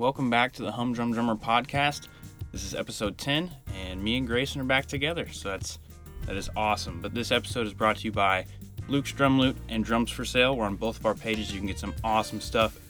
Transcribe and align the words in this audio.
welcome 0.00 0.30
back 0.30 0.50
to 0.50 0.62
the 0.62 0.72
Humdrum 0.72 1.12
Drummer 1.12 1.36
podcast. 1.36 2.08
This 2.52 2.64
is 2.64 2.74
episode 2.74 3.18
10, 3.18 3.50
and 3.82 4.02
me 4.02 4.16
and 4.16 4.26
Grayson 4.26 4.62
are 4.62 4.64
back 4.64 4.86
together, 4.86 5.28
so 5.28 5.50
that's 5.50 5.78
that 6.24 6.36
is 6.36 6.48
awesome. 6.56 7.02
But 7.02 7.12
this 7.12 7.30
episode 7.30 7.66
is 7.66 7.74
brought 7.74 7.98
to 7.98 8.04
you 8.04 8.10
by 8.10 8.46
Luke's 8.88 9.12
Drum 9.12 9.38
Loot 9.38 9.58
and 9.68 9.84
Drums 9.84 10.10
for 10.10 10.24
Sale. 10.24 10.56
We're 10.56 10.64
on 10.64 10.76
both 10.76 10.98
of 10.98 11.04
our 11.04 11.14
pages. 11.14 11.52
You 11.52 11.58
can 11.58 11.66
get 11.66 11.78
some 11.78 11.94
awesome 12.02 12.40
stuff. 12.40 12.80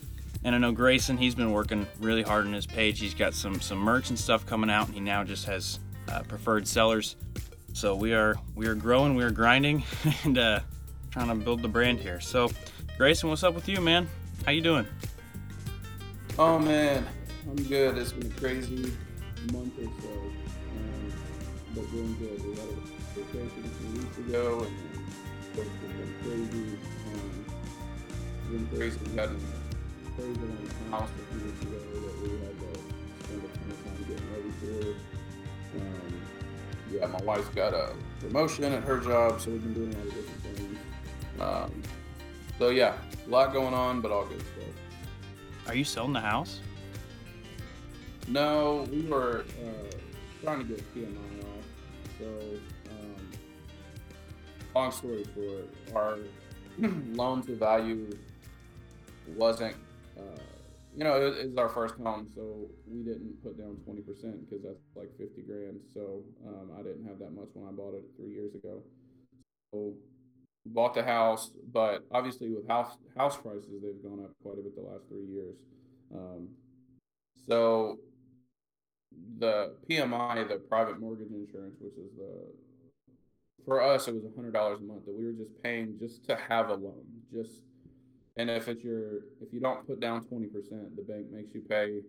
And 0.45 0.55
I 0.55 0.59
know 0.59 0.71
Grayson, 0.71 1.19
he's 1.19 1.35
been 1.35 1.51
working 1.51 1.85
really 1.99 2.23
hard 2.23 2.47
on 2.47 2.53
his 2.53 2.65
page. 2.65 3.01
He's 3.01 3.13
got 3.13 3.35
some 3.35 3.61
some 3.61 3.79
merch 3.79 4.11
and 4.11 4.19
stuff 4.19 4.47
coming 4.47 4.71
out, 4.71 4.87
and 4.87 4.95
he 4.95 5.01
now 5.01 5.25
just 5.25 5.47
has 5.47 5.81
uh, 6.13 6.23
preferred 6.23 6.69
sellers. 6.69 7.17
So 7.73 7.97
we 7.97 8.15
are 8.15 8.37
we 8.55 8.69
are 8.69 8.77
growing, 8.77 9.17
we 9.17 9.25
are 9.25 9.33
grinding, 9.33 9.83
and 10.23 10.39
uh, 10.39 10.61
trying 11.11 11.27
to 11.27 11.35
build 11.35 11.61
the 11.61 11.69
brand 11.69 11.99
here. 11.99 12.21
So, 12.21 12.53
Grayson, 12.97 13.29
what's 13.31 13.43
up 13.43 13.55
with 13.55 13.69
you, 13.69 13.81
man? 13.81 14.09
How 14.47 14.53
you 14.53 14.63
doing? 14.63 14.87
Oh 16.43 16.59
man, 16.59 17.07
I'm 17.51 17.63
good. 17.65 17.99
It's 17.99 18.13
been 18.13 18.33
a 18.33 18.41
crazy 18.41 18.91
month 19.53 19.79
or 19.79 19.91
so, 20.01 20.09
um, 20.09 21.13
but 21.75 21.91
doing 21.91 22.17
good. 22.19 22.43
We 22.43 22.53
had 22.53 22.65
a 22.65 22.77
vacation 23.15 23.63
a 23.63 23.69
few 23.69 24.01
weeks 24.01 24.17
ago, 24.17 24.67
and 24.67 24.75
it's 25.53 25.69
been 25.85 26.15
crazy. 26.23 26.79
Um, 27.13 27.45
been 28.51 28.67
crazy. 28.75 28.99
We 29.11 29.17
had 29.19 29.29
a 29.29 29.37
crazy 30.17 30.41
on 30.41 30.57
the 30.65 30.97
house 30.97 31.11
a 31.11 31.35
few 31.35 31.45
weeks 31.45 31.61
ago 31.61 31.77
that 31.77 32.23
we 32.23 32.29
had 32.41 32.57
to 32.59 32.71
spend 33.23 33.45
a 33.45 33.49
ton 33.59 33.71
of 33.71 33.85
time 33.85 34.01
getting 34.09 34.29
ready 34.33 34.51
for. 34.61 34.97
Um, 35.77 36.23
yeah, 36.91 37.07
my 37.07 37.21
wife's 37.23 37.55
got 37.55 37.75
a 37.75 37.93
promotion 38.21 38.65
at 38.65 38.83
her 38.85 38.99
job, 38.99 39.43
so 39.43 39.51
we've 39.51 39.63
been 39.63 39.75
doing 39.75 39.93
a 39.93 39.99
lot 39.99 40.07
of 40.07 40.15
different 40.15 40.57
things. 40.57 40.79
Um, 41.39 41.83
so 42.59 42.71
yeah, 42.71 42.95
a 43.27 43.29
lot 43.29 43.53
going 43.53 43.75
on, 43.75 44.01
but 44.01 44.11
all 44.11 44.25
good. 44.25 44.43
Are 45.71 45.77
you 45.77 45.85
selling 45.85 46.15
the 46.15 46.21
house? 46.21 46.59
No, 48.27 48.89
we 48.91 49.03
were 49.03 49.45
uh, 49.65 49.97
trying 50.43 50.59
to 50.59 50.65
get 50.65 50.95
PMI 50.97 51.45
off. 51.45 51.65
So, 52.19 52.27
um, 52.91 53.31
long 54.75 54.91
story 54.91 55.25
short, 55.33 55.69
our 55.95 56.19
loan 57.13 57.45
to 57.45 57.55
value 57.55 58.11
wasn't, 59.37 59.77
uh, 60.19 60.41
you 60.97 61.05
know, 61.05 61.25
it, 61.25 61.35
it's 61.39 61.57
our 61.57 61.69
first 61.69 61.95
home, 62.03 62.27
so 62.35 62.67
we 62.89 63.05
didn't 63.05 63.41
put 63.41 63.57
down 63.57 63.77
20% 63.89 64.05
because 64.51 64.65
that's 64.65 64.81
like 64.97 65.17
50 65.19 65.43
grand. 65.43 65.79
So, 65.95 66.25
um, 66.49 66.73
I 66.77 66.83
didn't 66.83 67.07
have 67.07 67.21
that 67.21 67.31
much 67.31 67.51
when 67.55 67.69
I 67.69 67.71
bought 67.71 67.95
it 67.95 68.07
three 68.17 68.33
years 68.33 68.57
ago. 68.57 68.83
So, 69.73 69.93
bought 70.67 70.95
the 70.95 71.03
house, 71.03 71.51
but 71.73 72.07
obviously 72.13 72.51
with 72.51 72.69
house 72.69 72.97
house 73.17 73.37
prices, 73.37 73.71
they've 73.83 74.03
gone 74.03 74.25
up 74.25 74.33
quite 74.43 74.59
a 74.59 74.63
bit 74.63 74.77
the 74.77 74.83
last 74.83 75.05
three 75.09 75.27
years. 75.27 75.57
Um, 76.15 76.49
so 77.47 77.99
the 79.39 79.75
PMI, 79.89 80.49
the 80.49 80.57
private 80.57 81.01
mortgage 81.01 81.31
insurance, 81.31 81.77
which 81.81 81.95
is 81.95 82.13
the 82.17 82.53
for 83.65 83.83
us 83.83 84.09
it 84.09 84.15
was 84.15 84.25
a 84.25 84.35
hundred 84.35 84.53
dollars 84.53 84.81
a 84.81 84.85
month 84.85 85.05
that 85.07 85.15
we 85.17 85.27
were 85.27 85.33
just 85.33 85.53
paying 85.63 85.97
just 85.99 86.25
to 86.27 86.37
have 86.37 86.69
a 86.69 86.75
loan. 86.75 87.05
Just 87.33 87.63
and 88.37 88.51
if 88.51 88.69
it's 88.69 88.83
your 88.83 89.19
if 89.41 89.53
you 89.53 89.61
don't 89.61 89.87
put 89.87 90.01
down 90.01 90.25
twenty 90.25 90.47
percent, 90.47 90.97
the 90.97 91.03
bank 91.03 91.27
makes 91.31 91.55
you 91.55 91.63
pay 91.63 92.01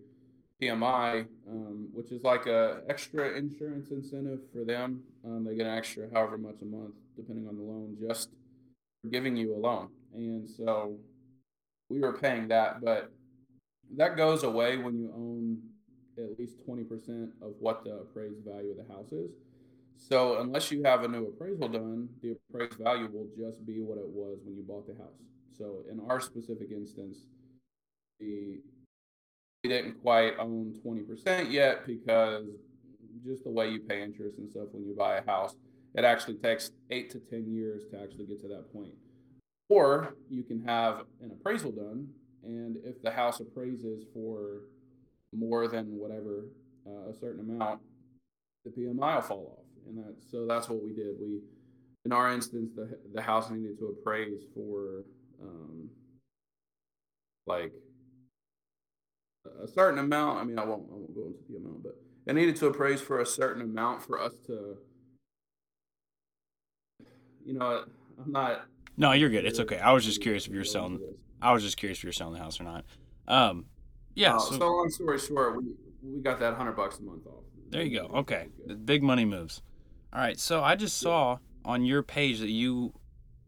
PMI, 0.61 1.25
um, 1.49 1.89
which 1.94 2.11
is 2.11 2.23
like 2.23 2.45
a 2.45 2.81
extra 2.88 3.35
insurance 3.38 3.89
incentive 3.91 4.39
for 4.53 4.63
them. 4.63 5.02
Um, 5.25 5.44
they 5.44 5.55
get 5.55 5.66
an 5.66 5.77
extra 5.77 6.07
however 6.13 6.38
much 6.38 6.61
a 6.61 6.66
month, 6.66 6.94
depending 7.16 7.47
on 7.47 7.57
the 7.57 7.63
loan, 7.63 7.97
just 7.99 8.29
giving 9.09 9.35
you 9.35 9.55
a 9.55 9.57
loan. 9.57 9.89
And 10.13 10.49
so 10.49 10.97
we 11.89 11.99
were 11.99 12.13
paying 12.13 12.47
that, 12.49 12.81
but 12.81 13.11
that 13.97 14.17
goes 14.17 14.44
away 14.44 14.78
when 14.78 14.97
you 14.97 15.12
own 15.16 15.57
at 16.17 16.38
least 16.38 16.57
20% 16.67 17.31
of 17.41 17.53
what 17.59 17.84
the 17.84 17.91
appraised 17.91 18.45
value 18.45 18.72
of 18.72 18.88
the 18.88 18.94
house 18.94 19.11
is. 19.11 19.31
So 19.97 20.40
unless 20.40 20.72
you 20.72 20.84
have 20.84 21.03
a 21.03 21.07
new 21.07 21.28
appraisal 21.28 21.67
done, 21.67 22.09
the 22.22 22.35
appraised 22.50 22.79
value 22.79 23.09
will 23.11 23.28
just 23.38 23.66
be 23.66 23.81
what 23.81 23.97
it 23.97 24.07
was 24.07 24.40
when 24.44 24.56
you 24.56 24.63
bought 24.63 24.88
the 24.88 24.95
house. 24.95 25.22
So 25.57 25.84
in 25.91 26.00
our 26.09 26.19
specific 26.19 26.72
instance, 26.72 27.28
the 28.19 28.61
we 29.63 29.69
didn't 29.69 30.01
quite 30.01 30.34
own 30.40 30.73
20% 30.84 31.51
yet 31.51 31.85
because 31.85 32.45
just 33.23 33.44
the 33.44 33.51
way 33.51 33.69
you 33.69 33.79
pay 33.79 34.01
interest 34.01 34.40
and 34.40 34.50
stuff 34.50 34.69
when 34.72 34.84
you 34.84 34.95
buy 34.95 35.17
a 35.17 35.25
house, 35.25 35.56
it 35.94 36.03
actually 36.06 36.35
takes 36.35 36.72
eight 36.90 37.09
to 37.12 37.19
10 37.19 37.52
years 37.52 37.84
to 37.91 38.02
actually 38.02 38.25
get 38.25 38.41
to 38.41 38.47
that 38.47 38.72
point. 38.74 38.94
Or 39.69 40.16
you 40.29 40.44
can 40.44 40.63
have 40.66 41.03
an 41.22 41.31
appraisal 41.31 41.72
done, 41.72 42.09
and 42.44 42.78
if 42.84 43.02
the 43.02 43.12
house 43.12 43.40
appraises 43.40 44.06
for 44.13 44.63
more 45.34 45.68
than 45.68 45.97
whatever 45.97 46.46
uh, 46.85 47.09
a 47.09 47.13
certain 47.13 47.40
amount, 47.40 47.79
the 48.66 48.72
PMI 48.72 49.16
will 49.16 49.22
fall 49.22 49.57
off. 49.57 49.88
And 49.88 49.97
that, 49.97 50.16
so 50.29 50.46
that's 50.46 50.69
what 50.69 50.84
we 50.84 50.94
did. 50.94 51.16
We, 51.19 51.40
in 52.06 52.12
our 52.12 52.31
instance, 52.31 52.72
the, 52.75 52.97
the 53.13 53.22
house 53.22 53.50
needed 53.50 53.79
to 53.79 53.96
appraise 53.97 54.41
for 54.53 55.03
um, 55.41 55.90
like 57.47 57.73
a 59.63 59.68
certain 59.68 60.00
amount. 60.00 60.40
I 60.40 60.44
mean, 60.44 60.59
I 60.59 60.66
won't, 60.66 60.84
I 60.91 60.96
won't 60.96 61.16
go 61.16 61.28
into 61.28 61.40
the 61.50 61.58
amount, 61.58 61.84
but 61.84 61.96
it 62.28 62.34
needed 62.34 62.56
to 62.58 62.68
appraise 62.68 63.02
for 63.02 63.19
a 63.19 63.25
certain 63.25 63.62
amount 63.62 64.03
for 64.03 64.22
us 64.22 64.34
to, 64.47 64.78
you 67.46 67.53
know, 67.53 67.84
I'm 68.24 68.31
not. 68.31 68.66
No, 68.97 69.12
you're 69.13 69.29
good. 69.29 69.46
It's 69.46 69.59
okay. 69.59 69.79
I 69.79 69.91
was 69.91 70.06
just 70.06 70.22
curious 70.22 70.47
if 70.47 70.53
you're 70.53 70.63
selling. 70.63 71.00
I 71.41 71.53
was 71.53 71.63
just 71.63 71.78
curious 71.78 72.00
if 72.00 72.03
you're 72.03 72.13
selling 72.13 72.34
the 72.34 72.40
house 72.40 72.59
or 72.59 72.63
not. 72.63 72.85
Um, 73.28 73.66
yeah. 74.16 74.35
Uh, 74.35 74.40
so, 74.40 74.57
so, 74.57 74.68
long 74.68 74.90
story 74.90 75.19
short, 75.19 75.57
we 75.57 75.74
we 76.03 76.22
got 76.22 76.40
that 76.40 76.56
hundred 76.56 76.74
bucks 76.74 77.00
a 77.00 77.03
month 77.03 77.25
off. 77.28 77.44
There 77.69 77.81
you 77.81 78.00
go. 78.00 78.07
Okay, 78.19 78.50
the 78.66 78.75
big 78.75 79.02
money 79.02 79.25
moves. 79.25 79.62
All 80.13 80.19
right. 80.19 80.40
So 80.40 80.63
I 80.63 80.75
just 80.75 80.97
saw 80.97 81.38
on 81.63 81.85
your 81.85 82.03
page 82.03 82.40
that 82.40 82.50
you, 82.50 82.94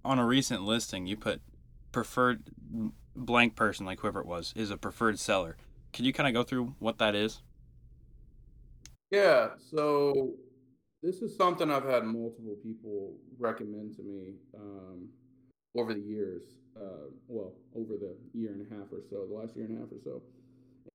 on 0.06 0.18
a 0.18 0.26
recent 0.26 0.64
listing, 0.64 1.06
you 1.08 1.18
put 1.18 1.42
preferred 1.92 2.44
blank 3.16 3.56
person, 3.56 3.86
like 3.86 4.00
whoever 4.00 4.22
it 4.22 4.26
was, 4.26 4.54
is 4.56 4.72
a 4.72 4.78
preferred 4.78 5.20
seller. 5.20 5.58
Can 5.92 6.06
you 6.06 6.14
kind 6.14 6.28
of 6.28 6.34
go 6.34 6.44
through 6.44 6.76
what 6.80 6.98
that 7.00 7.16
is? 7.16 7.42
Yeah. 9.12 9.50
So 9.60 10.32
this 11.04 11.22
is 11.22 11.36
something 11.36 11.70
I've 11.70 11.84
had 11.84 12.06
multiple 12.06 12.56
people 12.64 13.14
recommend 13.38 13.96
to 13.98 14.04
me 14.04 14.36
um, 14.58 15.10
over 15.76 15.94
the 15.94 16.00
years. 16.00 16.44
Uh, 16.76 17.12
well, 17.28 17.54
over 17.76 17.94
the 18.00 18.16
year 18.34 18.54
and 18.54 18.66
a 18.66 18.76
half 18.76 18.88
or 18.92 19.02
so, 19.10 19.28
the 19.28 19.36
last 19.36 19.56
year 19.56 19.66
and 19.66 19.78
a 19.78 19.82
half 19.82 19.92
or 19.92 20.00
so. 20.04 20.22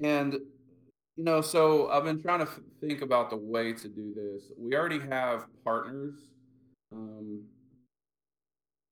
And, 0.03 0.33
you 1.17 1.25
know, 1.25 1.41
so 1.41 1.91
I've 1.91 2.05
been 2.05 2.21
trying 2.21 2.41
to 2.41 2.47
f- 2.51 2.61
think 2.81 3.03
about 3.03 3.31
the 3.31 3.37
way 3.37 3.75
to 3.75 3.89
do 3.89 4.15
this. 4.15 4.51
We 4.59 4.75
already 4.75 4.99
have 4.99 5.47
partners. 5.63 6.15
Um, 6.93 7.45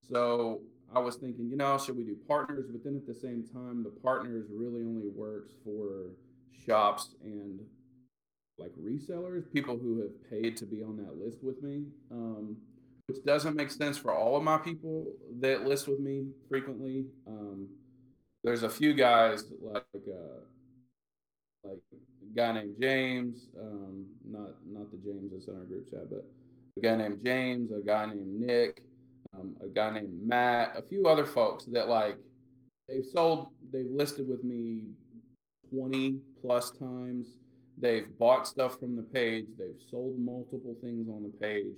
so 0.09 0.61
I 0.95 0.99
was 0.99 1.17
thinking, 1.17 1.49
you 1.49 1.57
know, 1.57 1.79
should 1.79 1.97
we 1.97 2.05
do 2.05 2.17
partners? 2.29 2.67
But 2.71 2.85
then 2.85 2.97
at 2.97 3.07
the 3.07 3.19
same 3.19 3.45
time, 3.53 3.83
the 3.83 3.91
partners 4.03 4.47
really 4.53 4.83
only 4.83 5.09
works 5.09 5.55
for 5.65 6.11
shops 6.67 7.15
and 7.25 7.61
like 8.59 8.73
resellers, 8.77 9.51
people 9.53 9.79
who 9.79 10.01
have 10.01 10.31
paid 10.31 10.57
to 10.57 10.67
be 10.67 10.83
on 10.83 10.97
that 10.97 11.19
list 11.23 11.43
with 11.43 11.63
me, 11.63 11.85
um, 12.11 12.57
which 13.07 13.23
doesn't 13.25 13.55
make 13.55 13.71
sense 13.71 13.99
for 13.99 14.15
all 14.15 14.37
of 14.37 14.43
my 14.43 14.57
people 14.59 15.07
that 15.41 15.67
list 15.67 15.89
with 15.89 16.01
me 16.01 16.27
frequently. 16.49 17.07
Um, 17.27 17.69
there's 18.43 18.63
a 18.63 18.69
few 18.71 18.95
guys 18.95 19.45
like 19.61 19.85
uh, 19.95 20.41
like 21.65 21.79
a 21.93 22.37
guy 22.37 22.53
named 22.53 22.77
James, 22.81 23.49
um, 23.61 24.07
not 24.25 24.51
not 24.67 24.91
the 24.91 24.99
James 24.99 25.33
that's 25.33 25.49
in 25.49 25.57
our 25.57 25.65
group 25.65 25.91
chat, 25.91 26.09
but 26.11 26.25
a 26.77 26.81
guy 26.81 26.97
named 26.97 27.21
James, 27.25 27.71
a 27.73 27.85
guy 27.85 28.07
named 28.07 28.41
Nick, 28.41 28.83
um, 29.35 29.57
a 29.63 29.69
guy 29.69 29.91
named 29.91 30.13
Matt, 30.25 30.75
a 30.77 30.83
few 30.83 31.07
other 31.07 31.27
folks 31.27 31.65
that 31.67 31.89
like 31.89 32.17
they've 32.89 33.05
sold, 33.05 33.49
they've 33.73 33.91
listed 33.91 34.29
with 34.29 34.45
me 34.45 34.85
20 35.71 36.19
plus 36.41 36.71
times. 36.71 37.27
They've 37.79 38.07
bought 38.19 38.47
stuff 38.47 38.79
from 38.79 38.97
the 38.97 39.03
page. 39.03 39.47
They've 39.59 39.81
sold 39.91 40.19
multiple 40.19 40.77
things 40.83 41.09
on 41.09 41.23
the 41.23 41.47
page. 41.47 41.75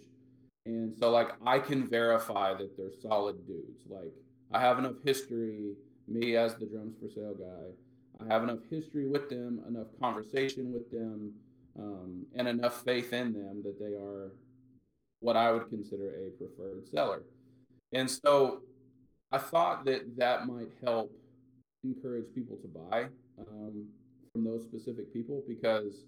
And 0.66 0.94
so 0.98 1.10
like 1.10 1.30
I 1.44 1.58
can 1.58 1.88
verify 1.88 2.54
that 2.54 2.76
they're 2.76 2.92
solid 3.00 3.46
dudes. 3.46 3.82
Like 3.88 4.12
I 4.52 4.60
have 4.60 4.78
enough 4.78 4.96
history, 5.04 5.72
me 6.06 6.36
as 6.36 6.54
the 6.56 6.66
drums 6.66 6.94
for 7.00 7.08
sale 7.08 7.34
guy, 7.34 8.24
I 8.24 8.32
have 8.32 8.42
enough 8.42 8.60
history 8.70 9.08
with 9.08 9.28
them, 9.28 9.62
enough 9.68 9.86
conversation 10.00 10.72
with 10.72 10.90
them, 10.90 11.32
um, 11.78 12.26
and 12.34 12.48
enough 12.48 12.82
faith 12.84 13.12
in 13.12 13.32
them 13.32 13.62
that 13.64 13.78
they 13.78 13.94
are 13.94 14.32
what 15.20 15.36
I 15.36 15.52
would 15.52 15.68
consider 15.68 16.10
a 16.10 16.30
preferred 16.30 16.88
seller. 16.88 17.22
And 17.92 18.10
so 18.10 18.60
I 19.32 19.38
thought 19.38 19.84
that 19.86 20.16
that 20.16 20.46
might 20.46 20.68
help 20.84 21.12
encourage 21.84 22.26
people 22.34 22.56
to 22.56 22.68
buy 22.68 23.06
um, 23.38 23.86
from 24.38 24.44
those 24.44 24.62
specific 24.62 25.12
people 25.12 25.42
because 25.48 26.04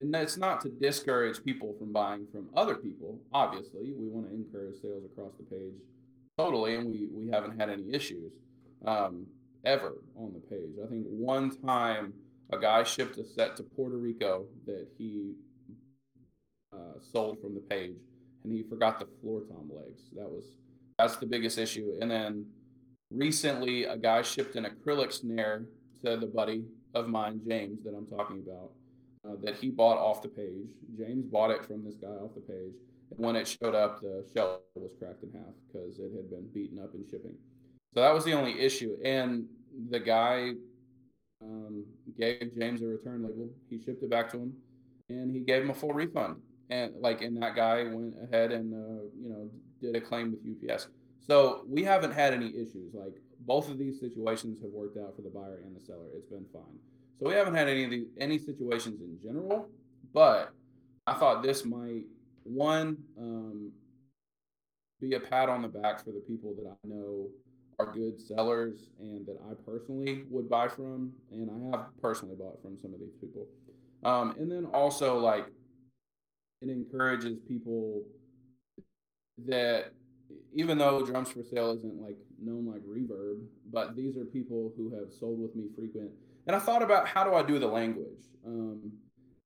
and 0.00 0.14
it's 0.14 0.36
not 0.36 0.60
to 0.60 0.68
discourage 0.68 1.42
people 1.42 1.74
from 1.76 1.92
buying 1.92 2.24
from 2.30 2.48
other 2.54 2.76
people. 2.76 3.18
Obviously, 3.32 3.92
we 3.98 4.06
want 4.06 4.28
to 4.28 4.34
encourage 4.34 4.80
sales 4.80 5.02
across 5.04 5.32
the 5.38 5.44
page 5.44 5.74
totally, 6.36 6.76
and 6.76 6.86
we, 6.86 7.08
we 7.10 7.28
haven't 7.28 7.58
had 7.58 7.68
any 7.68 7.92
issues. 7.92 8.30
Um, 8.84 9.26
ever 9.64 9.94
on 10.16 10.32
the 10.32 10.38
page. 10.38 10.70
I 10.82 10.88
think 10.88 11.04
one 11.08 11.50
time 11.50 12.12
a 12.52 12.58
guy 12.58 12.84
shipped 12.84 13.18
a 13.18 13.24
set 13.24 13.56
to 13.56 13.64
Puerto 13.64 13.96
Rico 13.96 14.46
that 14.66 14.86
he 14.96 15.32
uh, 16.72 17.00
sold 17.00 17.40
from 17.40 17.54
the 17.54 17.60
page, 17.60 17.96
and 18.44 18.52
he 18.52 18.62
forgot 18.62 19.00
the 19.00 19.08
floor 19.20 19.40
tom 19.48 19.68
legs. 19.74 20.02
That 20.14 20.30
was 20.30 20.44
that's 20.96 21.16
the 21.16 21.26
biggest 21.26 21.58
issue. 21.58 21.94
And 22.00 22.08
then 22.08 22.46
recently, 23.10 23.84
a 23.84 23.96
guy 23.96 24.22
shipped 24.22 24.54
an 24.54 24.64
acrylic 24.64 25.12
snare 25.12 25.64
to 26.04 26.16
the 26.16 26.26
buddy 26.26 26.64
of 26.94 27.08
mine, 27.08 27.40
James, 27.46 27.82
that 27.84 27.94
I'm 27.94 28.06
talking 28.06 28.42
about, 28.46 28.72
uh, 29.28 29.36
that 29.42 29.56
he 29.56 29.70
bought 29.70 29.98
off 29.98 30.22
the 30.22 30.28
page. 30.28 30.68
James 30.96 31.26
bought 31.26 31.50
it 31.50 31.64
from 31.64 31.84
this 31.84 31.96
guy 31.96 32.08
off 32.08 32.34
the 32.34 32.40
page. 32.40 32.74
And 33.10 33.24
when 33.24 33.36
it 33.36 33.48
showed 33.48 33.74
up, 33.74 34.00
the 34.00 34.24
shell 34.34 34.62
was 34.74 34.92
cracked 34.98 35.22
in 35.22 35.32
half 35.32 35.54
because 35.66 35.98
it 35.98 36.10
had 36.14 36.30
been 36.30 36.48
beaten 36.52 36.78
up 36.78 36.94
in 36.94 37.04
shipping. 37.04 37.34
So 37.94 38.00
that 38.00 38.12
was 38.12 38.24
the 38.24 38.32
only 38.32 38.60
issue. 38.60 38.96
And 39.04 39.46
the 39.90 40.00
guy 40.00 40.52
um, 41.42 41.84
gave 42.18 42.50
James 42.58 42.82
a 42.82 42.86
return 42.86 43.22
label. 43.22 43.48
He 43.70 43.80
shipped 43.80 44.02
it 44.02 44.10
back 44.10 44.30
to 44.32 44.38
him, 44.38 44.52
and 45.08 45.34
he 45.34 45.40
gave 45.40 45.62
him 45.62 45.70
a 45.70 45.74
full 45.74 45.92
refund. 45.92 46.36
And 46.70 46.92
like, 47.00 47.22
and 47.22 47.40
that 47.42 47.56
guy 47.56 47.84
went 47.84 48.14
ahead 48.22 48.52
and 48.52 48.74
uh, 48.74 49.02
you 49.20 49.28
know 49.28 49.50
did 49.80 49.96
a 49.96 50.00
claim 50.00 50.32
with 50.32 50.70
UPS. 50.70 50.88
So 51.26 51.64
we 51.68 51.84
haven't 51.84 52.12
had 52.12 52.32
any 52.32 52.48
issues. 52.48 52.94
Like 52.94 53.14
both 53.40 53.70
of 53.70 53.78
these 53.78 54.00
situations 54.00 54.60
have 54.62 54.70
worked 54.70 54.96
out 54.96 55.14
for 55.16 55.22
the 55.22 55.30
buyer 55.30 55.60
and 55.64 55.76
the 55.76 55.84
seller. 55.84 56.06
It's 56.16 56.26
been 56.26 56.46
fine. 56.52 56.78
So 57.18 57.28
we 57.28 57.34
haven't 57.34 57.54
had 57.54 57.68
any 57.68 57.84
of 57.84 57.90
the 57.90 58.06
any 58.18 58.38
situations 58.38 59.00
in 59.00 59.18
general. 59.22 59.68
But 60.14 60.52
I 61.06 61.14
thought 61.14 61.42
this 61.42 61.64
might 61.64 62.04
one 62.44 62.96
um, 63.18 63.72
be 65.00 65.14
a 65.14 65.20
pat 65.20 65.48
on 65.48 65.62
the 65.62 65.68
back 65.68 66.04
for 66.04 66.10
the 66.10 66.22
people 66.26 66.54
that 66.56 66.68
I 66.70 66.76
know 66.84 67.28
are 67.78 67.92
good 67.92 68.20
sellers 68.20 68.90
and 68.98 69.24
that 69.26 69.36
I 69.48 69.54
personally 69.70 70.24
would 70.28 70.48
buy 70.48 70.66
from, 70.66 71.12
and 71.30 71.48
I 71.50 71.76
have 71.76 71.86
personally 72.02 72.34
bought 72.36 72.60
from 72.60 72.76
some 72.76 72.92
of 72.92 73.00
these 73.00 73.14
people. 73.20 73.46
Um, 74.04 74.34
and 74.38 74.50
then 74.50 74.64
also 74.64 75.18
like 75.18 75.46
it 76.60 76.68
encourages 76.68 77.38
people 77.46 78.02
that 79.46 79.92
even 80.54 80.78
though 80.78 81.04
drums 81.04 81.30
for 81.30 81.42
sale 81.42 81.72
isn't 81.72 82.00
like 82.00 82.16
known 82.40 82.66
like 82.66 82.82
reverb, 82.82 83.40
but 83.72 83.96
these 83.96 84.16
are 84.16 84.24
people 84.24 84.72
who 84.76 84.90
have 84.90 85.12
sold 85.12 85.40
with 85.40 85.54
me 85.54 85.64
frequent. 85.76 86.10
And 86.46 86.56
I 86.56 86.58
thought 86.58 86.82
about 86.82 87.06
how 87.06 87.24
do 87.24 87.34
I 87.34 87.42
do 87.42 87.58
the 87.58 87.66
language, 87.66 88.24
um, 88.46 88.92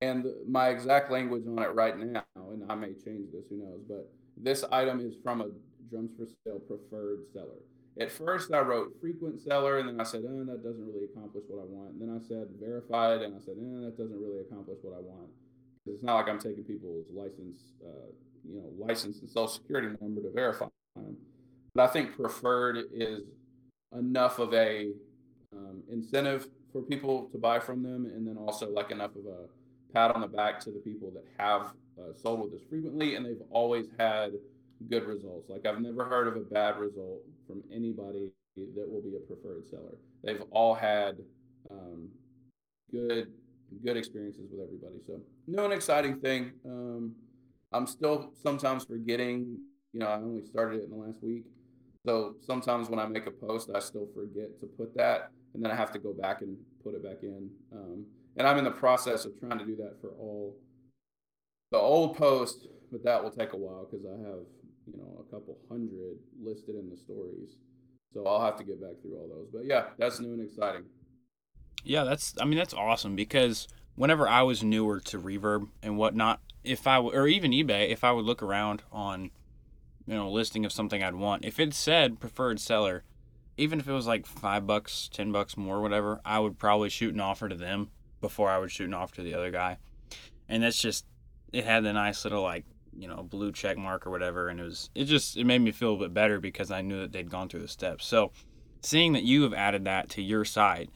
and 0.01 0.25
my 0.47 0.69
exact 0.69 1.11
language 1.11 1.43
on 1.47 1.61
it 1.63 1.73
right 1.73 1.97
now, 1.97 2.23
and 2.35 2.63
I 2.69 2.75
may 2.75 2.93
change 2.93 3.31
this, 3.31 3.45
who 3.49 3.57
knows? 3.57 3.81
But 3.87 4.11
this 4.37 4.63
item 4.71 4.99
is 4.99 5.15
from 5.23 5.41
a 5.41 5.47
drums 5.89 6.11
for 6.17 6.25
sale 6.43 6.59
preferred 6.59 7.25
seller. 7.33 7.59
At 7.99 8.11
first, 8.11 8.51
I 8.51 8.59
wrote 8.61 8.93
frequent 8.99 9.39
seller, 9.41 9.77
and 9.77 9.87
then 9.87 9.99
I 9.99 10.03
said, 10.03 10.23
oh, 10.27 10.43
that 10.45 10.63
doesn't 10.63 10.85
really 10.85 11.05
accomplish 11.05 11.43
what 11.47 11.61
I 11.61 11.67
want. 11.67 11.93
And 11.93 12.01
then 12.01 12.09
I 12.09 12.27
said 12.27 12.47
verified, 12.59 13.21
and 13.21 13.35
I 13.35 13.39
said, 13.39 13.53
eh, 13.59 13.85
that 13.85 13.97
doesn't 13.97 14.19
really 14.19 14.39
accomplish 14.41 14.79
what 14.81 14.97
I 14.97 15.01
want. 15.01 15.29
It's 15.85 16.01
not 16.01 16.15
like 16.15 16.29
I'm 16.29 16.39
taking 16.39 16.63
people's 16.63 17.05
license, 17.13 17.73
uh, 17.85 18.09
you 18.47 18.55
know, 18.55 18.71
license 18.83 19.19
and 19.19 19.29
social 19.29 19.47
security 19.47 19.89
number 20.01 20.21
to 20.21 20.31
verify 20.31 20.65
them. 20.95 21.17
But 21.75 21.89
I 21.89 21.93
think 21.93 22.15
preferred 22.15 22.77
is 22.93 23.23
enough 23.97 24.39
of 24.39 24.53
a 24.53 24.91
um, 25.55 25.83
incentive 25.91 26.47
for 26.71 26.81
people 26.81 27.29
to 27.31 27.37
buy 27.37 27.59
from 27.59 27.83
them, 27.83 28.05
and 28.05 28.27
then 28.27 28.37
also 28.37 28.69
like 28.69 28.91
enough 28.91 29.11
of 29.15 29.25
a 29.25 29.93
pat 29.93 30.13
on 30.15 30.21
the 30.21 30.27
back 30.27 30.59
to 30.61 30.71
the 30.71 30.79
people 30.79 31.11
that 31.11 31.25
have 31.37 31.73
uh, 31.99 32.13
sold 32.15 32.41
with 32.41 32.53
us 32.53 32.67
frequently, 32.67 33.15
and 33.15 33.25
they've 33.25 33.43
always 33.51 33.87
had 33.99 34.31
good 34.89 35.05
results. 35.05 35.49
Like 35.49 35.65
I've 35.65 35.81
never 35.81 36.05
heard 36.05 36.27
of 36.27 36.35
a 36.35 36.41
bad 36.41 36.77
result 36.77 37.21
from 37.47 37.63
anybody 37.71 38.31
that 38.55 38.89
will 38.89 39.01
be 39.01 39.15
a 39.15 39.19
preferred 39.19 39.65
seller. 39.65 39.97
They've 40.23 40.43
all 40.51 40.73
had 40.73 41.17
um, 41.71 42.09
good 42.91 43.31
good 43.83 43.97
experiences 43.97 44.49
with 44.51 44.61
everybody. 44.61 44.99
So 45.05 45.19
no 45.47 45.65
an 45.65 45.71
exciting 45.71 46.19
thing. 46.19 46.51
Um, 46.65 47.15
I'm 47.71 47.87
still 47.87 48.31
sometimes 48.41 48.85
forgetting. 48.85 49.57
You 49.93 49.99
know, 49.99 50.07
I 50.07 50.15
only 50.15 50.43
started 50.43 50.81
it 50.81 50.85
in 50.85 50.89
the 50.89 50.95
last 50.95 51.21
week, 51.21 51.45
so 52.05 52.35
sometimes 52.41 52.89
when 52.89 52.99
I 52.99 53.05
make 53.05 53.27
a 53.27 53.31
post, 53.31 53.69
I 53.73 53.79
still 53.79 54.07
forget 54.13 54.59
to 54.59 54.65
put 54.65 54.95
that, 54.95 55.29
and 55.53 55.63
then 55.63 55.71
I 55.71 55.75
have 55.75 55.91
to 55.91 55.99
go 55.99 56.13
back 56.13 56.41
and 56.41 56.57
put 56.83 56.95
it 56.95 57.03
back 57.03 57.23
in. 57.23 57.49
Um, 57.71 58.05
and 58.35 58.47
I'm 58.47 58.57
in 58.57 58.63
the 58.63 58.71
process 58.71 59.25
of 59.25 59.39
trying 59.39 59.59
to 59.59 59.65
do 59.65 59.75
that 59.77 60.01
for 60.01 60.09
all 60.19 60.57
the 61.71 61.77
old 61.77 62.17
posts, 62.17 62.67
but 62.91 63.03
that 63.03 63.23
will 63.23 63.31
take 63.31 63.53
a 63.53 63.57
while 63.57 63.87
because 63.89 64.05
I 64.05 64.17
have 64.27 64.41
you 64.87 64.97
know, 64.97 65.25
a 65.27 65.31
couple 65.33 65.57
hundred 65.69 66.17
listed 66.41 66.75
in 66.75 66.89
the 66.89 66.97
stories. 66.97 67.55
So 68.13 68.25
I'll 68.25 68.43
have 68.43 68.57
to 68.57 68.63
get 68.63 68.81
back 68.81 69.01
through 69.01 69.15
all 69.15 69.27
those. 69.27 69.47
But 69.51 69.65
yeah, 69.65 69.85
that's 69.97 70.19
new 70.19 70.33
and 70.33 70.41
exciting. 70.41 70.83
Yeah, 71.83 72.03
that's 72.03 72.35
I 72.39 72.45
mean 72.45 72.57
that's 72.57 72.73
awesome 72.73 73.15
because 73.15 73.67
whenever 73.95 74.27
I 74.27 74.43
was 74.43 74.63
newer 74.63 74.99
to 75.01 75.19
Reverb 75.19 75.67
and 75.81 75.97
whatnot, 75.97 76.41
if 76.63 76.87
I 76.87 76.97
or 76.97 77.27
even 77.27 77.51
eBay, 77.51 77.89
if 77.89 78.03
I 78.03 78.11
would 78.11 78.25
look 78.25 78.43
around 78.43 78.83
on 78.91 79.31
you 80.05 80.15
know 80.15 80.29
listing 80.29 80.65
of 80.65 80.71
something 80.71 81.01
I'd 81.01 81.15
want, 81.15 81.45
if 81.45 81.59
it 81.59 81.73
said 81.73 82.19
preferred 82.19 82.59
seller, 82.59 83.03
even 83.57 83.79
if 83.79 83.87
it 83.87 83.93
was 83.93 84.07
like 84.07 84.25
five 84.25 84.65
bucks, 84.67 85.09
ten 85.11 85.31
bucks 85.31 85.57
more, 85.57 85.81
whatever, 85.81 86.19
I 86.25 86.39
would 86.39 86.57
probably 86.57 86.89
shoot 86.89 87.13
an 87.13 87.21
offer 87.21 87.49
to 87.49 87.55
them 87.55 87.89
before 88.21 88.49
I 88.49 88.57
would 88.57 88.71
shoot 88.71 88.87
an 88.87 88.93
offer 88.93 89.15
to 89.15 89.23
the 89.23 89.33
other 89.33 89.51
guy. 89.51 89.77
And 90.49 90.63
that's 90.63 90.81
just 90.81 91.05
it 91.51 91.65
had 91.65 91.83
the 91.83 91.93
nice 91.93 92.23
little 92.23 92.41
like 92.41 92.65
you 92.97 93.07
know 93.07 93.23
blue 93.23 93.51
check 93.51 93.77
mark 93.77 94.05
or 94.05 94.11
whatever 94.11 94.49
and 94.49 94.59
it 94.59 94.63
was 94.63 94.89
it 94.93 95.05
just 95.05 95.37
it 95.37 95.45
made 95.45 95.59
me 95.59 95.71
feel 95.71 95.95
a 95.95 95.97
bit 95.97 96.13
better 96.13 96.39
because 96.39 96.69
i 96.69 96.81
knew 96.81 96.99
that 96.99 97.11
they'd 97.11 97.29
gone 97.29 97.47
through 97.47 97.61
the 97.61 97.67
steps. 97.67 98.05
So 98.05 98.31
seeing 98.81 99.13
that 99.13 99.23
you 99.23 99.43
have 99.43 99.53
added 99.53 99.85
that 99.85 100.09
to 100.11 100.21
your 100.21 100.45
site 100.45 100.89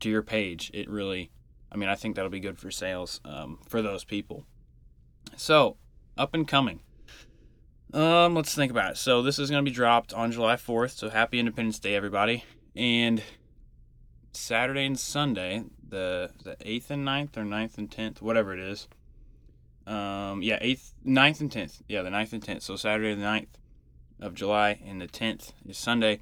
to 0.00 0.08
your 0.08 0.22
page 0.22 0.70
it 0.74 0.88
really 0.88 1.30
i 1.70 1.76
mean 1.76 1.88
i 1.88 1.94
think 1.94 2.16
that'll 2.16 2.30
be 2.30 2.40
good 2.40 2.58
for 2.58 2.70
sales 2.70 3.20
um, 3.24 3.58
for 3.68 3.82
those 3.82 4.04
people. 4.04 4.44
So 5.36 5.76
up 6.16 6.34
and 6.34 6.46
coming 6.46 6.80
um 7.94 8.34
let's 8.34 8.54
think 8.54 8.70
about 8.70 8.92
it 8.92 8.96
so 8.96 9.22
this 9.22 9.38
is 9.38 9.50
going 9.50 9.64
to 9.64 9.70
be 9.70 9.74
dropped 9.74 10.12
on 10.12 10.32
july 10.32 10.56
4th 10.56 10.96
so 10.96 11.08
happy 11.08 11.38
independence 11.38 11.78
day 11.78 11.94
everybody 11.94 12.44
and 12.76 13.22
saturday 14.32 14.84
and 14.84 14.98
sunday 14.98 15.64
the 15.88 16.30
the 16.42 16.56
8th 16.56 16.90
and 16.90 17.06
9th 17.06 17.36
or 17.36 17.44
9th 17.44 17.78
and 17.78 17.90
10th 17.90 18.20
whatever 18.20 18.52
it 18.52 18.60
is 18.60 18.88
um, 19.86 20.42
yeah, 20.42 20.58
eighth, 20.60 20.94
9th 21.06 21.40
and 21.40 21.52
tenth. 21.52 21.82
Yeah, 21.88 22.02
the 22.02 22.10
9th 22.10 22.32
and 22.32 22.42
tenth. 22.42 22.62
So 22.62 22.76
Saturday 22.76 23.14
the 23.14 23.22
9th 23.22 23.48
of 24.20 24.34
July 24.34 24.80
and 24.84 25.00
the 25.00 25.06
tenth 25.06 25.52
is 25.66 25.76
Sunday. 25.76 26.20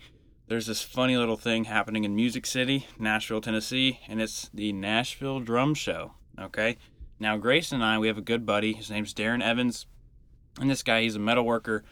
There's 0.49 0.67
this 0.67 0.83
funny 0.83 1.17
little 1.17 1.37
thing 1.37 1.65
happening 1.65 2.05
in 2.05 2.17
Music 2.17 2.45
City, 2.45 2.87
Nashville, 2.99 3.41
Tennessee, 3.41 4.01
and 4.09 4.21
it's 4.21 4.51
the 4.53 4.73
Nashville 4.73 5.41
Drum 5.41 5.75
Show. 5.75 6.15
Okay. 6.39 6.77
Now 7.21 7.37
Grace 7.37 7.71
and 7.71 7.85
I, 7.85 7.99
we 7.99 8.09
have 8.09 8.19
a 8.19 8.23
good 8.23 8.45
buddy. 8.45 8.73
His 8.73 8.91
name's 8.91 9.15
Darren 9.15 9.43
Evans, 9.43 9.87
and 10.61 10.71
this 10.71 10.83
guy, 10.83 11.03
he's 11.03 11.17
a 11.17 11.21
metal 11.21 11.45
worker, 11.45 11.85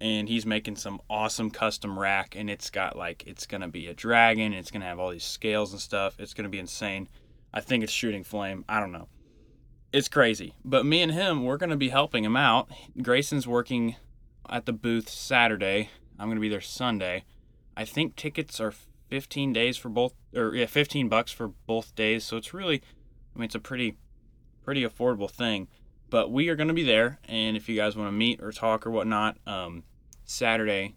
and 0.00 0.28
he's 0.28 0.46
making 0.46 0.76
some 0.76 1.00
awesome 1.08 1.50
custom 1.50 1.98
rack, 1.98 2.34
and 2.36 2.48
it's 2.48 2.70
got 2.70 2.96
like 2.96 3.26
it's 3.26 3.46
gonna 3.46 3.68
be 3.68 3.86
a 3.86 3.94
dragon. 3.94 4.52
It's 4.52 4.70
gonna 4.70 4.84
have 4.84 4.98
all 4.98 5.10
these 5.10 5.24
scales 5.24 5.72
and 5.72 5.80
stuff. 5.80 6.18
It's 6.18 6.34
gonna 6.34 6.48
be 6.48 6.58
insane. 6.58 7.08
I 7.52 7.60
think 7.60 7.82
it's 7.82 7.92
shooting 7.92 8.24
flame. 8.24 8.64
I 8.68 8.80
don't 8.80 8.92
know 8.92 9.08
it's 9.92 10.08
crazy. 10.08 10.54
But 10.64 10.86
me 10.86 11.02
and 11.02 11.12
him, 11.12 11.44
we're 11.44 11.56
going 11.56 11.70
to 11.70 11.76
be 11.76 11.88
helping 11.88 12.24
him 12.24 12.36
out. 12.36 12.70
Grayson's 13.00 13.46
working 13.46 13.96
at 14.48 14.66
the 14.66 14.72
booth 14.72 15.08
Saturday. 15.08 15.90
I'm 16.18 16.28
going 16.28 16.36
to 16.36 16.40
be 16.40 16.48
there 16.48 16.60
Sunday. 16.60 17.24
I 17.76 17.84
think 17.84 18.16
tickets 18.16 18.60
are 18.60 18.72
15 19.08 19.52
days 19.52 19.76
for 19.76 19.88
both, 19.88 20.14
or 20.34 20.54
yeah, 20.54 20.66
15 20.66 21.08
bucks 21.08 21.32
for 21.32 21.48
both 21.48 21.94
days. 21.94 22.24
So 22.24 22.36
it's 22.36 22.52
really, 22.52 22.82
I 23.34 23.38
mean, 23.38 23.46
it's 23.46 23.54
a 23.54 23.60
pretty, 23.60 23.96
pretty 24.62 24.84
affordable 24.84 25.30
thing. 25.30 25.68
But 26.10 26.30
we 26.30 26.48
are 26.48 26.56
going 26.56 26.68
to 26.68 26.74
be 26.74 26.84
there, 26.84 27.18
and 27.26 27.56
if 27.56 27.68
you 27.68 27.76
guys 27.76 27.96
want 27.96 28.08
to 28.08 28.12
meet 28.12 28.42
or 28.42 28.50
talk 28.50 28.86
or 28.86 28.90
whatnot, 28.90 29.36
um, 29.46 29.84
Saturday, 30.24 30.96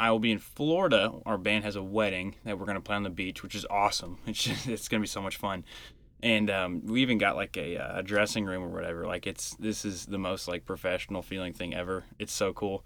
I 0.00 0.10
will 0.10 0.20
be 0.20 0.32
in 0.32 0.38
Florida. 0.38 1.12
Our 1.26 1.36
band 1.36 1.64
has 1.64 1.76
a 1.76 1.82
wedding 1.82 2.36
that 2.44 2.58
we're 2.58 2.64
going 2.64 2.76
to 2.76 2.80
play 2.80 2.96
on 2.96 3.02
the 3.02 3.10
beach, 3.10 3.42
which 3.42 3.54
is 3.54 3.66
awesome. 3.68 4.18
It's 4.26 4.42
just, 4.42 4.66
it's 4.66 4.88
going 4.88 5.00
to 5.00 5.04
be 5.04 5.08
so 5.08 5.20
much 5.20 5.36
fun. 5.36 5.64
And 6.22 6.50
um, 6.50 6.86
we 6.86 7.02
even 7.02 7.18
got 7.18 7.36
like 7.36 7.56
a, 7.56 7.76
uh, 7.76 7.98
a, 7.98 8.02
dressing 8.02 8.44
room 8.44 8.62
or 8.62 8.68
whatever. 8.68 9.06
Like 9.06 9.26
it's 9.26 9.54
this 9.56 9.84
is 9.84 10.06
the 10.06 10.18
most 10.18 10.48
like 10.48 10.66
professional 10.66 11.22
feeling 11.22 11.52
thing 11.52 11.74
ever. 11.74 12.04
It's 12.18 12.32
so 12.32 12.52
cool. 12.52 12.84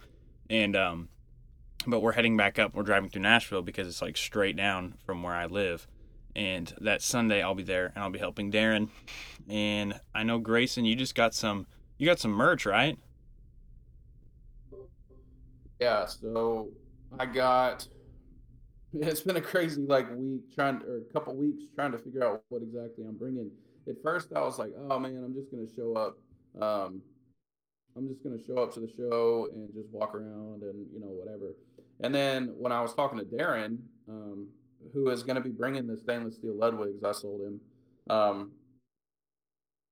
And 0.50 0.76
um 0.76 1.08
but 1.86 2.00
we're 2.00 2.12
heading 2.12 2.36
back 2.36 2.58
up. 2.58 2.74
We're 2.74 2.82
driving 2.82 3.08
through 3.08 3.22
nashville 3.22 3.62
because 3.62 3.88
it's 3.88 4.02
like 4.02 4.18
straight 4.18 4.54
down 4.54 4.94
from 5.06 5.22
where 5.22 5.34
i 5.34 5.46
live 5.46 5.86
and 6.34 6.74
that 6.80 7.02
sunday 7.02 7.42
i'll 7.42 7.54
be 7.54 7.62
there 7.62 7.92
and 7.94 8.02
i'll 8.02 8.10
be 8.10 8.18
helping 8.18 8.50
darren 8.50 8.88
and 9.48 10.00
i 10.14 10.22
know 10.22 10.38
grayson 10.38 10.84
you 10.84 10.96
just 10.96 11.14
got 11.14 11.34
some 11.34 11.66
you 11.98 12.06
got 12.06 12.18
some 12.18 12.30
merch 12.30 12.66
right 12.66 12.98
yeah 15.80 16.06
so 16.06 16.68
i 17.18 17.26
got 17.26 17.86
it's 19.00 19.22
been 19.22 19.36
a 19.36 19.40
crazy 19.40 19.82
like 19.82 20.06
week 20.14 20.54
trying 20.54 20.82
or 20.82 20.98
a 20.98 21.12
couple 21.12 21.34
weeks 21.34 21.62
trying 21.74 21.92
to 21.92 21.98
figure 21.98 22.24
out 22.24 22.42
what 22.50 22.62
exactly 22.62 23.04
I'm 23.06 23.16
bringing. 23.16 23.50
At 23.88 23.96
first, 24.02 24.32
I 24.34 24.40
was 24.40 24.58
like, 24.58 24.72
"Oh 24.76 24.98
man, 24.98 25.22
I'm 25.24 25.34
just 25.34 25.50
gonna 25.50 25.66
show 25.74 25.94
up. 25.94 26.18
Um, 26.60 27.00
I'm 27.96 28.08
just 28.08 28.22
gonna 28.22 28.42
show 28.46 28.58
up 28.58 28.72
to 28.74 28.80
the 28.80 28.90
show 28.96 29.48
and 29.52 29.72
just 29.72 29.88
walk 29.90 30.14
around 30.14 30.62
and 30.62 30.86
you 30.92 31.00
know 31.00 31.08
whatever." 31.08 31.54
And 32.00 32.14
then 32.14 32.52
when 32.58 32.70
I 32.70 32.82
was 32.82 32.94
talking 32.94 33.18
to 33.18 33.24
Darren, 33.24 33.78
um, 34.08 34.48
who 34.92 35.10
is 35.10 35.22
gonna 35.22 35.40
be 35.40 35.50
bringing 35.50 35.86
the 35.86 35.96
stainless 35.96 36.36
steel 36.36 36.54
Ludwigs, 36.54 37.04
I 37.04 37.12
sold 37.12 37.40
him. 37.40 37.60
Um, 38.08 38.52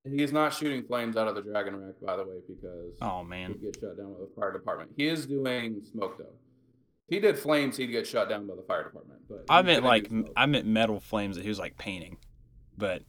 he's 0.05 0.33
not 0.33 0.53
shooting 0.55 0.83
flames 0.85 1.17
out 1.17 1.29
of 1.29 1.35
the 1.35 1.43
dragon 1.43 1.77
rack, 1.77 1.95
by 2.05 2.17
the 2.17 2.25
way, 2.25 2.39
because 2.49 2.97
oh 3.03 3.23
man, 3.23 3.53
he'd 3.53 3.63
get 3.63 3.77
shut 3.81 3.97
down 3.97 4.13
by 4.13 4.21
the 4.21 4.31
fire 4.35 4.53
department. 4.53 4.93
He 4.97 5.07
is 5.07 5.27
doing 5.27 5.83
smoke 5.93 6.19
though. 6.19 6.35
If 7.09 7.17
he 7.17 7.21
did 7.21 7.39
flames, 7.39 7.77
he'd 7.77 7.89
get 7.89 8.07
shut 8.07 8.29
down 8.29 8.47
by 8.47 8.55
the 8.55 8.63
fire 8.63 8.85
department. 8.85 9.21
But 9.29 9.45
I 9.49 9.63
meant 9.63 9.85
like 9.85 10.11
I 10.37 10.47
meant 10.47 10.67
metal 10.67 11.01
flames 11.01 11.37
that 11.37 11.43
he 11.43 11.49
was 11.49 11.59
like 11.59 11.77
painting, 11.79 12.17
but 12.77 13.03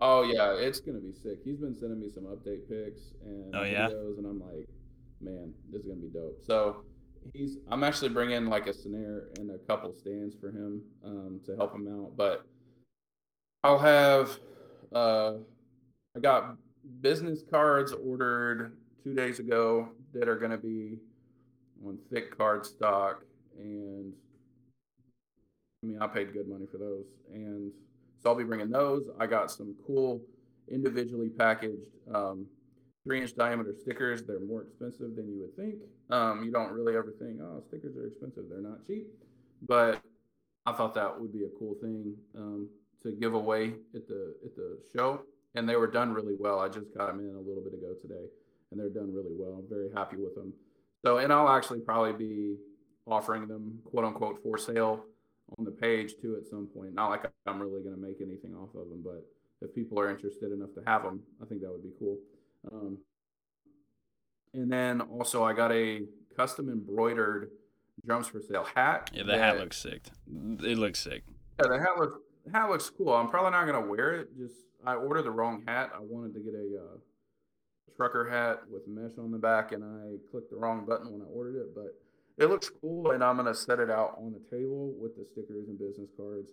oh 0.00 0.22
yeah, 0.22 0.54
it's 0.54 0.80
gonna 0.80 1.00
be 1.00 1.12
sick. 1.12 1.38
He's 1.44 1.58
been 1.58 1.74
sending 1.74 2.00
me 2.00 2.10
some 2.12 2.24
update 2.24 2.68
pics 2.68 3.12
and 3.24 3.54
oh, 3.54 3.58
videos, 3.58 3.70
yeah? 3.70 3.88
and 3.88 4.26
I'm 4.26 4.40
like, 4.40 4.68
man, 5.20 5.52
this 5.70 5.82
is 5.82 5.88
gonna 5.88 6.00
be 6.00 6.08
dope. 6.08 6.40
So 6.46 6.84
he's 7.32 7.58
I'm 7.70 7.84
actually 7.84 8.10
bringing 8.10 8.46
like 8.46 8.66
a 8.66 8.72
snare 8.72 9.28
and 9.38 9.50
a 9.50 9.58
couple 9.58 9.92
stands 9.92 10.34
for 10.40 10.48
him 10.48 10.82
um, 11.04 11.40
to 11.46 11.56
help 11.56 11.74
him 11.74 11.88
out, 11.88 12.16
but 12.16 12.44
I'll 13.64 13.78
have 13.78 14.38
uh, 14.94 15.34
I 16.16 16.20
got 16.20 16.56
business 17.00 17.42
cards 17.50 17.92
ordered 17.92 18.76
two 19.02 19.14
days 19.14 19.38
ago 19.38 19.88
that 20.14 20.28
are 20.28 20.36
going 20.36 20.50
to 20.50 20.58
be 20.58 20.98
on 21.86 21.98
thick 22.12 22.36
card 22.36 22.66
stock, 22.66 23.22
and 23.58 24.12
I 25.82 25.86
mean 25.86 25.98
I 26.00 26.06
paid 26.06 26.32
good 26.32 26.48
money 26.48 26.66
for 26.70 26.78
those, 26.78 27.06
and 27.32 27.72
so 28.22 28.30
I'll 28.30 28.36
be 28.36 28.44
bringing 28.44 28.70
those. 28.70 29.04
I 29.18 29.26
got 29.26 29.50
some 29.50 29.74
cool 29.86 30.20
individually 30.70 31.28
packaged 31.30 31.88
um, 32.14 32.46
three 33.08 33.22
inch 33.22 33.34
diameter 33.34 33.74
stickers. 33.80 34.22
They're 34.22 34.38
more 34.40 34.62
expensive 34.62 35.16
than 35.16 35.28
you 35.28 35.40
would 35.40 35.56
think. 35.56 35.76
Um, 36.10 36.44
you 36.44 36.52
don't 36.52 36.70
really 36.70 36.94
ever 36.94 37.14
think, 37.18 37.40
oh, 37.40 37.62
stickers 37.66 37.96
are 37.96 38.06
expensive. 38.06 38.44
They're 38.50 38.60
not 38.60 38.86
cheap, 38.86 39.06
but 39.66 40.00
I 40.66 40.72
thought 40.72 40.94
that 40.94 41.18
would 41.18 41.32
be 41.32 41.44
a 41.44 41.58
cool 41.58 41.74
thing 41.80 42.14
um, 42.36 42.68
to 43.02 43.12
give 43.12 43.32
away 43.32 43.72
at 43.94 44.06
the 44.06 44.34
at 44.44 44.54
the 44.54 44.78
show. 44.94 45.22
And 45.54 45.66
they 45.66 45.76
were 45.76 45.86
done 45.86 46.12
really 46.12 46.34
well. 46.38 46.60
I 46.60 46.68
just 46.68 46.94
got 46.94 47.06
them 47.06 47.20
in 47.20 47.34
a 47.34 47.40
little 47.40 47.62
bit 47.64 47.72
ago 47.72 47.94
today, 48.00 48.26
and 48.70 48.78
they're 48.78 48.90
done 48.90 49.12
really 49.14 49.32
well. 49.32 49.58
I'm 49.58 49.68
very 49.68 49.88
happy 49.94 50.16
with 50.16 50.34
them. 50.34 50.52
So, 51.02 51.16
and 51.18 51.32
I'll 51.32 51.48
actually 51.48 51.80
probably 51.80 52.12
be 52.12 52.56
offering 53.06 53.48
them 53.48 53.78
quote 53.90 54.04
unquote 54.04 54.42
for 54.42 54.58
sale 54.58 55.04
on 55.58 55.64
the 55.64 55.70
page 55.70 56.12
too 56.20 56.36
at 56.36 56.46
some 56.46 56.66
point. 56.66 56.92
Not 56.92 57.08
like 57.08 57.24
I'm 57.46 57.58
really 57.58 57.82
going 57.82 57.94
to 57.94 58.00
make 58.00 58.20
anything 58.20 58.54
off 58.54 58.68
of 58.74 58.90
them, 58.90 59.02
but 59.02 59.24
if 59.62 59.74
people 59.74 59.98
are 59.98 60.10
interested 60.10 60.52
enough 60.52 60.74
to 60.74 60.82
have 60.86 61.02
them, 61.02 61.22
I 61.42 61.46
think 61.46 61.62
that 61.62 61.70
would 61.70 61.82
be 61.82 61.92
cool. 61.98 62.18
Um, 62.70 62.98
and 64.54 64.70
then 64.70 65.00
also 65.00 65.44
I 65.44 65.52
got 65.52 65.72
a 65.72 66.02
custom 66.36 66.68
embroidered 66.68 67.50
drums 68.04 68.28
for 68.28 68.40
sale 68.40 68.66
hat. 68.74 69.10
Yeah, 69.12 69.22
the 69.22 69.32
that, 69.32 69.38
hat 69.38 69.58
looks 69.58 69.76
sick. 69.76 70.02
It 70.62 70.78
looks 70.78 71.00
sick. 71.00 71.24
Yeah, 71.60 71.68
the 71.68 71.78
hat 71.78 71.98
looks 71.98 72.14
the 72.44 72.52
hat 72.58 72.70
looks 72.70 72.90
cool. 72.90 73.12
I'm 73.12 73.28
probably 73.28 73.52
not 73.52 73.66
gonna 73.66 73.86
wear 73.86 74.14
it. 74.14 74.36
Just 74.36 74.54
I 74.84 74.94
ordered 74.94 75.22
the 75.22 75.30
wrong 75.30 75.64
hat. 75.66 75.90
I 75.94 76.00
wanted 76.00 76.34
to 76.34 76.40
get 76.40 76.54
a 76.54 76.78
uh, 76.78 76.96
trucker 77.96 78.28
hat 78.28 78.60
with 78.70 78.86
mesh 78.86 79.18
on 79.18 79.30
the 79.30 79.38
back, 79.38 79.72
and 79.72 79.84
I 79.84 80.30
clicked 80.30 80.50
the 80.50 80.56
wrong 80.56 80.86
button 80.86 81.12
when 81.12 81.22
I 81.22 81.26
ordered 81.26 81.56
it. 81.56 81.74
But 81.74 81.94
it 82.38 82.48
looks 82.48 82.70
cool, 82.70 83.10
and 83.10 83.22
I'm 83.22 83.36
gonna 83.36 83.54
set 83.54 83.80
it 83.80 83.90
out 83.90 84.16
on 84.18 84.32
the 84.32 84.56
table 84.56 84.94
with 84.98 85.16
the 85.16 85.24
stickers 85.24 85.68
and 85.68 85.78
business 85.78 86.10
cards. 86.16 86.52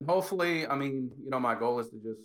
And 0.00 0.08
hopefully, 0.08 0.66
I 0.66 0.74
mean, 0.76 1.10
you 1.22 1.30
know, 1.30 1.40
my 1.40 1.54
goal 1.54 1.78
is 1.80 1.88
to 1.90 1.96
just 1.96 2.22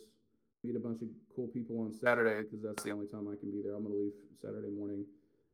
meet 0.64 0.76
a 0.76 0.80
bunch 0.80 1.02
of 1.02 1.08
cool 1.36 1.48
people 1.48 1.80
on 1.82 1.94
Saturday 1.94 2.42
because 2.44 2.64
that's 2.64 2.84
the 2.84 2.92
only 2.92 3.08
time 3.08 3.28
I 3.28 3.36
can 3.40 3.52
be 3.52 3.62
there. 3.64 3.76
I'm 3.76 3.84
gonna 3.84 3.96
leave 3.96 4.12
Saturday 4.42 4.70
morning, 4.70 5.06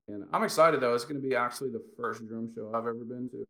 and 0.07 0.25
I'm 0.33 0.43
excited 0.43 0.79
though. 0.79 0.93
It's 0.95 1.05
gonna 1.05 1.19
be 1.19 1.35
actually 1.35 1.71
the 1.71 1.83
first 1.97 2.27
drum 2.27 2.51
show 2.55 2.69
I've 2.69 2.87
ever 2.87 3.03
been 3.05 3.29
to, 3.29 3.45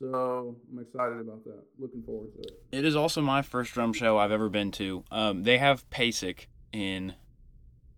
so 0.00 0.56
I'm 0.70 0.78
excited 0.80 1.20
about 1.20 1.44
that. 1.44 1.62
Looking 1.78 2.02
forward 2.02 2.32
to 2.34 2.40
it. 2.40 2.62
It 2.72 2.84
is 2.84 2.96
also 2.96 3.20
my 3.22 3.42
first 3.42 3.72
drum 3.72 3.92
show 3.92 4.18
I've 4.18 4.32
ever 4.32 4.48
been 4.48 4.70
to. 4.72 5.04
Um, 5.10 5.42
they 5.44 5.58
have 5.58 5.88
PASIC 5.90 6.48
in 6.72 7.14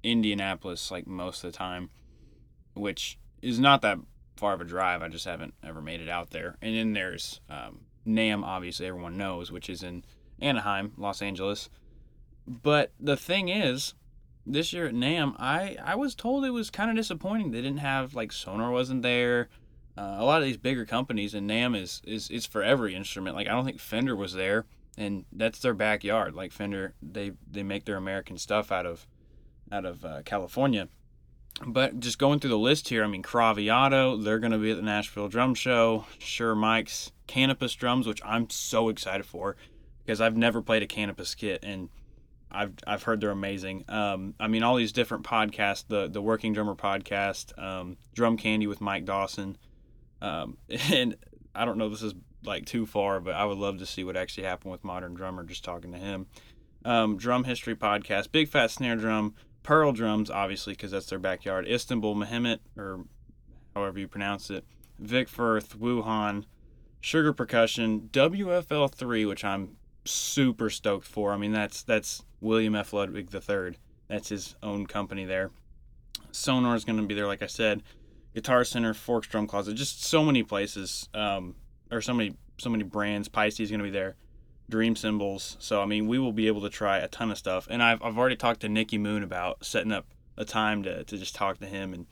Indianapolis 0.02 0.90
like 0.90 1.06
most 1.06 1.42
of 1.42 1.52
the 1.52 1.58
time, 1.58 1.90
which 2.74 3.18
is 3.42 3.58
not 3.58 3.82
that 3.82 3.98
far 4.36 4.52
of 4.52 4.60
a 4.60 4.64
drive. 4.64 5.02
I 5.02 5.08
just 5.08 5.24
haven't 5.24 5.54
ever 5.64 5.80
made 5.80 6.00
it 6.00 6.08
out 6.08 6.30
there. 6.30 6.56
And 6.62 6.76
then 6.76 6.92
there's 6.92 7.40
um, 7.50 7.80
NAMM, 8.06 8.44
obviously 8.44 8.86
everyone 8.86 9.16
knows, 9.16 9.50
which 9.50 9.68
is 9.68 9.82
in 9.82 10.04
Anaheim, 10.40 10.92
Los 10.96 11.20
Angeles. 11.20 11.68
But 12.48 12.92
the 12.98 13.16
thing 13.16 13.50
is, 13.50 13.94
this 14.46 14.72
year 14.72 14.86
at 14.86 14.94
NAMM, 14.94 15.36
I, 15.38 15.76
I 15.84 15.94
was 15.94 16.14
told 16.14 16.44
it 16.44 16.50
was 16.50 16.70
kind 16.70 16.90
of 16.90 16.96
disappointing. 16.96 17.50
They 17.50 17.60
didn't 17.60 17.78
have 17.78 18.14
like 18.14 18.32
Sonor 18.32 18.72
wasn't 18.72 19.02
there. 19.02 19.48
Uh, 19.96 20.16
a 20.18 20.24
lot 20.24 20.40
of 20.40 20.46
these 20.46 20.56
bigger 20.56 20.86
companies 20.86 21.34
and 21.34 21.50
NAMM 21.50 21.76
is, 21.76 22.00
is 22.06 22.30
is 22.30 22.46
for 22.46 22.62
every 22.62 22.94
instrument. 22.94 23.36
Like 23.36 23.48
I 23.48 23.50
don't 23.50 23.66
think 23.66 23.80
Fender 23.80 24.16
was 24.16 24.32
there, 24.32 24.64
and 24.96 25.26
that's 25.32 25.58
their 25.58 25.74
backyard. 25.74 26.34
Like 26.34 26.52
Fender, 26.52 26.94
they 27.02 27.32
they 27.50 27.62
make 27.62 27.84
their 27.84 27.96
American 27.96 28.38
stuff 28.38 28.72
out 28.72 28.86
of 28.86 29.06
out 29.70 29.84
of 29.84 30.04
uh, 30.04 30.22
California. 30.24 30.88
But 31.66 31.98
just 31.98 32.18
going 32.18 32.38
through 32.38 32.50
the 32.50 32.58
list 32.58 32.88
here, 32.88 33.04
I 33.04 33.08
mean 33.08 33.22
Craviotto, 33.22 34.22
they're 34.22 34.38
going 34.38 34.52
to 34.52 34.58
be 34.58 34.70
at 34.70 34.76
the 34.76 34.82
Nashville 34.82 35.28
Drum 35.28 35.54
Show. 35.54 36.06
Sure 36.18 36.54
Mike's 36.54 37.10
Canopus 37.26 37.74
drums, 37.74 38.06
which 38.06 38.22
I'm 38.24 38.48
so 38.48 38.88
excited 38.88 39.26
for 39.26 39.56
because 40.06 40.20
I've 40.20 40.36
never 40.36 40.62
played 40.62 40.82
a 40.82 40.86
Canopus 40.86 41.34
kit 41.34 41.60
and 41.62 41.90
I've 42.50 42.72
I've 42.86 43.02
heard 43.02 43.20
they're 43.20 43.30
amazing. 43.30 43.84
Um, 43.88 44.34
I 44.40 44.48
mean, 44.48 44.62
all 44.62 44.76
these 44.76 44.92
different 44.92 45.24
podcasts, 45.24 45.84
the 45.86 46.08
the 46.08 46.22
Working 46.22 46.52
Drummer 46.52 46.74
podcast, 46.74 47.58
um, 47.62 47.96
Drum 48.14 48.36
Candy 48.36 48.66
with 48.66 48.80
Mike 48.80 49.04
Dawson, 49.04 49.56
um, 50.22 50.56
and 50.90 51.16
I 51.54 51.64
don't 51.64 51.78
know 51.78 51.88
this 51.88 52.02
is 52.02 52.14
like 52.44 52.66
too 52.66 52.86
far, 52.86 53.20
but 53.20 53.34
I 53.34 53.44
would 53.44 53.58
love 53.58 53.78
to 53.78 53.86
see 53.86 54.04
what 54.04 54.16
actually 54.16 54.44
happened 54.44 54.72
with 54.72 54.84
Modern 54.84 55.14
Drummer. 55.14 55.44
Just 55.44 55.64
talking 55.64 55.92
to 55.92 55.98
him. 55.98 56.26
Um, 56.84 57.16
drum 57.16 57.44
History 57.44 57.74
podcast, 57.74 58.32
Big 58.32 58.48
Fat 58.48 58.70
Snare 58.70 58.96
Drum, 58.96 59.34
Pearl 59.62 59.92
Drums, 59.92 60.30
obviously 60.30 60.72
because 60.72 60.92
that's 60.92 61.06
their 61.06 61.18
backyard. 61.18 61.66
Istanbul 61.68 62.14
Mehmet, 62.14 62.60
or 62.76 63.04
however 63.74 63.98
you 63.98 64.08
pronounce 64.08 64.48
it. 64.50 64.64
Vic 64.98 65.28
Firth, 65.28 65.78
Wuhan, 65.78 66.44
Sugar 67.00 67.32
Percussion, 67.32 68.08
WFL3, 68.12 69.28
which 69.28 69.44
I'm 69.44 69.76
super 70.04 70.70
stoked 70.70 71.06
for. 71.06 71.32
I 71.32 71.36
mean, 71.36 71.52
that's 71.52 71.82
that's 71.82 72.22
William 72.40 72.74
F. 72.74 72.92
Ludwig 72.92 73.28
III. 73.32 73.78
That's 74.08 74.28
his 74.28 74.54
own 74.62 74.86
company 74.86 75.24
there. 75.24 75.50
Sonor 76.32 76.74
is 76.74 76.84
going 76.84 76.98
to 76.98 77.06
be 77.06 77.14
there, 77.14 77.26
like 77.26 77.42
I 77.42 77.46
said. 77.46 77.82
Guitar 78.34 78.64
Center, 78.64 78.94
Fork's 78.94 79.28
Drum 79.28 79.46
Closet, 79.46 79.74
just 79.74 80.04
so 80.04 80.24
many 80.24 80.42
places, 80.42 81.08
um, 81.14 81.54
or 81.90 82.00
so 82.00 82.12
many 82.12 82.36
so 82.58 82.70
many 82.70 82.84
brands. 82.84 83.28
Paiste 83.28 83.60
is 83.60 83.70
going 83.70 83.80
to 83.80 83.84
be 83.84 83.90
there. 83.90 84.16
Dream 84.70 84.96
Cymbals. 84.96 85.56
So 85.60 85.80
I 85.82 85.86
mean, 85.86 86.06
we 86.06 86.18
will 86.18 86.32
be 86.32 86.46
able 86.46 86.60
to 86.62 86.70
try 86.70 86.98
a 86.98 87.08
ton 87.08 87.30
of 87.30 87.38
stuff. 87.38 87.66
And 87.70 87.82
I've 87.82 88.02
I've 88.02 88.18
already 88.18 88.36
talked 88.36 88.60
to 88.60 88.68
Nicky 88.68 88.98
Moon 88.98 89.22
about 89.22 89.64
setting 89.64 89.92
up 89.92 90.06
a 90.36 90.44
time 90.44 90.82
to 90.84 91.04
to 91.04 91.16
just 91.16 91.34
talk 91.34 91.58
to 91.58 91.66
him 91.66 91.94
and 91.94 92.06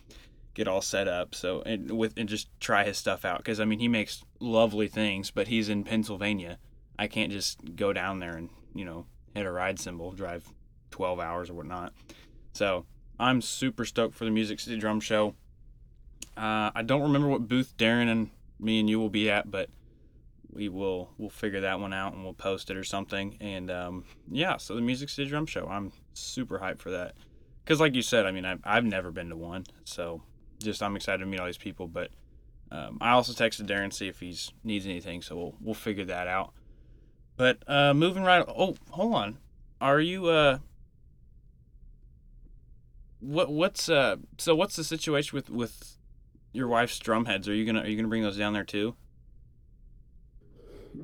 get 0.54 0.66
all 0.66 0.80
set 0.80 1.06
up. 1.06 1.34
So 1.34 1.62
and 1.62 1.90
with 1.92 2.14
and 2.16 2.28
just 2.28 2.48
try 2.60 2.84
his 2.84 2.96
stuff 2.96 3.24
out 3.24 3.38
because 3.38 3.60
I 3.60 3.64
mean 3.64 3.78
he 3.78 3.88
makes 3.88 4.24
lovely 4.40 4.88
things, 4.88 5.30
but 5.30 5.48
he's 5.48 5.68
in 5.68 5.84
Pennsylvania. 5.84 6.58
I 6.98 7.08
can't 7.08 7.30
just 7.30 7.76
go 7.76 7.92
down 7.92 8.20
there 8.20 8.36
and 8.36 8.48
you 8.74 8.84
know 8.84 9.06
hit 9.36 9.46
a 9.46 9.50
ride 9.50 9.78
cymbal, 9.78 10.12
drive 10.12 10.48
12 10.90 11.20
hours 11.20 11.50
or 11.50 11.54
whatnot. 11.54 11.92
So 12.52 12.86
I'm 13.18 13.40
super 13.40 13.84
stoked 13.84 14.14
for 14.14 14.24
the 14.24 14.30
Music 14.30 14.60
City 14.60 14.78
Drum 14.78 15.00
Show. 15.00 15.34
Uh, 16.36 16.70
I 16.74 16.82
don't 16.84 17.02
remember 17.02 17.28
what 17.28 17.48
booth 17.48 17.74
Darren 17.76 18.10
and 18.10 18.30
me 18.58 18.80
and 18.80 18.88
you 18.88 18.98
will 18.98 19.10
be 19.10 19.30
at, 19.30 19.50
but 19.50 19.68
we 20.50 20.68
will 20.68 21.10
we'll 21.18 21.30
figure 21.30 21.60
that 21.60 21.80
one 21.80 21.92
out 21.92 22.14
and 22.14 22.24
we'll 22.24 22.32
post 22.32 22.70
it 22.70 22.76
or 22.76 22.84
something. 22.84 23.36
And 23.40 23.70
um, 23.70 24.04
yeah, 24.30 24.56
so 24.56 24.74
the 24.74 24.80
Music 24.80 25.08
City 25.08 25.28
Drum 25.28 25.46
Show, 25.46 25.66
I'm 25.68 25.92
super 26.14 26.58
hyped 26.58 26.78
for 26.78 26.90
that. 26.90 27.14
Because 27.64 27.80
like 27.80 27.94
you 27.94 28.02
said, 28.02 28.26
I 28.26 28.30
mean, 28.30 28.44
I've, 28.44 28.60
I've 28.64 28.84
never 28.84 29.10
been 29.10 29.28
to 29.30 29.36
one, 29.36 29.64
so 29.84 30.22
just 30.58 30.82
I'm 30.82 30.96
excited 30.96 31.18
to 31.18 31.26
meet 31.26 31.40
all 31.40 31.46
these 31.46 31.58
people. 31.58 31.88
But 31.88 32.10
um, 32.70 32.98
I 33.00 33.10
also 33.10 33.32
texted 33.32 33.66
Darren 33.66 33.90
to 33.90 33.96
see 33.96 34.08
if 34.08 34.20
he 34.20 34.36
needs 34.64 34.86
anything, 34.86 35.20
so 35.20 35.36
we'll 35.36 35.54
we'll 35.60 35.74
figure 35.74 36.04
that 36.06 36.26
out. 36.26 36.52
But 37.36 37.58
uh, 37.66 37.92
moving 37.94 38.22
right. 38.22 38.44
Oh, 38.46 38.76
hold 38.90 39.14
on. 39.14 39.38
Are 39.80 40.00
you 40.00 40.26
uh? 40.26 40.58
What 43.20 43.50
what's 43.50 43.88
uh? 43.88 44.16
So 44.38 44.54
what's 44.54 44.76
the 44.76 44.84
situation 44.84 45.36
with 45.36 45.50
with 45.50 45.98
your 46.52 46.68
wife's 46.68 46.98
drum 46.98 47.26
heads? 47.26 47.48
Are 47.48 47.54
you 47.54 47.66
gonna 47.66 47.82
are 47.82 47.88
you 47.88 47.96
gonna 47.96 48.08
bring 48.08 48.22
those 48.22 48.38
down 48.38 48.54
there 48.54 48.64
too? 48.64 48.96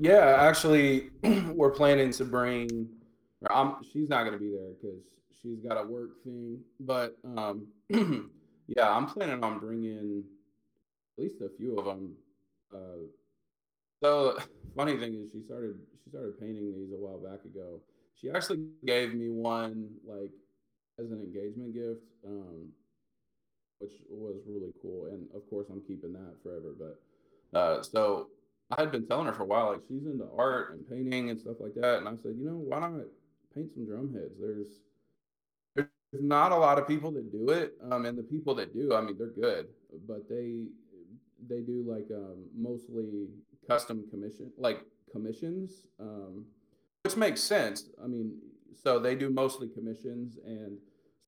Yeah, 0.01 0.37
actually, 0.39 1.11
we're 1.53 1.71
planning 1.71 2.11
to 2.13 2.25
bring. 2.25 2.89
I'm. 3.51 3.77
She's 3.93 4.09
not 4.09 4.25
gonna 4.25 4.39
be 4.39 4.51
there 4.51 4.71
because 4.81 5.01
she's 5.43 5.59
got 5.59 5.77
a 5.77 5.87
work 5.87 6.23
thing. 6.25 6.61
But 6.81 7.17
um, 7.37 7.67
yeah, 8.69 8.91
I'm 8.91 9.07
planning 9.07 9.45
on 9.45 9.59
bringing 9.59 10.25
at 11.19 11.23
least 11.23 11.43
a 11.43 11.51
few 11.59 11.77
of 11.77 11.85
them. 11.85 12.15
Uh, 12.75 13.05
so 14.03 14.39
funny 14.77 14.97
thing 14.97 15.15
is, 15.15 15.31
she 15.33 15.45
started 15.45 15.79
she 16.03 16.11
started 16.11 16.39
painting 16.41 16.73
these 16.75 16.93
a 16.93 16.97
while 16.97 17.19
back 17.19 17.45
ago. 17.45 17.81
She 18.21 18.31
actually 18.31 18.65
gave 18.85 19.15
me 19.15 19.31
one 19.31 19.91
like 20.07 20.31
as 20.99 21.11
an 21.11 21.21
engagement 21.21 21.75
gift, 21.75 22.03
um, 22.27 22.69
which 23.79 23.93
was 24.11 24.37
really 24.47 24.73
cool. 24.81 25.07
And 25.07 25.27
of 25.35 25.49
course, 25.49 25.67
I'm 25.71 25.83
keeping 25.87 26.13
that 26.13 26.35
forever. 26.43 26.75
But 26.79 27.59
uh, 27.59 27.83
so 27.83 28.29
I 28.71 28.81
had 28.81 28.93
been 28.93 29.07
telling 29.07 29.27
her 29.27 29.33
for 29.33 29.43
a 29.43 29.47
while, 29.47 29.73
like 29.73 29.83
she's 29.89 30.07
into 30.07 30.29
art 30.37 30.73
and 30.73 30.89
painting 30.89 31.31
and 31.31 31.41
stuff 31.41 31.57
like 31.61 31.75
that. 31.75 31.99
And 31.99 32.09
I 32.09 32.13
said, 32.23 32.35
you 32.39 32.47
know, 32.47 32.57
why 32.57 32.81
not 32.81 32.93
paint 33.55 33.73
some 33.73 33.87
drum 33.87 34.13
heads. 34.13 34.35
There's 34.41 34.69
there's 35.75 36.25
not 36.25 36.53
a 36.53 36.57
lot 36.57 36.79
of 36.79 36.87
people 36.87 37.11
that 37.13 37.33
do 37.33 37.51
it, 37.51 37.75
um, 37.91 38.05
and 38.07 38.17
the 38.17 38.23
people 38.23 38.55
that 38.57 38.75
do, 38.75 38.95
I 38.95 39.01
mean, 39.01 39.17
they're 39.19 39.29
good, 39.29 39.69
but 40.07 40.29
they 40.29 40.65
they 41.49 41.61
do 41.61 41.85
like 41.87 42.07
um, 42.15 42.45
mostly 42.57 43.29
custom 43.67 44.05
commission, 44.11 44.51
like 44.59 44.81
commissions, 45.13 45.87
um, 46.01 46.47
which 47.05 47.17
makes 47.17 47.43
sense. 47.43 47.85
I 48.03 48.07
mean, 48.07 48.39
so 48.83 48.99
they 48.99 49.15
do 49.15 49.31
mostly 49.31 49.69
commissions, 49.69 50.39
and 50.45 50.79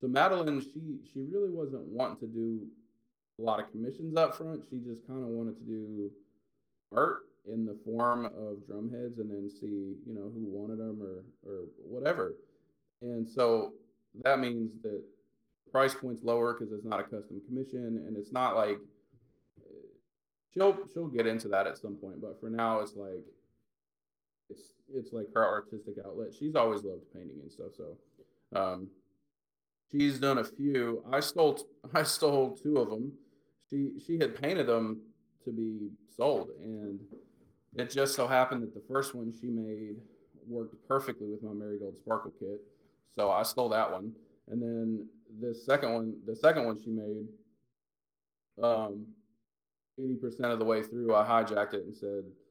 so 0.01 0.09
Madeline, 0.09 0.61
she 0.61 0.99
she 1.13 1.21
really 1.31 1.51
wasn't 1.51 1.85
wanting 1.87 2.19
to 2.19 2.27
do 2.27 2.67
a 3.39 3.43
lot 3.43 3.61
of 3.61 3.71
commissions 3.71 4.17
up 4.17 4.37
front. 4.37 4.65
She 4.69 4.79
just 4.79 5.07
kind 5.07 5.23
of 5.23 5.29
wanted 5.29 5.59
to 5.59 5.65
do 5.65 6.11
art 6.95 7.23
in 7.53 7.67
the 7.67 7.77
form 7.85 8.27
of 8.27 8.67
drum 8.67 8.91
heads, 8.91 9.19
and 9.19 9.31
then 9.31 9.51
see 9.51 9.97
you 10.07 10.15
know 10.15 10.31
who 10.35 10.45
wanted 10.47 10.79
them 10.79 11.01
or 11.03 11.25
or 11.49 11.65
whatever. 11.79 12.35
And 13.03 13.29
so 13.29 13.73
that 14.23 14.39
means 14.39 14.73
that 14.83 15.03
price 15.71 15.95
point's 15.95 16.23
lower 16.23 16.55
because 16.55 16.73
it's 16.73 16.85
not 16.85 17.01
a 17.01 17.03
custom 17.03 17.41
commission, 17.47 18.05
and 18.07 18.17
it's 18.17 18.33
not 18.33 18.57
like 18.57 18.79
she'll 20.53 20.77
she'll 20.93 21.09
get 21.09 21.27
into 21.27 21.49
that 21.49 21.67
at 21.67 21.79
some 21.79 21.97
point. 21.97 22.21
But 22.21 22.41
for 22.41 22.49
now, 22.49 22.81
it's 22.81 22.95
like 22.97 23.25
it's 24.51 24.75
it's 24.95 25.13
like 25.13 25.27
her 25.35 25.47
artistic 25.47 25.95
outlet. 26.05 26.33
She's 26.39 26.55
always 26.55 26.85
loved 26.85 27.03
painting 27.13 27.39
and 27.43 27.51
stuff. 27.51 27.73
So 27.77 27.97
um, 28.55 28.89
she's 29.91 30.19
done 30.19 30.39
a 30.39 30.45
few. 30.45 31.05
I 31.11 31.21
stole 31.21 31.59
I 31.95 32.03
stole 32.03 32.57
two 32.57 32.79
of 32.79 32.91
them. 32.91 33.13
She 33.71 33.93
she 34.05 34.19
had 34.19 34.41
painted 34.41 34.67
them 34.67 35.01
to 35.45 35.53
be 35.53 35.91
sold, 36.17 36.51
and 36.63 37.01
it 37.77 37.91
just 37.91 38.15
so 38.15 38.27
happened 38.27 38.63
that 38.63 38.75
the 38.75 38.83
first 38.89 39.15
one 39.15 39.33
she 39.33 39.49
made 39.49 39.97
worked 40.47 40.77
perfectly 40.87 41.29
with 41.29 41.43
my 41.43 41.53
marigold 41.53 41.97
sparkle 41.99 42.33
kit. 42.39 42.61
So 43.17 43.31
I 43.31 43.43
stole 43.43 43.69
that 43.71 43.91
one, 43.91 44.13
and 44.49 44.61
then 44.61 45.07
the 45.41 45.55
second 45.55 45.93
one, 45.93 46.15
the 46.27 46.37
second 46.37 46.67
one 46.67 46.81
she 46.83 46.91
made, 46.91 47.27
um, 48.63 49.07
eighty 49.99 50.17
percent 50.17 50.53
of 50.53 50.59
the 50.59 50.65
way 50.65 50.83
through, 50.83 51.15
I 51.15 51.25
hijacked 51.25 51.75
it 51.75 51.85
and 51.85 51.97
said, 51.97 52.25
"Throw 52.25 52.44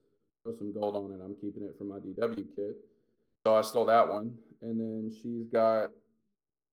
some 0.51 0.73
gold 0.73 0.95
on 0.95 1.11
it. 1.11 1.23
I'm 1.23 1.35
keeping 1.35 1.63
it 1.63 1.75
for 1.77 1.85
my 1.85 1.99
DW 1.99 2.45
kit." 2.55 2.75
So 3.45 3.55
I 3.55 3.61
stole 3.61 3.85
that 3.85 4.07
one, 4.07 4.37
and 4.61 4.79
then 4.79 5.11
she's 5.21 5.47
got 5.47 5.89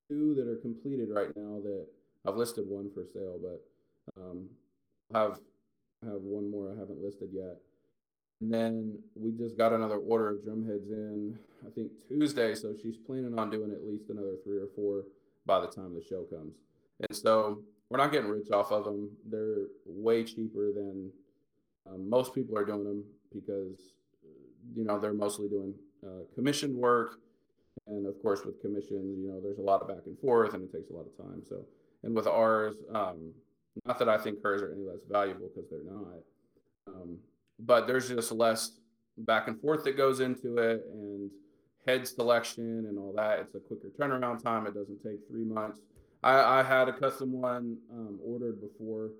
two 0.08 0.34
that 0.34 0.48
are 0.48 0.56
completed 0.56 1.08
right 1.10 1.34
now 1.36 1.60
that 1.62 1.86
I've 2.26 2.36
listed 2.36 2.64
one 2.66 2.90
for 2.92 3.04
sale, 3.14 3.38
but 3.40 4.20
um, 4.20 4.48
have 5.12 5.38
have 6.04 6.22
one 6.22 6.50
more 6.50 6.72
I 6.74 6.78
haven't 6.78 7.02
listed 7.02 7.30
yet. 7.32 7.58
And 8.40 8.52
then 8.52 8.98
we 9.14 9.32
just 9.32 9.58
got 9.58 9.72
another 9.72 9.96
order 9.96 10.30
of 10.30 10.44
drum 10.44 10.64
heads 10.66 10.90
in, 10.90 11.38
I 11.66 11.70
think 11.70 11.90
Tuesday. 12.08 12.54
So 12.54 12.74
she's 12.80 12.96
planning 12.96 13.38
on 13.38 13.50
doing 13.50 13.70
at 13.70 13.86
least 13.86 14.08
another 14.08 14.36
three 14.44 14.58
or 14.58 14.68
four 14.74 15.04
by 15.44 15.60
the 15.60 15.66
time 15.66 15.94
the 15.94 16.02
show 16.02 16.22
comes. 16.24 16.54
And 17.00 17.16
so 17.16 17.62
we're 17.90 17.98
not 17.98 18.12
getting 18.12 18.30
rich 18.30 18.50
off 18.50 18.72
of 18.72 18.84
them. 18.84 19.10
They're 19.30 19.66
way 19.84 20.24
cheaper 20.24 20.72
than 20.72 21.10
um, 21.90 22.08
most 22.08 22.34
people 22.34 22.56
are 22.56 22.64
doing 22.64 22.84
them 22.84 23.04
because, 23.32 23.94
you 24.74 24.84
know, 24.84 24.98
they're 24.98 25.12
mostly 25.12 25.48
doing 25.48 25.74
uh, 26.04 26.24
commissioned 26.34 26.74
work 26.74 27.18
and 27.86 28.06
of 28.06 28.20
course, 28.22 28.44
with 28.44 28.60
commissions, 28.60 29.18
you 29.18 29.28
know, 29.28 29.40
there's 29.40 29.58
a 29.58 29.62
lot 29.62 29.82
of 29.82 29.88
back 29.88 30.06
and 30.06 30.18
forth 30.18 30.54
and 30.54 30.62
it 30.62 30.72
takes 30.72 30.90
a 30.90 30.92
lot 30.92 31.06
of 31.06 31.16
time. 31.16 31.42
So, 31.48 31.64
and 32.02 32.14
with 32.14 32.26
ours, 32.26 32.76
um, 32.94 33.32
not 33.84 33.98
that 33.98 34.08
I 34.08 34.18
think 34.18 34.42
hers 34.42 34.62
are 34.62 34.72
any 34.72 34.82
less 34.82 35.00
valuable 35.08 35.48
because 35.54 35.70
they're 35.70 35.84
not, 35.84 36.22
um, 36.88 37.18
but 37.58 37.86
there's 37.86 38.08
just 38.08 38.32
less 38.32 38.78
back 39.18 39.48
and 39.48 39.60
forth 39.60 39.84
that 39.84 39.96
goes 39.96 40.20
into 40.20 40.58
it 40.58 40.84
and 40.92 41.30
head 41.86 42.06
selection 42.06 42.86
and 42.88 42.98
all 42.98 43.12
that. 43.16 43.40
It's 43.40 43.54
a 43.54 43.60
quicker 43.60 43.88
turnaround 43.98 44.42
time. 44.42 44.66
It 44.66 44.74
doesn't 44.74 45.02
take 45.02 45.18
three 45.28 45.44
months. 45.44 45.80
I, 46.22 46.60
I 46.60 46.62
had 46.62 46.88
a 46.88 46.92
custom 46.92 47.32
one 47.32 47.78
um, 47.92 48.18
ordered 48.22 48.60
before, 48.60 49.10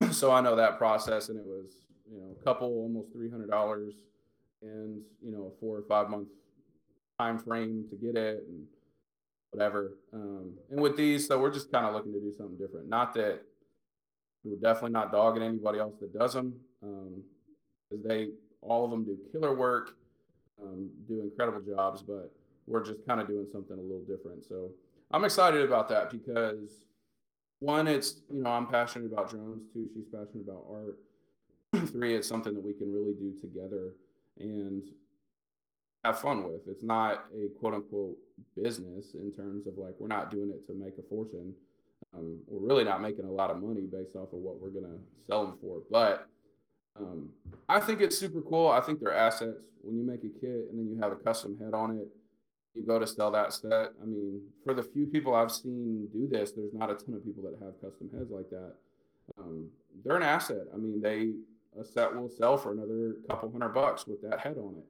so 0.12 0.30
I 0.30 0.40
know 0.40 0.54
that 0.56 0.78
process, 0.78 1.28
and 1.28 1.38
it 1.38 1.44
was 1.44 1.87
you 2.10 2.20
know 2.20 2.36
a 2.40 2.44
couple 2.44 2.68
almost 2.68 3.12
three 3.12 3.30
hundred 3.30 3.50
dollars, 3.50 3.94
and 4.62 5.00
you 5.22 5.32
know 5.32 5.52
a 5.54 5.60
four 5.60 5.78
or 5.78 5.84
five 5.88 6.08
month 6.08 6.28
time 7.18 7.38
frame 7.38 7.84
to 7.90 7.96
get 7.96 8.16
it 8.16 8.44
and 8.48 8.64
whatever. 9.50 9.94
Um, 10.12 10.52
and 10.70 10.80
with 10.80 10.96
these, 10.96 11.26
so 11.26 11.38
we're 11.38 11.52
just 11.52 11.72
kind 11.72 11.86
of 11.86 11.94
looking 11.94 12.12
to 12.12 12.20
do 12.20 12.32
something 12.36 12.58
different. 12.58 12.88
Not 12.88 13.14
that 13.14 13.42
we're 14.44 14.56
definitely 14.56 14.92
not 14.92 15.12
dogging 15.12 15.42
anybody 15.42 15.78
else 15.78 15.94
that 16.00 16.16
does 16.16 16.34
them, 16.34 16.54
because 16.80 18.04
um, 18.04 18.08
they 18.08 18.28
all 18.62 18.84
of 18.84 18.90
them 18.90 19.04
do 19.04 19.16
killer 19.32 19.54
work, 19.54 19.96
um, 20.62 20.90
do 21.06 21.22
incredible 21.22 21.60
jobs, 21.60 22.02
but 22.02 22.32
we're 22.66 22.84
just 22.84 23.06
kind 23.06 23.20
of 23.20 23.26
doing 23.26 23.46
something 23.50 23.76
a 23.76 23.80
little 23.80 24.04
different. 24.08 24.44
So 24.44 24.70
I'm 25.10 25.24
excited 25.24 25.62
about 25.62 25.88
that 25.88 26.10
because 26.10 26.84
one, 27.60 27.88
it's 27.88 28.20
you 28.32 28.42
know 28.42 28.50
I'm 28.50 28.66
passionate 28.66 29.12
about 29.12 29.30
drones. 29.30 29.62
Two, 29.72 29.88
she's 29.94 30.04
passionate 30.04 30.44
about 30.46 30.64
art. 30.70 30.98
Three, 31.86 32.14
it's 32.14 32.28
something 32.28 32.54
that 32.54 32.64
we 32.64 32.72
can 32.72 32.92
really 32.92 33.14
do 33.14 33.34
together. 33.40 33.94
And 34.38 34.82
have 36.04 36.20
fun 36.20 36.44
with. 36.44 36.62
It's 36.68 36.82
not 36.82 37.24
a 37.34 37.48
quote 37.58 37.74
unquote 37.74 38.16
business 38.56 39.14
in 39.14 39.32
terms 39.32 39.66
of 39.66 39.76
like 39.76 39.94
we're 39.98 40.08
not 40.08 40.30
doing 40.30 40.50
it 40.50 40.66
to 40.66 40.74
make 40.74 40.94
a 40.98 41.02
fortune. 41.08 41.54
Um, 42.16 42.38
we're 42.46 42.66
really 42.66 42.84
not 42.84 43.02
making 43.02 43.24
a 43.24 43.30
lot 43.30 43.50
of 43.50 43.60
money 43.60 43.82
based 43.82 44.16
off 44.16 44.32
of 44.32 44.38
what 44.38 44.60
we're 44.60 44.70
gonna 44.70 44.98
sell 45.26 45.44
them 45.44 45.58
for. 45.60 45.82
But 45.90 46.28
um, 46.98 47.30
I 47.68 47.80
think 47.80 48.00
it's 48.00 48.16
super 48.16 48.40
cool. 48.40 48.68
I 48.68 48.80
think 48.80 49.00
they're 49.00 49.14
assets. 49.14 49.58
When 49.82 49.96
you 49.96 50.04
make 50.04 50.24
a 50.24 50.40
kit 50.40 50.68
and 50.70 50.78
then 50.78 50.88
you 50.88 50.98
have 51.00 51.12
a 51.12 51.16
custom 51.16 51.56
head 51.58 51.74
on 51.74 51.96
it, 51.96 52.08
you 52.74 52.84
go 52.84 52.98
to 52.98 53.06
sell 53.06 53.30
that 53.32 53.52
set. 53.52 53.92
I 54.02 54.06
mean, 54.06 54.40
for 54.64 54.74
the 54.74 54.82
few 54.82 55.06
people 55.06 55.34
I've 55.34 55.52
seen 55.52 56.08
do 56.12 56.28
this, 56.28 56.52
there's 56.52 56.74
not 56.74 56.90
a 56.90 56.94
ton 56.94 57.14
of 57.14 57.24
people 57.24 57.42
that 57.44 57.64
have 57.64 57.80
custom 57.80 58.10
heads 58.12 58.30
like 58.30 58.50
that. 58.50 58.74
Um, 59.38 59.68
they're 60.04 60.16
an 60.16 60.22
asset. 60.22 60.66
I 60.72 60.76
mean, 60.76 61.00
they 61.00 61.30
a 61.78 61.84
set 61.84 62.14
will 62.14 62.28
sell 62.28 62.56
for 62.56 62.72
another 62.72 63.16
couple 63.28 63.50
hundred 63.52 63.70
bucks 63.70 64.06
with 64.06 64.20
that 64.22 64.40
head 64.40 64.56
on 64.58 64.74
it 64.76 64.84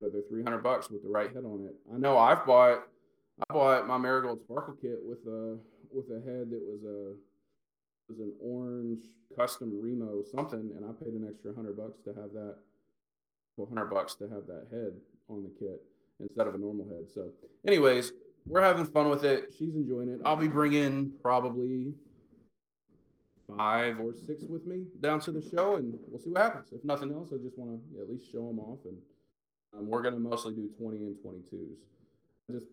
another 0.00 0.22
300 0.28 0.62
bucks 0.62 0.90
with 0.90 1.02
the 1.02 1.08
right 1.08 1.32
head 1.32 1.44
on 1.44 1.64
it. 1.66 1.74
I 1.92 1.98
know 1.98 2.18
I've 2.18 2.46
bought 2.46 2.84
I 3.48 3.52
bought 3.52 3.86
my 3.86 3.98
marigold 3.98 4.40
sparkle 4.40 4.74
kit 4.80 4.98
with 5.02 5.18
a 5.26 5.58
with 5.92 6.06
a 6.10 6.24
head 6.24 6.50
that 6.50 6.62
was 6.62 6.82
a 6.84 7.14
was 8.08 8.20
an 8.20 8.32
orange 8.40 9.00
custom 9.36 9.78
Remo 9.80 10.22
something, 10.34 10.70
and 10.76 10.84
I 10.84 10.92
paid 11.04 11.14
an 11.14 11.26
extra 11.28 11.54
hundred 11.54 11.76
bucks 11.76 12.00
to 12.04 12.14
have 12.14 12.32
that. 12.32 12.56
hundred 13.68 13.86
bucks 13.86 14.14
to 14.16 14.24
have 14.24 14.46
that 14.46 14.66
head 14.70 14.92
on 15.28 15.42
the 15.42 15.50
kit 15.58 15.82
instead 16.20 16.46
of 16.46 16.54
a 16.54 16.58
normal 16.58 16.86
head. 16.86 17.04
So, 17.12 17.28
anyways, 17.66 18.12
we're 18.46 18.62
having 18.62 18.86
fun 18.86 19.10
with 19.10 19.24
it. 19.24 19.52
She's 19.58 19.74
enjoying 19.74 20.08
it. 20.08 20.20
I'll 20.24 20.36
be 20.36 20.48
bringing 20.48 21.12
probably 21.22 21.92
five 23.56 23.98
or 24.00 24.12
six 24.14 24.44
with 24.44 24.66
me 24.66 24.84
down 25.00 25.20
to 25.20 25.32
the 25.32 25.42
show, 25.42 25.76
and 25.76 25.98
we'll 26.08 26.20
see 26.20 26.30
what 26.30 26.42
happens. 26.42 26.72
If 26.72 26.84
nothing 26.84 27.12
else, 27.12 27.30
I 27.32 27.36
just 27.42 27.58
want 27.58 27.80
to 27.94 28.00
at 28.00 28.10
least 28.10 28.30
show 28.30 28.46
them 28.46 28.58
off 28.58 28.80
and 28.84 28.96
um, 29.76 29.86
we're 29.88 30.02
going 30.02 30.14
to 30.14 30.20
mostly 30.20 30.54
do 30.54 30.68
20 30.78 30.96
and 30.98 31.16
22s. 31.16 31.76
Just 32.50 32.66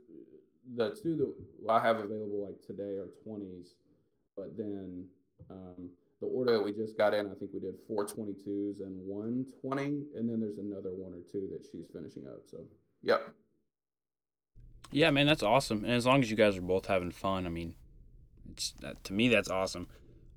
the 0.75 0.97
two 1.01 1.33
that 1.65 1.71
I 1.71 1.79
have 1.79 1.97
available 1.97 2.45
like 2.45 2.61
today 2.65 2.97
are 2.97 3.09
20s, 3.27 3.67
but 4.35 4.57
then 4.57 5.05
um, 5.49 5.89
the 6.21 6.27
order 6.27 6.53
that 6.53 6.63
we 6.63 6.71
just 6.71 6.97
got 6.97 7.13
in, 7.13 7.27
I 7.27 7.33
think 7.35 7.51
we 7.53 7.59
did 7.59 7.75
four 7.87 8.05
22s 8.05 8.81
and 8.81 8.97
one 9.05 9.45
20, 9.61 9.83
and 10.15 10.29
then 10.29 10.39
there's 10.39 10.57
another 10.57 10.91
one 10.91 11.13
or 11.13 11.21
two 11.31 11.49
that 11.51 11.65
she's 11.71 11.87
finishing 11.93 12.25
up. 12.27 12.41
So, 12.49 12.59
yep. 13.03 13.33
Yeah, 14.91 15.11
man, 15.11 15.27
that's 15.27 15.43
awesome. 15.43 15.83
And 15.83 15.93
as 15.93 16.05
long 16.05 16.21
as 16.21 16.31
you 16.31 16.37
guys 16.37 16.57
are 16.57 16.61
both 16.61 16.85
having 16.85 17.11
fun, 17.11 17.45
I 17.45 17.49
mean, 17.49 17.75
it's 18.51 18.73
that, 18.79 19.03
to 19.05 19.13
me 19.13 19.27
that's 19.27 19.49
awesome. 19.49 19.87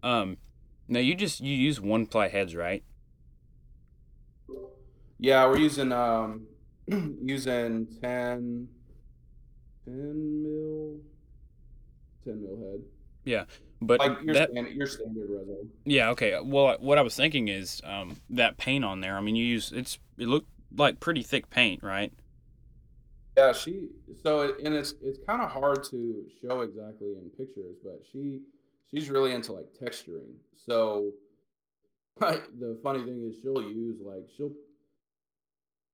Um, 0.03 0.37
now 0.87 1.01
you 1.01 1.15
just 1.15 1.41
you 1.41 1.55
use 1.55 1.81
one 1.81 2.07
ply 2.07 2.29
heads, 2.29 2.55
right? 2.55 2.83
Yeah, 5.19 5.47
we're 5.47 5.59
using 5.59 5.93
um 5.93 6.47
using 6.89 7.87
10, 8.01 8.69
10 9.85 10.43
mil, 10.43 10.97
ten 12.25 12.43
mil 12.43 12.57
head. 12.57 12.81
Yeah, 13.25 13.45
but 13.81 14.01
like 14.01 14.23
your 14.23 14.35
that, 14.35 14.51
standard, 14.51 14.75
your 14.75 14.87
standard 14.87 15.29
resin. 15.29 15.71
Yeah. 15.85 16.11
Okay. 16.11 16.39
Well, 16.43 16.77
what 16.81 16.99
I 16.99 17.03
was 17.03 17.15
thinking 17.15 17.49
is 17.49 17.81
um, 17.85 18.17
that 18.31 18.57
paint 18.57 18.85
on 18.85 19.01
there. 19.01 19.17
I 19.17 19.21
mean, 19.21 19.37
you 19.37 19.45
use 19.45 19.73
it's 19.73 19.99
it 20.17 20.29
looked 20.29 20.49
like 20.77 21.01
pretty 21.01 21.23
thick 21.23 21.51
paint, 21.51 21.83
right? 21.83 22.13
Yeah. 23.37 23.53
She 23.53 23.89
so 24.23 24.41
it, 24.43 24.57
and 24.65 24.75
it's 24.75 24.95
it's 25.03 25.19
kind 25.27 25.43
of 25.43 25.51
hard 25.51 25.85
to 25.91 26.25
show 26.41 26.63
exactly 26.63 27.09
in 27.09 27.31
pictures, 27.37 27.77
but 27.85 28.01
she 28.11 28.41
she's 28.91 29.11
really 29.11 29.33
into 29.33 29.53
like 29.53 29.67
texturing. 29.81 30.35
So 30.57 31.11
the 32.21 32.79
funny 32.83 33.01
thing 33.01 33.29
is 33.29 33.37
she'll 33.43 33.63
use 33.63 33.99
like 34.03 34.25
she'll 34.37 34.53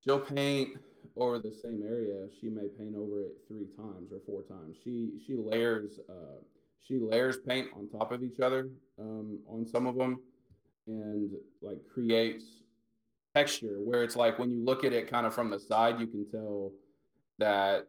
she'll 0.02 0.20
paint 0.20 0.78
over 1.16 1.38
the 1.38 1.52
same 1.52 1.83
area. 1.87 2.26
She 2.40 2.48
may 2.48 2.68
paint 2.78 2.94
over 2.96 3.20
it 3.22 3.33
three 3.46 3.66
times 3.76 4.12
or 4.12 4.20
four 4.26 4.42
times. 4.42 4.76
She 4.83 5.11
she 5.26 5.37
layers 5.37 5.98
uh, 6.09 6.40
she 6.87 6.98
layers 6.98 7.38
paint 7.38 7.68
on 7.76 7.88
top 7.88 8.12
of 8.12 8.22
each 8.22 8.40
other 8.40 8.68
um, 8.98 9.38
on 9.48 9.66
some 9.66 9.87
of 9.87 9.96
them, 9.96 10.20
and 10.87 11.30
like 11.62 11.78
creates 11.92 12.44
texture 13.35 13.78
where 13.83 14.02
it's 14.04 14.16
like 14.16 14.38
when 14.38 14.50
you 14.50 14.64
look 14.64 14.85
at 14.85 14.92
it 14.92 15.11
kind 15.11 15.26
of 15.26 15.35
from 15.35 15.50
the 15.50 15.59
side, 15.59 15.98
you 16.00 16.07
can 16.07 16.26
tell 16.30 16.72
that 17.38 17.87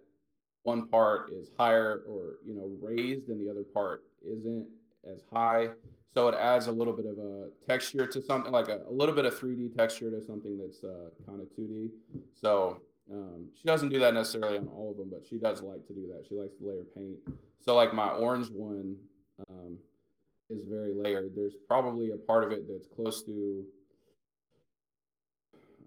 one 0.63 0.87
part 0.87 1.31
is 1.31 1.51
higher 1.57 2.01
or 2.07 2.37
you 2.45 2.55
know 2.55 2.71
raised 2.81 3.29
and 3.29 3.45
the 3.45 3.49
other 3.49 3.63
part 3.73 4.03
isn't 4.25 4.65
as 5.11 5.21
high. 5.31 5.69
So 6.13 6.29
it 6.29 6.35
adds 6.35 6.67
a 6.67 6.71
little 6.71 6.93
bit 6.93 7.05
of 7.05 7.17
a 7.17 7.49
texture 7.67 8.07
to 8.07 8.21
something 8.21 8.51
like 8.51 8.69
a, 8.69 8.79
a 8.87 8.91
little 8.91 9.13
bit 9.13 9.25
of 9.25 9.37
3d 9.37 9.75
texture 9.75 10.09
to 10.11 10.21
something 10.21 10.57
that's 10.57 10.83
uh, 10.83 11.09
kind 11.25 11.41
of 11.41 11.47
2d 11.59 11.89
so 12.33 12.79
um, 13.11 13.49
she 13.53 13.67
doesn't 13.67 13.89
do 13.89 13.99
that 13.99 14.13
necessarily 14.13 14.57
on 14.57 14.67
all 14.67 14.91
of 14.91 14.97
them 14.97 15.09
but 15.11 15.25
she 15.29 15.37
does 15.37 15.61
like 15.61 15.85
to 15.87 15.93
do 15.93 16.07
that. 16.07 16.25
She 16.27 16.35
likes 16.35 16.55
to 16.55 16.67
layer 16.67 16.83
paint. 16.95 17.17
So 17.59 17.75
like 17.75 17.93
my 17.93 18.09
orange 18.09 18.47
one 18.49 18.95
um, 19.49 19.77
is 20.49 20.63
very 20.69 20.93
layered. 20.93 21.31
There's 21.35 21.55
probably 21.67 22.11
a 22.11 22.17
part 22.17 22.45
of 22.45 22.51
it 22.51 22.65
that's 22.67 22.87
close 22.87 23.23
to 23.23 23.65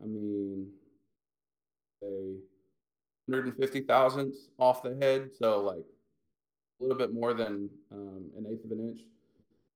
i 0.01 0.07
mean 0.07 0.69
say 2.01 2.37
150 3.29 3.83
thousandths 3.83 4.49
off 4.59 4.83
the 4.83 4.97
head, 5.01 5.31
so 5.39 5.61
like 5.61 5.85
a 6.81 6.83
little 6.83 6.99
bit 6.99 7.13
more 7.13 7.35
than 7.35 7.69
um, 7.93 8.31
an 8.37 8.47
eighth 8.51 8.65
of 8.65 8.73
an 8.73 8.89
inch. 8.89 9.01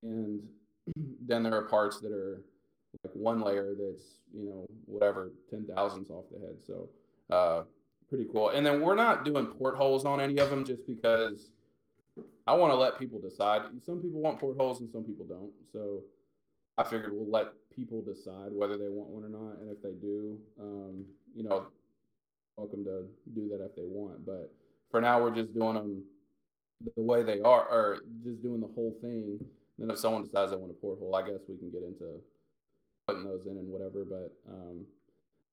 And 0.03 0.41
then 1.27 1.43
there 1.43 1.55
are 1.55 1.63
parts 1.63 2.01
that 2.01 2.13
are 2.13 2.43
like 3.05 3.15
one 3.15 3.41
layer 3.41 3.75
that's 3.75 4.05
you 4.35 4.45
know 4.45 4.67
whatever 4.87 5.33
ten 5.49 5.67
thousandths 5.67 6.11
off 6.11 6.25
the 6.33 6.39
head. 6.39 6.57
So 6.67 6.89
uh, 7.31 7.63
pretty 8.09 8.27
cool. 8.31 8.51
And 8.51 8.65
then 8.65 8.81
we're 8.81 8.95
not 8.95 9.25
doing 9.25 9.47
portholes 9.47 10.05
on 10.05 10.21
any 10.21 10.39
of 10.39 10.51
them 10.51 10.65
just 10.65 10.87
because 10.87 11.51
I 12.47 12.55
want 12.55 12.73
to 12.73 12.77
let 12.77 12.99
people 12.99 13.21
decide. 13.21 13.63
Some 13.85 14.01
people 14.01 14.21
want 14.21 14.39
portholes 14.39 14.81
and 14.81 14.91
some 14.91 15.05
people 15.05 15.25
don't. 15.25 15.51
So 15.73 16.01
I 16.77 16.85
figured 16.85 17.13
we'll 17.13 17.31
let 17.31 17.47
people 17.75 18.03
decide 18.03 18.51
whether 18.53 18.77
they 18.77 18.89
want 18.89 19.09
one 19.09 19.25
or 19.25 19.29
not. 19.29 19.61
And 19.61 19.71
if 19.71 19.83
they 19.83 19.93
do, 19.93 20.39
um, 20.61 21.05
you 21.35 21.45
know, 21.45 21.67
welcome 22.57 22.85
to 22.85 23.07
do 23.35 23.49
that 23.49 23.65
if 23.65 23.75
they 23.77 23.87
want. 23.87 24.27
But 24.27 24.53
for 24.91 25.01
now, 25.01 25.23
we're 25.23 25.35
just 25.35 25.55
doing 25.55 25.75
them 25.75 26.03
the 26.97 27.03
way 27.03 27.23
they 27.23 27.41
are, 27.41 27.69
or 27.69 27.99
just 28.25 28.43
doing 28.43 28.61
the 28.61 28.69
whole 28.75 28.97
thing. 29.01 29.39
Then 29.79 29.91
if 29.91 29.99
someone 29.99 30.25
decides 30.25 30.51
they 30.51 30.57
want 30.57 30.71
a 30.71 30.75
porthole, 30.75 31.15
I 31.15 31.23
guess 31.23 31.41
we 31.49 31.57
can 31.57 31.71
get 31.71 31.83
into 31.83 32.21
putting 33.07 33.25
those 33.25 33.47
in 33.47 33.57
and 33.57 33.69
whatever. 33.69 34.05
But 34.05 34.33
um, 34.53 34.85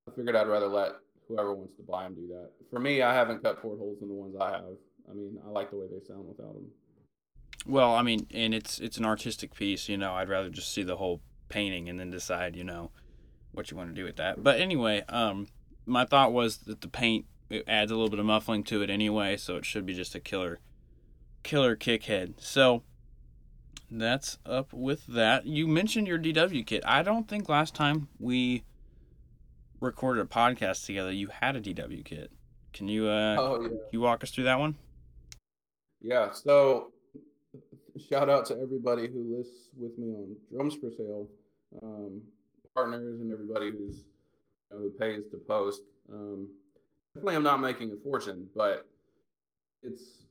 I 0.08 0.16
figured 0.16 0.36
I'd 0.36 0.48
rather 0.48 0.68
let 0.68 0.92
whoever 1.28 1.54
wants 1.54 1.76
to 1.78 1.84
buy 1.84 2.04
them 2.04 2.16
do 2.16 2.28
that. 2.28 2.50
For 2.70 2.80
me, 2.80 3.02
I 3.02 3.14
haven't 3.14 3.44
cut 3.44 3.62
portholes 3.62 4.02
in 4.02 4.08
the 4.08 4.14
ones 4.14 4.36
I 4.40 4.52
have. 4.52 4.78
I 5.10 5.14
mean, 5.14 5.38
I 5.46 5.50
like 5.50 5.72
the 5.72 5.78
way 5.78 5.86
they 5.88 6.06
sound 6.06 6.28
without 6.28 6.54
them. 6.54 6.68
Well, 7.66 7.94
I 7.94 8.04
mean, 8.04 8.28
and 8.34 8.54
it's 8.54 8.80
it's 8.80 8.98
an 8.98 9.06
artistic 9.06 9.54
piece, 9.54 9.90
you 9.90 9.98
know. 9.98 10.14
I'd 10.14 10.30
rather 10.30 10.50
just 10.50 10.74
see 10.74 10.84
the 10.84 10.98
whole 10.98 11.22
painting 11.50 11.90
and 11.90 12.00
then 12.00 12.10
decide, 12.10 12.56
you 12.56 12.64
know, 12.64 12.92
what 13.52 13.72
you 13.72 13.78
want 13.78 13.90
to 13.90 13.96
do 13.96 14.06
with 14.06 14.18
that. 14.18 14.44
But 14.44 14.60
anyway, 14.60 15.04
um, 15.10 15.48
my 15.86 16.06
thought 16.06 16.32
was 16.32 16.60
that 16.60 16.82
the 16.82 16.88
paint 16.88 17.26
it 17.50 17.64
adds 17.68 17.92
a 17.92 17.96
little 17.96 18.10
bit 18.10 18.20
of 18.20 18.26
muffling 18.26 18.64
to 18.66 18.82
it 18.84 18.90
anyway, 18.90 19.36
so 19.36 19.56
it 19.56 19.66
should 19.66 19.86
be 19.86 19.94
just 19.94 20.16
a 20.16 20.20
killer 20.20 20.60
killer 21.44 21.76
kick 21.76 22.04
head. 22.04 22.36
So 22.38 22.84
that's 23.90 24.38
up 24.46 24.74
with 24.74 25.06
that. 25.08 25.46
You 25.46 25.68
mentioned 25.68 26.08
your 26.08 26.20
DW 26.20 26.66
kit. 26.66 26.84
I 26.86 27.04
don't 27.04 27.28
think 27.28 27.50
last 27.50 27.74
time 27.76 28.08
we 28.20 28.64
recorded 29.82 30.22
a 30.22 30.26
podcast 30.26 30.86
together 30.86 31.12
you 31.12 31.28
had 31.28 31.56
a 31.56 31.62
DW 31.62 32.04
kit. 32.04 32.32
Can 32.74 32.88
you 32.88 33.08
uh 33.08 33.36
Oh 33.40 33.62
yeah. 33.62 33.70
you 33.92 34.02
walk 34.02 34.24
us 34.24 34.32
through 34.32 34.44
that 34.46 34.60
one? 34.60 34.76
Yeah. 36.02 36.32
So 36.32 36.92
shout 38.10 38.30
out 38.30 38.46
to 38.48 38.60
everybody 38.60 39.08
who 39.08 39.38
lists 39.38 39.70
with 39.78 39.98
me 39.98 40.14
on 40.14 40.36
Drums 40.52 40.76
for 40.76 40.90
Sale, 40.92 41.28
um, 41.82 42.22
partners 42.76 43.20
and 43.20 43.32
everybody 43.32 43.72
who's 43.72 44.06
you 44.72 44.78
know, 44.78 44.84
who 44.84 44.90
pays 44.92 45.24
to 45.32 45.38
post. 45.38 45.82
Um, 46.12 46.48
definitely, 47.14 47.36
I'm 47.36 47.44
not 47.44 47.60
making 47.60 47.92
a 47.92 48.04
fortune, 48.04 48.48
but 48.56 48.86
it's 49.84 50.26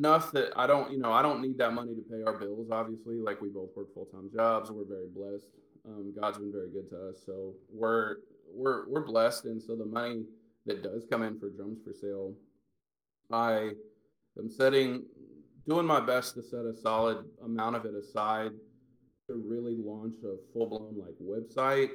enough 0.00 0.32
that 0.32 0.52
I 0.56 0.66
don't, 0.66 0.90
you 0.90 0.98
know, 0.98 1.12
I 1.12 1.22
don't 1.22 1.42
need 1.42 1.58
that 1.58 1.74
money 1.74 1.94
to 1.94 2.02
pay 2.10 2.22
our 2.26 2.38
bills. 2.38 2.68
Obviously, 2.70 3.16
like 3.18 3.40
we 3.40 3.48
both 3.48 3.70
work 3.76 3.92
full 3.92 4.06
time 4.06 4.30
jobs, 4.34 4.70
we're 4.70 4.84
very 4.84 5.08
blessed. 5.14 5.46
Um, 5.86 6.14
God's 6.18 6.38
been 6.38 6.52
very 6.52 6.70
good 6.70 6.88
to 6.90 7.10
us, 7.10 7.22
so 7.24 7.54
we're 7.72 8.16
we're 8.52 8.88
we're 8.88 9.04
blessed, 9.04 9.44
and 9.44 9.62
so 9.62 9.76
the 9.76 9.84
money 9.84 10.24
that 10.66 10.82
does 10.82 11.06
come 11.10 11.22
in 11.22 11.38
for 11.38 11.50
drums 11.50 11.78
for 11.84 11.92
sale, 11.92 12.34
I 13.30 13.70
am 14.38 14.50
setting, 14.50 15.04
doing 15.68 15.86
my 15.86 16.00
best 16.00 16.34
to 16.34 16.42
set 16.42 16.64
a 16.64 16.74
solid 16.74 17.18
amount 17.44 17.76
of 17.76 17.84
it 17.84 17.94
aside 17.94 18.52
to 19.28 19.42
really 19.46 19.76
launch 19.76 20.16
a 20.24 20.36
full 20.52 20.66
blown 20.66 20.96
like 20.98 21.14
website 21.22 21.90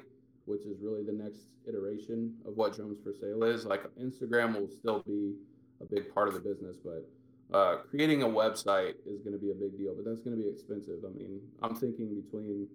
which 0.46 0.62
is 0.62 0.78
really 0.82 1.04
the 1.04 1.12
next 1.12 1.48
iteration 1.68 2.34
of 2.46 2.56
what 2.56 2.76
drums 2.76 3.00
for 3.04 3.14
sale 3.20 3.44
is. 3.44 3.66
Like 3.66 3.84
Instagram 3.96 4.60
will 4.60 4.70
still 4.70 5.04
be 5.06 5.34
a 5.82 5.86
big 5.86 6.14
part 6.14 6.28
of 6.28 6.36
the 6.36 6.40
business, 6.40 6.78
but 6.84 7.08
uh, 7.54 7.78
creating 7.90 8.24
a 8.24 8.28
website 8.28 8.96
is 9.06 9.22
going 9.22 9.34
to 9.34 9.40
be 9.40 9.52
a 9.52 9.54
big 9.54 9.78
deal. 9.78 9.94
But 9.96 10.06
that's 10.06 10.22
going 10.22 10.38
to 10.38 10.44
be 10.44 10.50
expensive. 10.50 11.00
I 11.06 11.18
mean, 11.18 11.42
I'm 11.62 11.76
thinking 11.76 12.22
between 12.22 12.68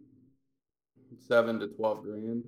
seven 1.18 1.59
to 1.61 1.66
twelve 1.68 2.02
grand, 2.02 2.44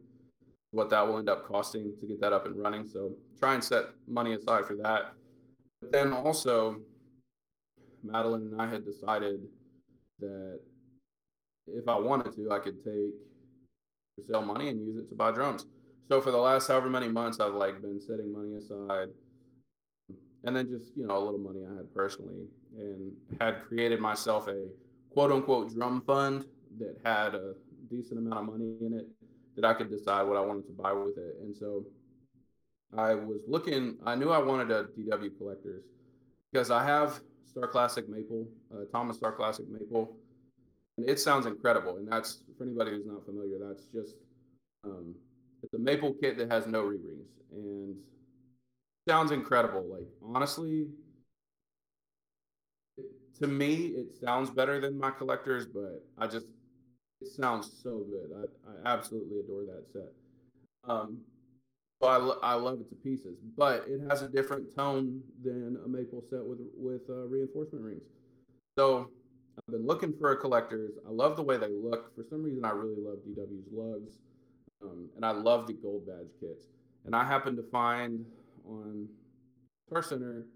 what 0.70 0.90
that 0.90 1.06
will 1.06 1.18
end 1.18 1.28
up 1.28 1.46
costing 1.46 1.92
to 2.00 2.06
get 2.06 2.20
that 2.20 2.32
up 2.32 2.46
and 2.46 2.56
running. 2.56 2.86
So 2.86 3.12
try 3.38 3.54
and 3.54 3.64
set 3.64 3.86
money 4.06 4.34
aside 4.34 4.66
for 4.66 4.76
that. 4.76 5.12
But 5.80 5.92
then 5.92 6.12
also, 6.12 6.80
Madeline 8.04 8.50
and 8.52 8.62
I 8.62 8.66
had 8.68 8.84
decided 8.84 9.40
that 10.20 10.60
if 11.66 11.88
I 11.88 11.96
wanted 11.98 12.34
to, 12.36 12.50
I 12.50 12.58
could 12.58 12.82
take 12.84 13.14
sale 14.28 14.42
money 14.42 14.68
and 14.68 14.80
use 14.86 14.98
it 14.98 15.08
to 15.08 15.14
buy 15.14 15.32
drums. 15.32 15.66
So 16.08 16.20
for 16.20 16.30
the 16.30 16.36
last 16.38 16.68
however 16.68 16.90
many 16.90 17.08
months, 17.08 17.40
I've 17.40 17.54
like 17.54 17.80
been 17.80 18.00
setting 18.00 18.32
money 18.32 18.54
aside, 18.56 19.08
and 20.44 20.56
then 20.56 20.68
just 20.68 20.96
you 20.96 21.06
know 21.06 21.16
a 21.16 21.22
little 21.22 21.38
money 21.38 21.60
I 21.68 21.76
had 21.76 21.94
personally, 21.94 22.46
and 22.78 23.12
had 23.40 23.62
created 23.66 24.00
myself 24.00 24.48
a 24.48 24.66
quote 25.12 25.32
unquote 25.32 25.74
drum 25.74 26.02
fund 26.06 26.46
that 26.78 26.96
had 27.04 27.34
a 27.34 27.54
decent 27.90 28.18
amount 28.18 28.40
of 28.40 28.46
money 28.46 28.74
in 28.80 28.94
it 28.94 29.06
that 29.56 29.64
I 29.64 29.74
could 29.74 29.90
decide 29.90 30.22
what 30.22 30.36
I 30.36 30.40
wanted 30.40 30.66
to 30.66 30.72
buy 30.72 30.92
with 30.92 31.18
it. 31.18 31.36
And 31.42 31.54
so 31.54 31.84
I 32.96 33.14
was 33.14 33.40
looking. 33.46 33.98
I 34.04 34.14
knew 34.14 34.30
I 34.30 34.38
wanted 34.38 34.70
a 34.70 34.84
DW 34.84 35.36
collectors 35.38 35.84
because 36.50 36.70
I 36.70 36.84
have 36.84 37.20
Star 37.44 37.66
Classic 37.66 38.08
Maple, 38.08 38.46
uh, 38.74 38.84
Tama 38.90 39.12
Star 39.12 39.32
Classic 39.32 39.66
Maple 39.68 40.16
and 40.96 41.08
it 41.08 41.18
sounds 41.18 41.46
incredible. 41.46 41.96
And 41.96 42.10
that's 42.10 42.42
for 42.56 42.64
anybody 42.64 42.92
who's 42.92 43.06
not 43.06 43.24
familiar, 43.24 43.58
that's 43.60 43.84
just 43.86 44.16
um, 44.84 45.14
it's 45.62 45.74
a 45.74 45.78
maple 45.78 46.14
kit 46.20 46.36
that 46.38 46.50
has 46.50 46.66
no 46.66 46.82
re-rings 46.82 47.28
and 47.52 47.94
sounds 49.08 49.30
incredible. 49.30 49.84
Like 49.90 50.08
honestly, 50.34 50.86
to 53.40 53.46
me, 53.46 53.86
it 53.96 54.16
sounds 54.22 54.50
better 54.50 54.80
than 54.80 54.98
my 54.98 55.10
collectors, 55.10 55.66
but 55.66 56.04
I 56.18 56.26
just 56.26 56.46
it 57.20 57.28
sounds 57.28 57.80
so 57.82 58.04
good. 58.10 58.30
I, 58.36 58.90
I 58.90 58.94
absolutely 58.94 59.40
adore 59.40 59.64
that 59.64 59.84
set. 59.92 60.12
Um, 60.84 61.18
so 62.00 62.08
I, 62.08 62.52
I 62.52 62.54
love 62.54 62.80
it 62.80 62.88
to 62.88 62.96
pieces, 62.96 63.38
but 63.56 63.84
it 63.86 64.00
has 64.10 64.22
a 64.22 64.28
different 64.28 64.74
tone 64.74 65.22
than 65.42 65.78
a 65.84 65.88
maple 65.88 66.22
set 66.28 66.44
with 66.44 66.58
with 66.76 67.02
uh, 67.08 67.26
reinforcement 67.28 67.84
rings. 67.84 68.02
So 68.76 69.10
I've 69.56 69.72
been 69.72 69.86
looking 69.86 70.12
for 70.18 70.32
a 70.32 70.36
collector's. 70.36 70.92
I 71.06 71.10
love 71.10 71.36
the 71.36 71.42
way 71.42 71.56
they 71.58 71.68
look. 71.68 72.14
For 72.16 72.24
some 72.28 72.42
reason, 72.42 72.64
I 72.64 72.70
really 72.70 72.96
love 72.98 73.18
DW's 73.18 73.72
lugs, 73.72 74.18
um, 74.82 75.08
and 75.14 75.24
I 75.24 75.30
love 75.30 75.66
the 75.66 75.74
gold 75.74 76.06
badge 76.06 76.32
kits. 76.40 76.66
And 77.04 77.14
I 77.14 77.24
happened 77.24 77.56
to 77.58 77.64
find 77.70 78.24
on 78.66 79.08
Guitar 79.88 80.02
Center 80.02 80.46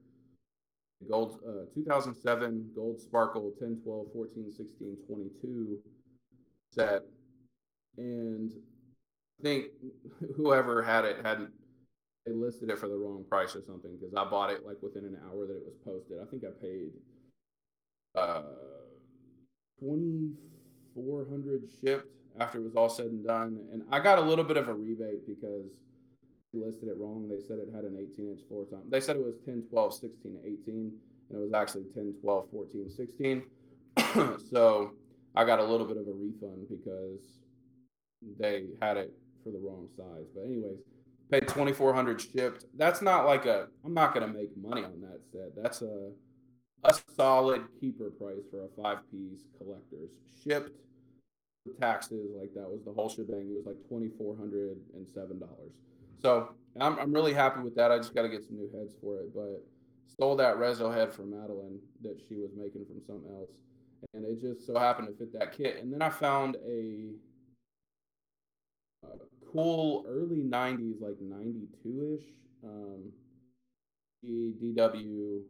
gold 1.09 1.38
uh, 1.47 1.66
2007 1.75 2.71
gold 2.75 3.01
sparkle 3.01 3.53
10 3.59 3.81
12 3.85 4.07
14 4.12 4.53
16 4.57 4.97
22 5.07 5.79
set. 6.73 7.03
And 7.99 8.51
i 9.38 9.42
think 9.42 9.66
whoever 10.37 10.83
had 10.83 11.05
it 11.05 11.25
hadn't 11.25 11.51
they 12.25 12.33
listed 12.33 12.71
it 12.71 12.79
for 12.79 12.88
the 12.88 12.97
wrong 12.97 13.25
price 13.29 13.55
or 13.55 13.62
something 13.66 13.92
because 13.99 14.14
i 14.16 14.25
bought 14.25 14.51
it 14.51 14.64
like 14.66 14.77
within 14.83 15.05
an 15.05 15.19
hour 15.27 15.47
that 15.47 15.57
it 15.57 15.62
was 15.64 15.77
posted. 15.85 16.19
I 16.21 16.25
think 16.31 16.45
i 16.45 16.51
paid 16.61 16.90
uh 18.16 18.42
2400 19.81 21.62
shipped 21.83 22.09
after 22.40 22.59
it 22.59 22.64
was 22.64 22.75
all 22.75 22.88
said 22.88 23.07
and 23.07 23.27
done. 23.27 23.59
And 23.73 23.83
i 23.90 24.01
got 24.01 24.19
a 24.19 24.23
little 24.23 24.45
bit 24.45 24.57
of 24.57 24.69
a 24.69 24.75
rebate 24.75 25.27
because 25.27 25.66
listed 26.64 26.88
it 26.88 26.97
wrong. 26.99 27.29
They 27.29 27.40
said 27.47 27.59
it 27.59 27.69
had 27.75 27.85
an 27.85 27.97
18 27.97 28.31
inch 28.31 28.40
floor 28.49 28.66
tom 28.71 28.83
they 28.88 29.01
said 29.01 29.16
it 29.16 29.25
was 29.25 29.37
10 29.45 29.64
12 29.71 29.95
16 29.95 30.38
18 30.45 30.92
and 31.29 31.38
it 31.38 31.42
was 31.42 31.53
actually 31.53 31.85
10 31.95 32.14
12 32.23 32.51
14 32.51 32.90
16 32.90 33.42
so 34.51 34.92
i 35.35 35.45
got 35.45 35.59
a 35.59 35.64
little 35.64 35.87
bit 35.87 35.97
of 35.97 36.07
a 36.07 36.12
refund 36.12 36.66
because 36.69 37.38
they 38.38 38.64
had 38.81 38.97
it 38.97 39.12
for 39.45 39.51
the 39.51 39.59
wrong 39.59 39.88
size. 39.97 40.27
But 40.35 40.45
anyways 40.45 40.79
paid 41.31 41.49
2400 41.49 42.21
shipped. 42.21 42.66
That's 42.77 43.03
not 43.03 43.27
like 43.27 43.47
a 43.47 43.69
i'm 43.85 43.95
not 43.95 44.14
going 44.14 44.27
to 44.27 44.33
make 44.33 44.51
money 44.57 44.85
on 44.85 45.01
that 45.01 45.21
set. 45.33 45.61
That's 45.61 45.83
a 45.83 46.11
a 46.85 46.95
solid 47.16 47.62
keeper 47.81 48.11
price 48.11 48.45
for 48.51 48.64
a 48.64 48.69
five 48.81 48.99
piece 49.11 49.42
collector's 49.59 50.12
shipped. 50.42 50.73
Taxes 51.81 52.31
like 52.38 52.55
that 52.55 52.69
was 52.69 52.85
the 52.85 52.92
whole 52.92 53.09
shebang. 53.09 53.51
It 53.51 53.57
was 53.57 53.66
like 53.66 53.77
$2407 53.90 55.40
so 56.20 56.50
I'm, 56.81 56.98
I'm 56.98 57.12
really 57.12 57.33
happy 57.33 57.61
with 57.61 57.74
that 57.76 57.90
i 57.90 57.96
just 57.96 58.14
got 58.14 58.22
to 58.22 58.29
get 58.29 58.44
some 58.44 58.57
new 58.57 58.70
heads 58.76 58.94
for 59.00 59.16
it 59.20 59.35
but 59.35 59.62
stole 60.16 60.37
that 60.37 60.57
reso 60.57 60.92
head 60.92 61.12
from 61.12 61.31
Madeline 61.31 61.79
that 62.02 62.18
she 62.29 62.37
was 62.37 62.50
making 62.57 62.87
from 62.87 63.00
something 63.07 63.31
else, 63.31 63.50
and 64.14 64.24
it 64.24 64.40
just 64.40 64.66
so 64.66 64.79
happened 64.79 65.09
to 65.09 65.14
fit 65.14 65.33
that 65.38 65.57
kit. 65.57 65.83
And 65.83 65.92
then 65.92 66.00
I 66.02 66.09
found 66.09 66.57
a, 66.66 67.11
a 69.05 69.11
cool 69.52 70.05
early 70.09 70.42
'90s, 70.42 71.00
like 71.00 71.20
'92 71.20 72.18
ish, 72.18 72.26
um, 72.64 73.12
DW 74.24 75.40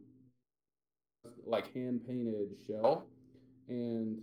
like 1.45 1.73
hand 1.73 2.01
painted 2.05 2.49
shell, 2.67 3.05
and 3.69 4.19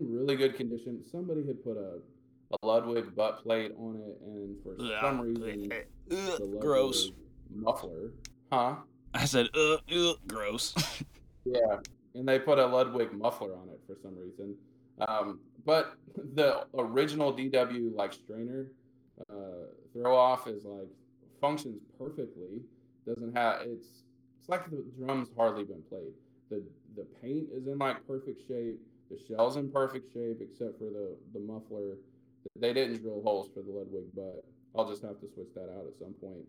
really 0.00 0.36
good 0.36 0.56
condition. 0.56 1.02
Somebody 1.10 1.46
had 1.46 1.62
put 1.62 1.76
a 1.76 1.98
Ludwig 2.62 3.14
butt 3.14 3.42
plate 3.42 3.72
on 3.78 3.96
it, 3.96 4.18
and 4.26 4.56
for 4.62 4.76
some 5.00 5.20
reason, 5.20 5.72
the 6.08 6.58
gross 6.60 7.10
muffler, 7.52 8.12
huh? 8.52 8.76
I 9.14 9.24
said, 9.24 9.48
uh 9.54 9.78
gross. 10.26 10.74
yeah, 11.44 11.78
and 12.14 12.28
they 12.28 12.38
put 12.38 12.58
a 12.58 12.66
Ludwig 12.66 13.12
muffler 13.12 13.54
on 13.54 13.68
it 13.68 13.80
for 13.86 13.96
some 14.02 14.16
reason. 14.16 14.56
Um, 15.06 15.40
but 15.64 15.94
the 16.34 16.66
original 16.76 17.32
DW 17.32 17.94
like 17.94 18.12
strainer 18.12 18.66
uh, 19.30 19.66
throw 19.92 20.16
off 20.16 20.46
is 20.46 20.64
like 20.64 20.88
functions 21.40 21.80
perfectly. 21.98 22.62
Doesn't 23.06 23.36
have 23.36 23.62
it's 23.62 24.04
it's 24.38 24.48
like 24.48 24.70
the 24.70 24.84
drums 24.98 25.28
hardly 25.36 25.64
been 25.64 25.82
played. 25.88 26.12
The 26.50 26.62
the 26.96 27.06
paint 27.22 27.48
is 27.52 27.66
in 27.66 27.78
like 27.78 28.06
perfect 28.06 28.46
shape. 28.46 28.80
The 29.10 29.18
shell's 29.26 29.56
in 29.56 29.70
perfect 29.70 30.12
shape 30.12 30.38
except 30.40 30.78
for 30.78 30.84
the 30.84 31.16
the 31.32 31.40
muffler. 31.40 31.96
They 32.58 32.72
didn't 32.72 33.02
drill 33.02 33.22
holes 33.22 33.50
for 33.54 33.62
the 33.62 33.70
Ludwig, 33.70 34.04
but 34.14 34.44
I'll 34.76 34.88
just 34.88 35.02
have 35.02 35.20
to 35.20 35.28
switch 35.34 35.54
that 35.54 35.70
out 35.70 35.86
at 35.86 35.98
some 35.98 36.14
point. 36.20 36.44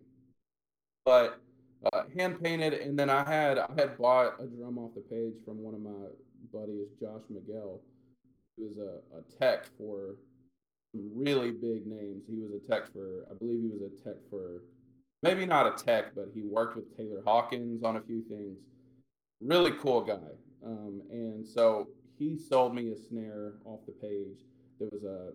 But 1.05 1.41
uh, 1.91 2.03
hand 2.15 2.41
painted, 2.41 2.73
and 2.73 2.97
then 2.97 3.09
I 3.09 3.23
had 3.23 3.57
I 3.57 3.71
had 3.75 3.97
bought 3.97 4.35
a 4.39 4.45
drum 4.45 4.77
off 4.77 4.93
the 4.93 5.01
page 5.01 5.33
from 5.45 5.57
one 5.63 5.73
of 5.73 5.81
my 5.81 6.07
buddies, 6.53 6.87
Josh 6.99 7.23
Miguel, 7.29 7.81
who 8.57 8.67
was 8.67 8.77
a, 8.77 9.17
a 9.17 9.21
tech 9.39 9.65
for 9.77 10.15
some 10.93 11.09
really 11.15 11.51
big 11.51 11.87
names. 11.87 12.23
He 12.27 12.35
was 12.35 12.51
a 12.51 12.67
tech 12.69 12.91
for, 12.91 13.25
I 13.31 13.33
believe 13.35 13.61
he 13.61 13.69
was 13.69 13.81
a 13.91 14.03
tech 14.03 14.17
for, 14.29 14.63
maybe 15.23 15.45
not 15.45 15.67
a 15.67 15.83
tech, 15.83 16.13
but 16.15 16.29
he 16.33 16.41
worked 16.43 16.75
with 16.75 16.95
Taylor 16.95 17.21
Hawkins 17.25 17.83
on 17.83 17.95
a 17.95 18.01
few 18.01 18.21
things. 18.23 18.57
Really 19.41 19.71
cool 19.71 20.01
guy. 20.01 20.17
Um, 20.65 21.01
and 21.09 21.47
so 21.47 21.87
he 22.19 22.37
sold 22.37 22.75
me 22.75 22.91
a 22.91 22.95
snare 22.95 23.53
off 23.65 23.79
the 23.85 23.93
page. 23.93 24.45
There 24.79 24.89
was 24.91 25.03
a 25.03 25.31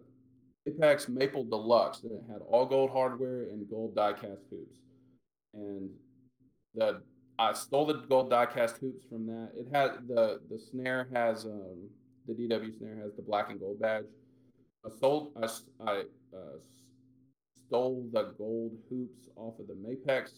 Mapex 0.67 1.09
Maple 1.09 1.45
Deluxe 1.45 2.01
that 2.01 2.23
had 2.31 2.43
all 2.49 2.67
gold 2.67 2.91
hardware 2.91 3.45
and 3.45 3.69
gold 3.69 3.95
die-cast 3.95 4.43
hoops. 4.51 4.79
And 5.55 5.91
the 6.75 7.03
I 7.39 7.53
stole 7.53 7.87
the 7.87 7.95
gold 8.09 8.31
die-cast 8.31 8.79
hoops 8.79 9.05
from 9.09 9.27
that. 9.27 9.51
It 9.55 9.69
had 9.73 10.09
the 10.09 10.41
the 10.51 10.59
snare 10.59 11.09
has 11.13 11.45
um, 11.45 11.89
the 12.27 12.35
DW 12.35 12.77
snare 12.79 12.99
has 13.03 13.15
the 13.17 13.23
black 13.23 13.51
and 13.51 13.61
gold 13.61 13.81
badge. 13.81 14.05
I 14.85 14.89
sold 15.01 15.33
I, 15.41 15.47
I 15.85 16.01
uh, 16.35 16.59
stole 17.67 18.09
the 18.13 18.35
gold 18.39 18.73
hoops 18.89 19.29
off 19.37 19.59
of 19.59 19.67
the 19.67 19.75
Mapex 19.75 20.31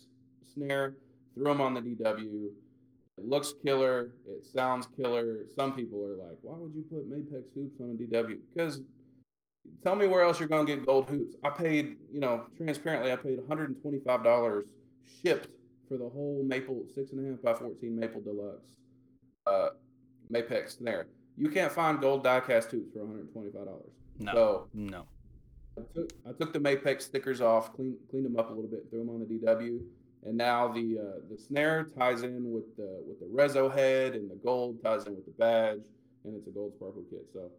snare, 0.55 0.95
threw 1.35 1.45
them 1.45 1.61
on 1.61 1.75
the 1.75 1.81
DW. 1.81 2.49
It 3.19 3.25
looks 3.25 3.53
killer. 3.65 4.13
It 4.27 4.45
sounds 4.45 4.89
killer. 4.97 5.39
Some 5.57 5.73
people 5.75 6.05
are 6.05 6.17
like, 6.17 6.39
"Why 6.43 6.57
would 6.57 6.75
you 6.75 6.85
put 6.91 7.11
Mapex 7.11 7.45
hoops 7.55 7.81
on 7.81 7.91
a 7.91 7.95
DW?" 7.95 8.39
Because 8.55 8.81
tell 9.83 9.95
me 9.97 10.07
where 10.07 10.23
else 10.23 10.39
you're 10.39 10.49
gonna 10.49 10.65
get 10.65 10.85
gold 10.87 11.09
hoops. 11.09 11.37
I 11.45 11.51
paid, 11.51 11.97
you 12.13 12.21
know, 12.21 12.47
transparently, 12.57 13.13
I 13.13 13.17
paid 13.17 13.39
125 13.39 14.25
dollars 14.25 14.67
shipped 15.23 15.49
for 15.89 15.97
the 15.97 16.09
whole 16.09 16.43
Maple 16.47 16.85
six 16.95 17.13
and 17.13 17.27
a 17.27 17.31
half 17.31 17.43
by 17.43 17.55
14 17.55 17.99
Maple 17.99 18.21
Deluxe 18.21 18.77
uh, 19.47 19.71
Mapex 20.33 20.79
snare. 20.79 21.07
You 21.37 21.49
can't 21.51 21.73
find 21.73 22.01
gold 22.01 22.25
diecast 22.25 22.71
hoops 22.71 22.93
for 22.93 23.05
125 23.05 23.65
dollars. 23.65 23.93
No, 24.19 24.33
so 24.33 24.69
no. 24.75 25.05
I 25.77 25.83
took 25.95 26.13
I 26.29 26.33
took 26.33 26.53
the 26.53 26.59
Mapex 26.59 27.03
stickers 27.03 27.41
off, 27.41 27.73
cleaned 27.75 27.97
cleaned 28.11 28.27
them 28.27 28.37
up 28.37 28.51
a 28.51 28.53
little 28.53 28.71
bit, 28.71 28.87
threw 28.91 29.01
them 29.01 29.11
on 29.11 29.21
the 29.21 29.27
DW, 29.27 29.81
and 30.27 30.37
now 30.37 30.69
the 30.69 30.99
uh, 30.99 31.21
the 31.31 31.39
snare 31.39 31.87
ties 31.97 32.23
in 32.23 32.53
with 32.53 32.77
the 32.77 33.03
with 33.07 33.21
the 33.21 33.27
reso 33.27 33.73
head, 33.73 34.15
and 34.15 34.31
the 34.31 34.35
gold 34.37 34.83
ties 34.83 35.07
in 35.07 35.15
with 35.15 35.25
the 35.25 35.33
badge, 35.39 35.81
and 36.25 36.37
it's 36.37 36.49
a 36.49 36.51
gold 36.51 36.75
sparkle 36.75 37.05
kit. 37.09 37.27
So, 37.33 37.51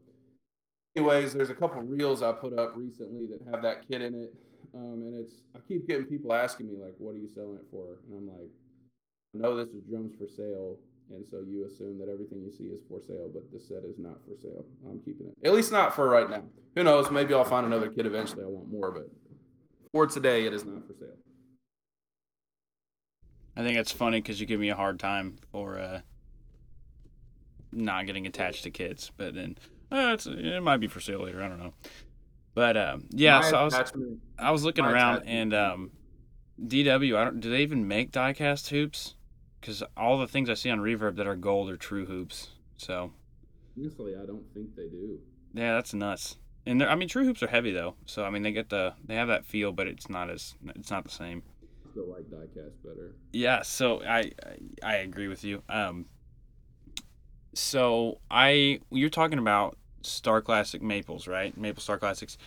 anyways, 0.95 1.33
there's 1.33 1.49
a 1.49 1.55
couple 1.55 1.81
reels 1.81 2.21
I 2.21 2.31
put 2.31 2.57
up 2.57 2.73
recently 2.75 3.25
that 3.27 3.41
have 3.51 3.61
that 3.63 3.87
kit 3.87 4.01
in 4.01 4.13
it, 4.15 4.33
um, 4.73 5.01
and 5.05 5.15
it's 5.15 5.43
I 5.55 5.59
keep 5.67 5.87
getting 5.87 6.05
people 6.05 6.33
asking 6.33 6.67
me 6.67 6.77
like, 6.77 6.95
"What 6.97 7.15
are 7.15 7.19
you 7.19 7.27
selling 7.27 7.55
it 7.55 7.65
for?" 7.71 7.97
And 8.07 8.17
I'm 8.17 8.27
like, 8.27 8.49
"I 9.35 9.39
know 9.39 9.55
this 9.55 9.69
is 9.69 9.83
drums 9.83 10.13
for 10.17 10.27
sale." 10.27 10.77
And 11.11 11.27
so 11.27 11.41
you 11.41 11.65
assume 11.65 11.97
that 11.97 12.07
everything 12.07 12.43
you 12.43 12.51
see 12.51 12.65
is 12.65 12.81
for 12.87 13.01
sale, 13.01 13.31
but 13.33 13.51
this 13.51 13.67
set 13.67 13.83
is 13.83 13.97
not 13.97 14.23
for 14.25 14.35
sale. 14.39 14.63
I'm 14.87 14.99
keeping 14.99 15.25
it. 15.25 15.47
At 15.47 15.55
least 15.55 15.71
not 15.71 15.95
for 15.95 16.07
right 16.07 16.29
now. 16.29 16.43
Who 16.75 16.83
knows? 16.83 17.09
Maybe 17.09 17.33
I'll 17.33 17.43
find 17.43 17.65
another 17.65 17.89
kit 17.89 18.05
eventually. 18.05 18.43
I 18.43 18.47
want 18.47 18.71
more, 18.71 18.91
but 18.91 19.09
for 19.91 20.05
today, 20.05 20.45
it 20.45 20.53
is 20.53 20.65
not 20.65 20.85
for 20.85 20.93
sale. 20.93 21.17
I 23.55 23.63
think 23.63 23.77
it's 23.77 23.91
funny 23.91 24.21
because 24.21 24.39
you 24.39 24.45
give 24.45 24.59
me 24.59 24.69
a 24.69 24.75
hard 24.75 24.99
time 24.99 25.37
for 25.51 25.79
uh, 25.79 26.01
not 27.71 28.05
getting 28.05 28.27
attached 28.27 28.63
to 28.63 28.69
kids, 28.69 29.11
but 29.17 29.33
then 29.33 29.57
uh, 29.91 30.17
it 30.25 30.63
might 30.63 30.77
be 30.77 30.87
for 30.87 30.99
sale 30.99 31.23
later. 31.23 31.41
I 31.41 31.47
don't 31.47 31.59
know. 31.59 31.73
But 32.53 32.77
um, 32.77 33.05
yeah, 33.11 33.39
My 33.39 33.49
so 33.49 33.57
I 33.57 33.63
was 33.63 33.93
I 34.37 34.51
was 34.51 34.63
looking 34.63 34.85
around 34.85 35.23
and 35.25 35.53
um, 35.53 35.91
DW. 36.61 37.15
I 37.15 37.23
don't. 37.25 37.39
Do 37.39 37.49
they 37.49 37.61
even 37.61 37.87
make 37.87 38.11
diecast 38.11 38.69
hoops? 38.69 39.15
Because 39.59 39.83
all 39.95 40.17
the 40.17 40.27
things 40.27 40.49
I 40.49 40.53
see 40.53 40.69
on 40.69 40.79
Reverb 40.79 41.15
that 41.17 41.27
are 41.27 41.35
gold 41.35 41.69
are 41.69 41.77
true 41.77 42.05
hoops. 42.05 42.49
So 42.77 43.11
honestly, 43.77 44.15
I 44.15 44.25
don't 44.25 44.45
think 44.53 44.75
they 44.75 44.87
do. 44.87 45.19
Yeah, 45.53 45.75
that's 45.75 45.93
nuts. 45.93 46.37
And 46.65 46.83
I 46.83 46.95
mean, 46.95 47.07
true 47.07 47.25
hoops 47.25 47.41
are 47.41 47.47
heavy 47.47 47.71
though, 47.71 47.95
so 48.05 48.23
I 48.23 48.29
mean 48.29 48.43
they 48.43 48.51
get 48.51 48.69
the 48.69 48.93
they 49.05 49.15
have 49.15 49.27
that 49.27 49.45
feel, 49.45 49.71
but 49.71 49.87
it's 49.87 50.09
not 50.09 50.29
as 50.29 50.55
it's 50.75 50.91
not 50.91 51.03
the 51.03 51.09
same. 51.09 51.43
Still 51.91 52.09
like 52.09 52.25
diecast 52.25 52.83
better. 52.83 53.15
Yeah, 53.31 53.61
so 53.63 54.01
I 54.03 54.31
I 54.83 54.97
agree 54.97 55.27
with 55.27 55.43
you. 55.43 55.63
Um, 55.69 56.05
so 57.59 58.19
I 58.31 58.79
you're 58.89 59.09
talking 59.09 59.39
about 59.39 59.77
Star 60.01 60.41
Classic 60.41 60.81
Maples, 60.81 61.27
right? 61.27 61.55
Maple 61.57 61.81
Star 61.81 61.97
Classics. 61.97 62.37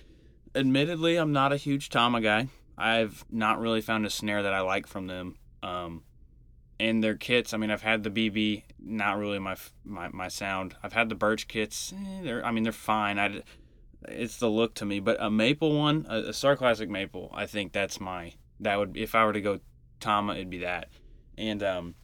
Admittedly, 0.55 1.17
I'm 1.17 1.33
not 1.33 1.53
a 1.53 1.57
huge 1.57 1.89
Tama 1.89 2.21
guy. 2.21 2.49
I've 2.77 3.25
not 3.31 3.61
really 3.61 3.81
found 3.81 4.07
a 4.07 4.11
snare 4.11 4.43
that 4.43 4.53
I 4.53 4.61
like 4.61 4.87
from 4.87 5.07
them. 5.07 5.37
Um, 5.63 6.03
and 6.81 7.03
their 7.05 7.15
kits. 7.15 7.55
I 7.55 7.59
mean, 7.59 7.71
I've 7.71 7.83
had 7.83 8.03
the 8.03 8.11
BB, 8.11 8.65
not 8.81 9.19
really 9.19 9.39
my 9.39 9.57
my, 9.85 10.09
my 10.09 10.29
sound. 10.29 10.75
I've 10.83 10.95
had 10.95 11.09
the 11.09 11.15
Birch 11.15 11.47
kits. 11.47 11.93
Eh, 11.93 12.23
they're 12.23 12.45
I 12.45 12.51
mean 12.51 12.65
they're 12.65 12.73
fine. 12.73 13.19
I 13.19 13.43
it's 14.09 14.39
the 14.39 14.49
look 14.49 14.75
to 14.77 14.85
me, 14.85 14.99
but 14.99 15.17
a 15.21 15.31
maple 15.31 15.79
one, 15.79 16.07
a, 16.09 16.31
a 16.31 16.33
Star 16.33 16.57
Classic 16.57 16.89
maple, 16.89 17.31
I 17.33 17.47
think 17.47 17.73
that's 17.73 18.01
my 18.01 18.33
that 18.61 18.79
would 18.79 18.97
if 18.97 19.15
I 19.15 19.25
were 19.25 19.33
to 19.33 19.41
go 19.41 19.61
Tama, 20.01 20.35
it'd 20.35 20.51
be 20.51 20.59
that. 20.59 20.89
And 21.39 21.63
um, 21.63 21.95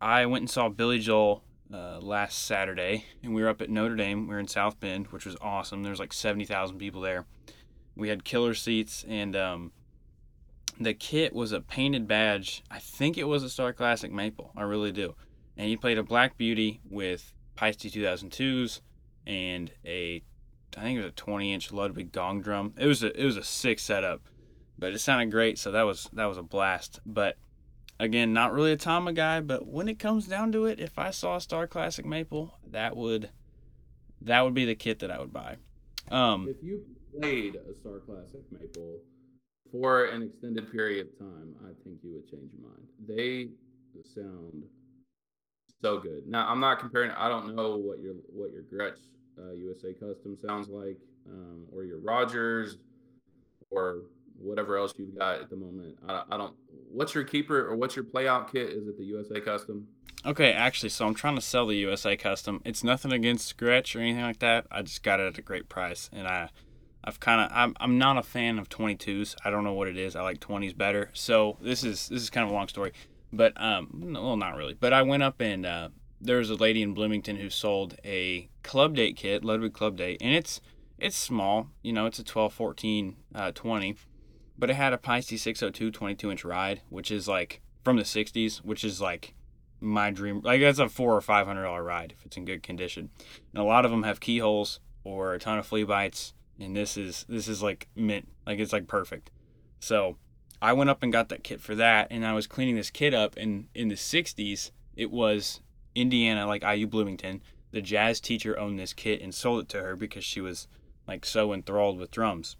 I 0.00 0.24
went 0.26 0.42
and 0.42 0.50
saw 0.50 0.68
Billy 0.68 1.00
Joel 1.00 1.42
uh, 1.72 1.98
last 2.00 2.46
Saturday, 2.46 3.04
and 3.22 3.34
we 3.34 3.42
were 3.42 3.48
up 3.48 3.60
at 3.60 3.70
Notre 3.70 3.96
Dame. 3.96 4.26
We 4.26 4.34
were 4.34 4.40
in 4.40 4.48
South 4.48 4.80
Bend, 4.80 5.08
which 5.08 5.26
was 5.26 5.36
awesome. 5.40 5.82
There's 5.82 6.00
like 6.00 6.12
seventy 6.12 6.44
thousand 6.44 6.78
people 6.78 7.00
there. 7.00 7.26
We 7.96 8.08
had 8.08 8.24
killer 8.24 8.54
seats, 8.54 9.04
and 9.08 9.34
um, 9.36 9.72
the 10.80 10.94
kit 10.94 11.32
was 11.32 11.52
a 11.52 11.60
painted 11.60 12.06
badge. 12.06 12.62
I 12.70 12.78
think 12.78 13.18
it 13.18 13.24
was 13.24 13.42
a 13.42 13.50
Star 13.50 13.72
Classic 13.72 14.12
Maple. 14.12 14.52
I 14.56 14.62
really 14.62 14.92
do. 14.92 15.14
And 15.56 15.66
he 15.66 15.76
played 15.76 15.98
a 15.98 16.04
Black 16.04 16.36
Beauty 16.36 16.80
with 16.88 17.34
Paiste 17.56 17.80
2002s 17.80 18.80
and 19.26 19.72
a 19.84 20.22
I 20.76 20.80
think 20.80 20.98
it 20.98 21.02
was 21.02 21.10
a 21.10 21.14
20 21.14 21.52
inch 21.52 21.72
Ludwig 21.72 22.12
gong 22.12 22.40
drum. 22.40 22.74
It 22.76 22.86
was 22.86 23.02
a 23.02 23.20
it 23.20 23.24
was 23.24 23.36
a 23.36 23.42
sick 23.42 23.78
setup, 23.78 24.22
but 24.78 24.92
it 24.92 24.98
sounded 24.98 25.30
great. 25.30 25.58
So 25.58 25.70
that 25.72 25.82
was 25.82 26.08
that 26.12 26.26
was 26.26 26.38
a 26.38 26.42
blast. 26.42 27.00
But 27.04 27.36
again, 27.98 28.32
not 28.32 28.52
really 28.52 28.72
a 28.72 28.76
Tama 28.76 29.12
guy. 29.12 29.40
But 29.40 29.66
when 29.66 29.88
it 29.88 29.98
comes 29.98 30.26
down 30.26 30.52
to 30.52 30.66
it, 30.66 30.80
if 30.80 30.98
I 30.98 31.10
saw 31.10 31.36
a 31.36 31.40
Star 31.40 31.66
Classic 31.66 32.04
Maple, 32.04 32.54
that 32.70 32.96
would 32.96 33.30
that 34.22 34.42
would 34.42 34.54
be 34.54 34.64
the 34.64 34.74
kit 34.74 34.98
that 35.00 35.10
I 35.10 35.18
would 35.18 35.32
buy. 35.32 35.56
Um, 36.10 36.48
if 36.48 36.62
you 36.62 36.82
played 37.18 37.56
a 37.56 37.74
Star 37.74 38.00
Classic 38.00 38.42
Maple 38.50 38.98
for 39.70 40.06
an 40.06 40.22
extended 40.22 40.70
period 40.72 41.08
of 41.08 41.18
time, 41.18 41.54
I 41.62 41.72
think 41.84 41.98
you 42.02 42.14
would 42.14 42.28
change 42.28 42.50
your 42.52 42.68
mind. 42.68 42.88
They 43.06 43.48
sound 44.14 44.64
so 45.80 45.98
good. 45.98 46.26
Now, 46.26 46.48
I'm 46.48 46.60
not 46.60 46.80
comparing. 46.80 47.10
I 47.12 47.28
don't 47.28 47.54
know 47.54 47.76
what 47.76 48.00
your 48.00 48.14
what 48.32 48.50
your 48.52 48.62
Gretsch 48.62 48.98
uh, 49.38 49.52
USA 49.52 49.92
Custom 49.92 50.36
sounds 50.36 50.68
like, 50.68 50.98
um, 51.28 51.66
or 51.72 51.84
your 51.84 52.00
Rogers, 52.00 52.78
or 53.70 54.02
whatever 54.38 54.76
else 54.76 54.94
you've 54.96 55.16
got 55.16 55.40
at 55.40 55.50
the 55.50 55.56
moment. 55.56 55.98
I, 56.08 56.22
I 56.30 56.36
don't. 56.36 56.54
What's 56.90 57.14
your 57.14 57.24
keeper 57.24 57.68
or 57.68 57.76
what's 57.76 57.96
your 57.96 58.04
playout 58.04 58.50
kit? 58.50 58.70
Is 58.70 58.86
it 58.88 58.96
the 58.96 59.04
USA 59.04 59.40
Custom? 59.40 59.88
Okay, 60.26 60.52
actually, 60.52 60.88
so 60.88 61.06
I'm 61.06 61.14
trying 61.14 61.36
to 61.36 61.40
sell 61.40 61.66
the 61.66 61.76
USA 61.76 62.16
Custom. 62.16 62.60
It's 62.64 62.82
nothing 62.82 63.12
against 63.12 63.56
Gretsch 63.56 63.94
or 63.94 64.00
anything 64.00 64.22
like 64.22 64.40
that. 64.40 64.66
I 64.70 64.82
just 64.82 65.02
got 65.02 65.20
it 65.20 65.26
at 65.26 65.38
a 65.38 65.42
great 65.42 65.68
price, 65.68 66.10
and 66.12 66.26
I 66.26 66.50
I've 67.04 67.20
kind 67.20 67.40
of 67.40 67.56
I'm, 67.56 67.74
I'm 67.80 67.98
not 67.98 68.18
a 68.18 68.22
fan 68.22 68.58
of 68.58 68.68
22s. 68.68 69.36
I 69.44 69.50
don't 69.50 69.64
know 69.64 69.72
what 69.72 69.88
it 69.88 69.96
is. 69.96 70.16
I 70.16 70.22
like 70.22 70.40
20s 70.40 70.76
better. 70.76 71.10
So 71.12 71.56
this 71.60 71.84
is 71.84 72.08
this 72.08 72.22
is 72.22 72.30
kind 72.30 72.44
of 72.44 72.50
a 72.50 72.54
long 72.54 72.68
story. 72.68 72.92
But 73.32 73.52
um, 73.60 74.14
well, 74.14 74.36
not 74.36 74.56
really. 74.56 74.74
But 74.74 74.92
I 74.92 75.02
went 75.02 75.22
up 75.22 75.40
and 75.40 75.64
uh, 75.64 75.88
there 76.20 76.38
was 76.38 76.50
a 76.50 76.54
lady 76.54 76.82
in 76.82 76.94
Bloomington 76.94 77.36
who 77.36 77.50
sold 77.50 77.96
a 78.04 78.48
club 78.62 78.96
date 78.96 79.16
kit, 79.16 79.44
Ludwig 79.44 79.72
club 79.72 79.96
date, 79.96 80.18
and 80.20 80.34
it's 80.34 80.60
it's 80.98 81.16
small. 81.16 81.68
You 81.82 81.92
know, 81.92 82.06
it's 82.06 82.18
a 82.18 82.24
12, 82.24 82.52
14, 82.52 83.16
uh, 83.34 83.52
20, 83.52 83.96
but 84.58 84.70
it 84.70 84.74
had 84.74 84.92
a 84.92 84.98
Paiste 84.98 85.38
602 85.38 85.90
22 85.90 86.30
inch 86.30 86.44
ride, 86.44 86.82
which 86.88 87.10
is 87.10 87.28
like 87.28 87.60
from 87.84 87.96
the 87.96 88.02
60s, 88.02 88.58
which 88.58 88.84
is 88.84 89.00
like 89.00 89.34
my 89.80 90.10
dream. 90.10 90.40
Like 90.42 90.60
that's 90.60 90.78
a 90.78 90.88
four 90.88 91.14
or 91.14 91.20
five 91.20 91.46
hundred 91.46 91.62
dollar 91.62 91.82
ride 91.82 92.14
if 92.18 92.26
it's 92.26 92.36
in 92.36 92.44
good 92.44 92.62
condition. 92.62 93.10
And 93.52 93.62
a 93.62 93.66
lot 93.66 93.84
of 93.84 93.90
them 93.90 94.02
have 94.02 94.20
keyholes 94.20 94.80
or 95.04 95.34
a 95.34 95.38
ton 95.38 95.58
of 95.58 95.66
flea 95.66 95.84
bites, 95.84 96.34
and 96.58 96.76
this 96.76 96.96
is 96.96 97.24
this 97.28 97.48
is 97.48 97.62
like 97.62 97.88
mint. 97.94 98.28
Like 98.46 98.58
it's 98.58 98.72
like 98.72 98.88
perfect. 98.88 99.30
So 99.80 100.16
I 100.60 100.72
went 100.72 100.90
up 100.90 101.02
and 101.02 101.12
got 101.12 101.28
that 101.28 101.44
kit 101.44 101.60
for 101.60 101.74
that, 101.76 102.08
and 102.10 102.26
I 102.26 102.34
was 102.34 102.46
cleaning 102.46 102.74
this 102.74 102.90
kit 102.90 103.14
up, 103.14 103.36
and 103.36 103.68
in 103.74 103.88
the 103.88 103.94
60s, 103.94 104.72
it 104.96 105.10
was 105.10 105.60
Indiana, 105.94 106.46
like 106.46 106.64
IU 106.64 106.86
Bloomington. 106.86 107.42
The 107.70 107.80
jazz 107.80 108.18
teacher 108.20 108.58
owned 108.58 108.78
this 108.78 108.92
kit 108.92 109.20
and 109.20 109.34
sold 109.34 109.60
it 109.60 109.68
to 109.70 109.82
her 109.82 109.94
because 109.94 110.24
she 110.24 110.40
was 110.40 110.66
like 111.06 111.24
so 111.24 111.52
enthralled 111.52 111.98
with 111.98 112.10
drums. 112.10 112.56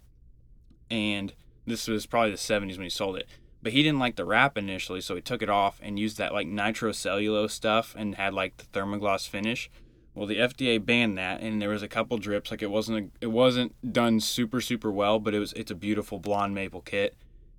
And 0.89 1.33
this 1.69 1.87
was 1.87 2.05
probably 2.05 2.31
the 2.31 2.37
70s 2.37 2.77
when 2.77 2.83
he 2.83 2.89
sold 2.89 3.17
it. 3.17 3.27
But 3.61 3.73
he 3.73 3.83
didn't 3.83 3.99
like 3.99 4.15
the 4.15 4.25
wrap 4.25 4.57
initially, 4.57 5.01
so 5.01 5.15
he 5.15 5.21
took 5.21 5.41
it 5.41 5.49
off 5.49 5.79
and 5.83 5.99
used 5.99 6.17
that 6.17 6.33
like 6.33 6.47
nitrocellulose 6.47 7.51
stuff 7.51 7.93
and 7.97 8.15
had 8.15 8.33
like 8.33 8.57
the 8.57 8.65
thermogloss 8.65 9.27
finish. 9.27 9.69
Well, 10.15 10.27
the 10.27 10.37
FDA 10.37 10.83
banned 10.83 11.17
that, 11.17 11.41
and 11.41 11.61
there 11.61 11.69
was 11.69 11.83
a 11.83 11.87
couple 11.87 12.17
drips. 12.17 12.51
Like 12.51 12.61
it 12.61 12.71
wasn't 12.71 12.97
a, 12.97 13.25
it 13.25 13.31
wasn't 13.31 13.93
done 13.93 14.19
super 14.19 14.61
super 14.61 14.91
well, 14.91 15.19
but 15.19 15.33
it 15.33 15.39
was 15.39 15.53
it's 15.53 15.71
a 15.71 15.75
beautiful 15.75 16.19
blonde 16.19 16.55
maple 16.55 16.81
kit, 16.81 17.15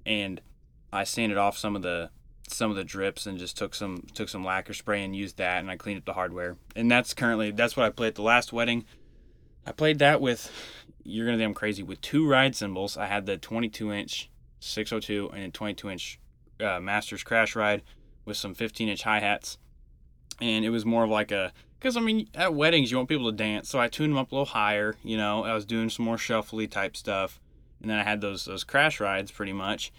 and 0.06 0.40
I 0.92 1.04
sanded 1.04 1.38
off 1.38 1.56
some 1.56 1.76
of 1.76 1.82
the 1.82 2.10
some 2.48 2.70
of 2.70 2.76
the 2.76 2.84
drips 2.84 3.26
and 3.26 3.38
just 3.38 3.56
took 3.56 3.74
some 3.74 4.06
took 4.14 4.28
some 4.28 4.44
lacquer 4.44 4.74
spray 4.74 5.04
and 5.04 5.14
used 5.14 5.36
that, 5.36 5.60
and 5.60 5.70
I 5.70 5.76
cleaned 5.76 5.98
up 5.98 6.04
the 6.04 6.14
hardware. 6.14 6.56
And 6.74 6.90
that's 6.90 7.14
currently 7.14 7.50
that's 7.50 7.76
what 7.76 7.86
I 7.86 7.90
played 7.90 8.08
at 8.08 8.14
the 8.16 8.22
last 8.22 8.52
wedding. 8.52 8.84
I 9.66 9.72
played 9.72 9.98
that 9.98 10.20
with 10.20 10.50
you're 11.04 11.26
gonna 11.26 11.38
think 11.38 11.48
I'm 11.48 11.54
crazy 11.54 11.82
with 11.82 12.00
two 12.00 12.28
ride 12.28 12.54
cymbals. 12.54 12.96
I 12.96 13.06
had 13.06 13.26
the 13.26 13.36
22 13.36 13.92
inch 13.92 14.30
602 14.60 15.30
and 15.34 15.44
a 15.44 15.50
22 15.50 15.90
inch 15.90 16.20
uh, 16.60 16.80
Masters 16.80 17.22
crash 17.22 17.56
ride 17.56 17.82
with 18.24 18.36
some 18.36 18.54
15 18.54 18.88
inch 18.88 19.02
hi 19.02 19.20
hats, 19.20 19.58
and 20.40 20.64
it 20.64 20.70
was 20.70 20.84
more 20.84 21.04
of 21.04 21.10
like 21.10 21.32
a 21.32 21.52
because 21.78 21.96
I 21.96 22.00
mean 22.00 22.28
at 22.34 22.54
weddings 22.54 22.90
you 22.90 22.96
want 22.96 23.08
people 23.08 23.30
to 23.30 23.36
dance, 23.36 23.68
so 23.68 23.80
I 23.80 23.88
tuned 23.88 24.12
them 24.12 24.18
up 24.18 24.32
a 24.32 24.34
little 24.34 24.46
higher. 24.46 24.96
You 25.02 25.16
know, 25.16 25.44
I 25.44 25.54
was 25.54 25.64
doing 25.64 25.90
some 25.90 26.04
more 26.04 26.16
shuffly 26.16 26.70
type 26.70 26.96
stuff, 26.96 27.40
and 27.80 27.90
then 27.90 27.98
I 27.98 28.04
had 28.04 28.20
those 28.20 28.44
those 28.44 28.64
crash 28.64 29.00
rides 29.00 29.30
pretty 29.30 29.52
much, 29.52 29.92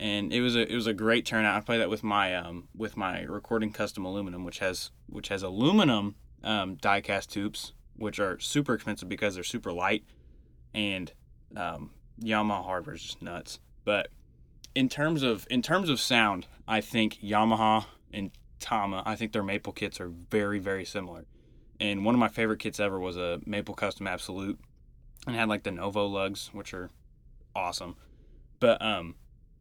and 0.00 0.32
it 0.32 0.40
was 0.40 0.56
a 0.56 0.70
it 0.70 0.74
was 0.74 0.86
a 0.86 0.94
great 0.94 1.26
turnout. 1.26 1.56
I 1.56 1.60
played 1.60 1.80
that 1.80 1.90
with 1.90 2.02
my 2.02 2.34
um 2.34 2.68
with 2.74 2.96
my 2.96 3.22
recording 3.22 3.72
custom 3.72 4.04
aluminum, 4.04 4.44
which 4.44 4.58
has 4.60 4.90
which 5.08 5.28
has 5.28 5.42
aluminum 5.42 6.16
um, 6.42 6.76
die 6.76 7.00
cast 7.00 7.32
tubes, 7.32 7.72
which 7.96 8.18
are 8.18 8.38
super 8.38 8.74
expensive 8.74 9.08
because 9.08 9.34
they're 9.34 9.44
super 9.44 9.72
light, 9.72 10.04
and 10.76 11.10
um, 11.56 11.90
Yamaha 12.22 12.64
hardware 12.64 12.94
is 12.94 13.02
just 13.02 13.22
nuts. 13.22 13.58
But 13.84 14.08
in 14.74 14.88
terms 14.88 15.24
of 15.24 15.46
in 15.50 15.62
terms 15.62 15.88
of 15.88 15.98
sound, 15.98 16.46
I 16.68 16.80
think 16.80 17.18
Yamaha 17.20 17.86
and 18.12 18.30
Tama, 18.60 19.02
I 19.04 19.16
think 19.16 19.32
their 19.32 19.42
maple 19.42 19.72
kits 19.72 20.00
are 20.00 20.12
very 20.30 20.60
very 20.60 20.84
similar. 20.84 21.24
And 21.80 22.04
one 22.04 22.14
of 22.14 22.18
my 22.18 22.28
favorite 22.28 22.60
kits 22.60 22.78
ever 22.78 22.98
was 23.00 23.16
a 23.16 23.40
Maple 23.44 23.74
Custom 23.74 24.06
Absolute, 24.06 24.58
and 25.26 25.34
had 25.34 25.48
like 25.48 25.64
the 25.64 25.70
Nouveau 25.70 26.06
lugs, 26.06 26.50
which 26.52 26.72
are 26.72 26.90
awesome. 27.54 27.96
But 28.60 28.80
um, 28.80 29.16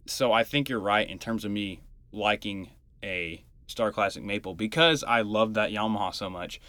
so 0.06 0.32
I 0.32 0.44
think 0.44 0.70
you're 0.70 0.80
right 0.80 1.10
in 1.10 1.20
terms 1.20 1.44
of 1.44 1.52
me 1.52 1.82
liking 2.12 2.70
a 3.04 3.44
Star 3.68 3.92
Classic 3.92 4.24
Maple 4.24 4.54
because 4.54 5.04
I 5.04 5.22
love 5.22 5.56
that 5.56 5.72
Yamaha 5.72 6.14
so 6.14 6.30
much. 6.30 6.62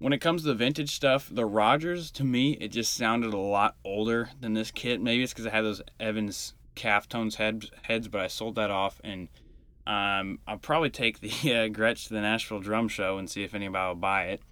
When 0.00 0.14
it 0.14 0.18
comes 0.18 0.40
to 0.42 0.48
the 0.48 0.54
vintage 0.54 0.94
stuff, 0.94 1.28
the 1.30 1.44
Rogers 1.44 2.10
to 2.12 2.24
me 2.24 2.52
it 2.52 2.68
just 2.68 2.94
sounded 2.94 3.34
a 3.34 3.38
lot 3.38 3.76
older 3.84 4.30
than 4.40 4.54
this 4.54 4.70
kit. 4.70 4.98
Maybe 4.98 5.22
it's 5.22 5.34
because 5.34 5.46
I 5.46 5.50
had 5.50 5.62
those 5.62 5.82
Evans 6.00 6.54
Calftones 6.74 7.34
heads, 7.34 7.70
heads, 7.82 8.08
but 8.08 8.22
I 8.22 8.26
sold 8.26 8.54
that 8.54 8.70
off, 8.70 8.98
and 9.04 9.28
um, 9.86 10.38
I'll 10.48 10.56
probably 10.56 10.88
take 10.88 11.20
the 11.20 11.28
uh, 11.28 11.68
Gretsch 11.68 12.08
to 12.08 12.14
the 12.14 12.22
Nashville 12.22 12.60
Drum 12.60 12.88
Show 12.88 13.18
and 13.18 13.28
see 13.28 13.44
if 13.44 13.54
anybody 13.54 13.88
will 13.88 13.94
buy 13.94 14.24
it. 14.28 14.42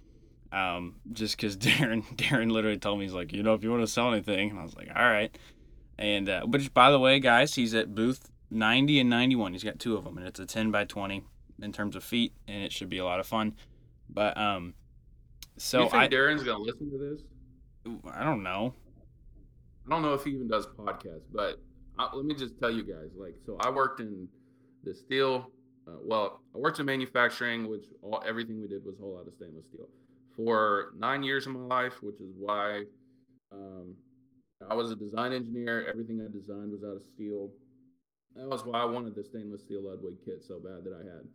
Um, 0.51 0.97
just 1.13 1.35
because 1.35 1.57
Darren 1.57 2.03
Darren 2.15 2.51
literally 2.51 2.77
told 2.77 2.99
me 2.99 3.05
he's 3.05 3.13
like, 3.15 3.33
you 3.33 3.41
know, 3.41 3.55
if 3.55 3.63
you 3.63 3.71
want 3.71 3.81
to 3.81 3.87
sell 3.87 4.13
anything, 4.13 4.51
and 4.51 4.59
I 4.59 4.63
was 4.63 4.75
like, 4.75 4.89
all 4.95 5.09
right. 5.09 5.35
And 5.97 6.29
uh, 6.29 6.41
which, 6.43 6.71
by 6.75 6.91
the 6.91 6.99
way, 6.99 7.19
guys, 7.19 7.55
he's 7.55 7.73
at 7.73 7.95
booth 7.95 8.29
90 8.51 8.99
and 8.99 9.09
91. 9.09 9.53
He's 9.53 9.63
got 9.63 9.79
two 9.79 9.97
of 9.97 10.03
them, 10.03 10.19
and 10.19 10.27
it's 10.27 10.39
a 10.39 10.45
10 10.45 10.69
by 10.69 10.85
20 10.85 11.23
in 11.59 11.71
terms 11.71 11.95
of 11.95 12.03
feet, 12.03 12.33
and 12.47 12.63
it 12.63 12.71
should 12.71 12.89
be 12.89 12.99
a 12.99 13.05
lot 13.05 13.19
of 13.19 13.25
fun. 13.25 13.55
But 14.07 14.37
um, 14.37 14.75
so 15.59 15.83
you 15.83 15.89
think 15.89 16.03
I 16.03 16.07
Darren's 16.07 16.43
gonna 16.43 16.63
listen 16.63 16.89
to 16.91 16.97
this? 16.97 17.21
I 18.13 18.23
don't 18.23 18.43
know. 18.43 18.73
I 19.85 19.89
don't 19.89 20.01
know 20.01 20.13
if 20.13 20.23
he 20.23 20.31
even 20.31 20.47
does 20.47 20.67
podcasts, 20.67 21.27
but 21.33 21.59
I, 21.97 22.15
let 22.15 22.25
me 22.25 22.35
just 22.35 22.59
tell 22.59 22.71
you 22.71 22.83
guys. 22.83 23.09
Like, 23.17 23.35
so 23.45 23.57
I 23.59 23.69
worked 23.69 23.99
in 23.99 24.27
the 24.83 24.93
steel. 24.93 25.51
Uh, 25.87 25.97
well, 26.03 26.41
I 26.55 26.59
worked 26.59 26.79
in 26.79 26.85
manufacturing, 26.85 27.67
which 27.67 27.85
all 28.01 28.23
everything 28.25 28.61
we 28.61 28.67
did 28.67 28.85
was 28.85 28.95
a 28.99 29.01
whole 29.01 29.15
lot 29.15 29.27
of 29.27 29.33
stainless 29.33 29.65
steel 29.65 29.87
for 30.35 30.93
nine 30.97 31.23
years 31.23 31.47
of 31.47 31.53
my 31.53 31.59
life, 31.59 32.01
which 32.01 32.21
is 32.21 32.31
why 32.37 32.83
um, 33.51 33.95
I 34.69 34.73
was 34.73 34.91
a 34.91 34.95
design 34.95 35.33
engineer. 35.33 35.87
Everything 35.89 36.21
I 36.21 36.31
designed 36.31 36.71
was 36.71 36.83
out 36.83 36.95
of 36.95 37.03
steel. 37.13 37.49
That 38.35 38.47
was 38.47 38.63
why 38.63 38.79
I 38.79 38.85
wanted 38.85 39.15
the 39.15 39.23
stainless 39.23 39.61
steel 39.61 39.83
Ludwig 39.83 40.15
kit 40.23 40.43
so 40.47 40.59
bad 40.59 40.85
that 40.85 40.93
I 40.93 41.03
had. 41.03 41.27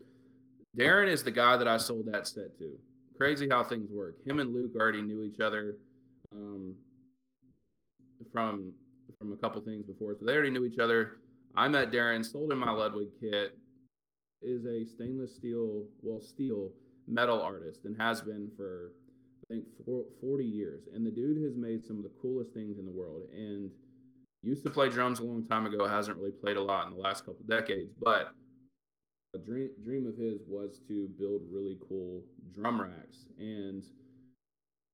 Darren 0.78 1.08
is 1.08 1.22
the 1.22 1.30
guy 1.30 1.56
that 1.56 1.68
I 1.68 1.76
sold 1.76 2.06
that 2.12 2.26
set 2.26 2.56
to. 2.58 2.78
Crazy 3.16 3.48
how 3.48 3.62
things 3.62 3.90
work. 3.90 4.16
Him 4.26 4.40
and 4.40 4.54
Luke 4.54 4.72
already 4.76 5.02
knew 5.02 5.22
each 5.22 5.40
other 5.40 5.76
um, 6.32 6.74
from 8.32 8.72
from 9.18 9.32
a 9.32 9.36
couple 9.36 9.60
things 9.62 9.84
before, 9.84 10.14
so 10.18 10.24
they 10.24 10.32
already 10.32 10.50
knew 10.50 10.64
each 10.64 10.78
other. 10.78 11.18
I 11.56 11.68
met 11.68 11.92
Darren, 11.92 12.24
sold 12.24 12.50
him 12.50 12.58
my 12.58 12.72
Ludwig 12.72 13.08
kit. 13.20 13.56
Is 14.42 14.66
a 14.66 14.84
stainless 14.84 15.34
steel, 15.34 15.84
well, 16.02 16.20
steel 16.20 16.70
metal 17.06 17.40
artist, 17.40 17.84
and 17.84 17.96
has 18.00 18.20
been 18.20 18.50
for 18.56 18.92
I 19.44 19.54
think 19.54 19.64
for 19.84 20.04
40 20.20 20.44
years. 20.44 20.82
And 20.94 21.06
the 21.06 21.10
dude 21.10 21.42
has 21.44 21.56
made 21.56 21.84
some 21.84 21.98
of 21.98 22.02
the 22.02 22.10
coolest 22.20 22.52
things 22.52 22.78
in 22.78 22.84
the 22.84 22.92
world. 22.92 23.22
And 23.34 23.70
used 24.42 24.64
to 24.64 24.70
play 24.70 24.88
drums 24.88 25.20
a 25.20 25.24
long 25.24 25.46
time 25.46 25.66
ago, 25.66 25.86
hasn't 25.86 26.16
really 26.16 26.32
played 26.32 26.56
a 26.56 26.62
lot 26.62 26.86
in 26.86 26.94
the 26.94 27.00
last 27.00 27.24
couple 27.24 27.44
decades, 27.48 27.92
but 28.00 28.32
a 29.34 29.38
dream 29.38 29.70
dream 29.84 30.06
of 30.06 30.16
his 30.16 30.40
was 30.46 30.80
to 30.88 31.08
build 31.18 31.42
really 31.52 31.76
cool 31.88 32.22
drum 32.54 32.80
racks. 32.80 33.26
And 33.38 33.82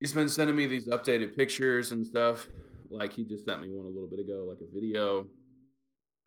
he's 0.01 0.13
been 0.13 0.29
sending 0.29 0.57
me 0.57 0.67
these 0.67 0.89
updated 0.89 1.37
pictures 1.37 1.93
and 1.93 2.07
stuff. 2.07 2.49
Like 2.91 3.13
he 3.13 3.25
just 3.25 3.45
sent 3.45 3.61
me 3.61 3.69
one 3.71 3.87
a 3.87 3.89
little 3.89 4.09
bit 4.09 4.21
ago, 4.21 4.47
like 4.49 4.59
a 4.61 4.75
video. 4.75 5.27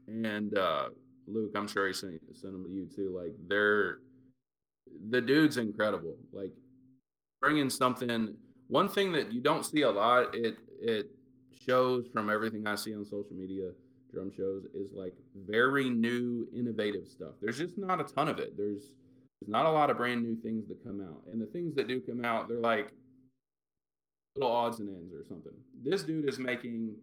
And 0.07 0.57
uh, 0.57 0.89
Luke, 1.27 1.51
I'm 1.55 1.67
sure 1.67 1.87
he 1.87 1.93
sent 1.93 2.21
sent 2.33 2.53
them 2.53 2.63
to 2.63 2.69
you 2.69 2.87
too. 2.93 3.17
Like 3.19 3.33
they're 3.47 3.99
the 5.09 5.21
dude's 5.21 5.57
incredible. 5.57 6.15
Like 6.31 6.53
bringing 7.41 7.69
something. 7.69 8.35
One 8.67 8.87
thing 8.87 9.11
that 9.11 9.31
you 9.31 9.41
don't 9.41 9.65
see 9.65 9.81
a 9.81 9.89
lot, 9.91 10.33
it 10.35 10.57
it 10.81 11.09
shows 11.65 12.05
from 12.13 12.29
everything 12.29 12.67
I 12.67 12.75
see 12.75 12.95
on 12.95 13.05
social 13.05 13.35
media, 13.35 13.71
drum 14.13 14.31
shows, 14.35 14.63
is 14.73 14.91
like 14.93 15.13
very 15.47 15.89
new, 15.89 16.47
innovative 16.55 17.07
stuff. 17.07 17.33
There's 17.41 17.57
just 17.57 17.77
not 17.77 17.99
a 17.99 18.03
ton 18.03 18.29
of 18.29 18.39
it. 18.39 18.55
There's 18.57 18.93
there's 19.41 19.49
not 19.49 19.65
a 19.65 19.71
lot 19.71 19.89
of 19.89 19.97
brand 19.97 20.23
new 20.23 20.37
things 20.41 20.67
that 20.69 20.83
come 20.83 21.01
out, 21.01 21.23
and 21.31 21.41
the 21.41 21.47
things 21.47 21.75
that 21.75 21.87
do 21.87 21.99
come 21.99 22.23
out, 22.23 22.47
they're 22.47 22.59
like 22.59 22.91
little 24.35 24.51
odds 24.51 24.79
and 24.79 24.89
ends 24.89 25.13
or 25.13 25.25
something. 25.27 25.53
This 25.83 26.03
dude 26.03 26.27
is 26.27 26.39
making 26.39 26.95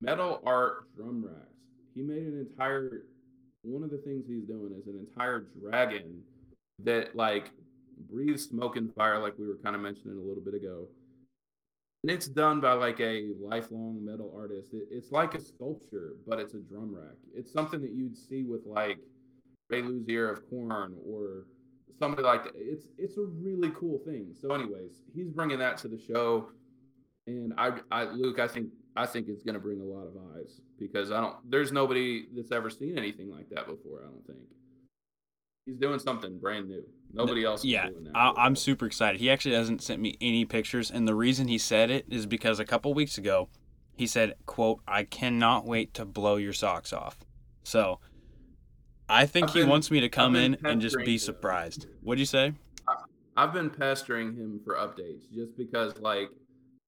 metal 0.00 0.40
art 0.44 0.94
drum 0.96 1.24
racks. 1.26 1.54
He 1.94 2.02
made 2.02 2.22
an 2.22 2.46
entire. 2.48 3.02
One 3.62 3.82
of 3.82 3.90
the 3.90 3.98
things 3.98 4.26
he's 4.28 4.44
doing 4.44 4.72
is 4.78 4.86
an 4.86 4.96
entire 5.08 5.46
dragon 5.60 6.22
that 6.84 7.16
like 7.16 7.50
breathes 8.10 8.44
smoke 8.44 8.76
and 8.76 8.94
fire, 8.94 9.18
like 9.18 9.34
we 9.38 9.46
were 9.46 9.58
kind 9.62 9.74
of 9.74 9.82
mentioning 9.82 10.18
a 10.18 10.20
little 10.20 10.42
bit 10.42 10.54
ago. 10.54 10.86
And 12.06 12.14
it's 12.14 12.28
done 12.28 12.60
by 12.60 12.74
like 12.74 13.00
a 13.00 13.32
lifelong 13.40 13.98
metal 14.00 14.32
artist. 14.32 14.72
It, 14.72 14.86
it's 14.92 15.10
like 15.10 15.34
a 15.34 15.40
sculpture, 15.40 16.12
but 16.24 16.38
it's 16.38 16.54
a 16.54 16.60
drum 16.60 16.94
rack. 16.94 17.16
It's 17.34 17.52
something 17.52 17.80
that 17.80 17.90
you'd 17.90 18.16
see 18.16 18.44
with 18.44 18.60
like 18.64 18.98
Ray 19.70 19.82
Luzier 19.82 20.30
of 20.30 20.48
Korn 20.48 20.94
or 21.04 21.46
somebody 21.98 22.22
like 22.22 22.44
that. 22.44 22.52
It's 22.54 22.86
it's 22.96 23.16
a 23.16 23.24
really 23.24 23.72
cool 23.76 23.98
thing. 24.06 24.32
So, 24.40 24.54
anyways, 24.54 25.02
he's 25.16 25.30
bringing 25.30 25.58
that 25.58 25.78
to 25.78 25.88
the 25.88 25.98
show, 25.98 26.50
and 27.26 27.52
I, 27.58 27.72
I 27.90 28.04
Luke, 28.04 28.38
I 28.38 28.46
think 28.46 28.68
I 28.94 29.04
think 29.04 29.26
it's 29.28 29.42
going 29.42 29.54
to 29.54 29.60
bring 29.60 29.80
a 29.80 29.84
lot 29.84 30.06
of 30.06 30.14
eyes 30.36 30.60
because 30.78 31.10
I 31.10 31.20
don't. 31.20 31.34
There's 31.50 31.72
nobody 31.72 32.26
that's 32.36 32.52
ever 32.52 32.70
seen 32.70 32.96
anything 32.96 33.32
like 33.32 33.48
that 33.48 33.66
before. 33.66 34.02
I 34.04 34.10
don't 34.10 34.24
think 34.28 34.38
he's 35.66 35.76
doing 35.76 35.98
something 35.98 36.38
brand 36.38 36.68
new. 36.68 36.82
Nobody 37.12 37.44
else. 37.44 37.60
is 37.60 37.66
Yeah, 37.66 37.88
doing 37.90 38.04
that. 38.04 38.16
I, 38.16 38.32
I'm 38.36 38.56
super 38.56 38.86
excited. 38.86 39.20
He 39.20 39.30
actually 39.30 39.54
hasn't 39.54 39.82
sent 39.82 40.00
me 40.00 40.16
any 40.20 40.44
pictures, 40.44 40.90
and 40.90 41.06
the 41.06 41.14
reason 41.14 41.48
he 41.48 41.58
said 41.58 41.90
it 41.90 42.06
is 42.08 42.24
because 42.26 42.58
a 42.58 42.64
couple 42.64 42.94
weeks 42.94 43.18
ago, 43.18 43.48
he 43.96 44.06
said, 44.06 44.34
"quote 44.46 44.80
I 44.86 45.04
cannot 45.04 45.66
wait 45.66 45.92
to 45.94 46.04
blow 46.04 46.36
your 46.36 46.52
socks 46.52 46.92
off." 46.92 47.18
So, 47.64 48.00
I 49.08 49.26
think 49.26 49.48
I've 49.48 49.54
he 49.54 49.60
been- 49.60 49.68
wants 49.70 49.90
me 49.90 50.00
to 50.00 50.08
come 50.08 50.36
in 50.36 50.56
and 50.64 50.80
just 50.80 50.96
be 50.98 51.12
him. 51.14 51.18
surprised. 51.18 51.86
What'd 52.02 52.20
you 52.20 52.26
say? 52.26 52.52
I've 53.38 53.52
been 53.52 53.68
pestering 53.70 54.34
him 54.34 54.60
for 54.64 54.74
updates 54.76 55.30
just 55.34 55.56
because, 55.58 55.98
like, 55.98 56.28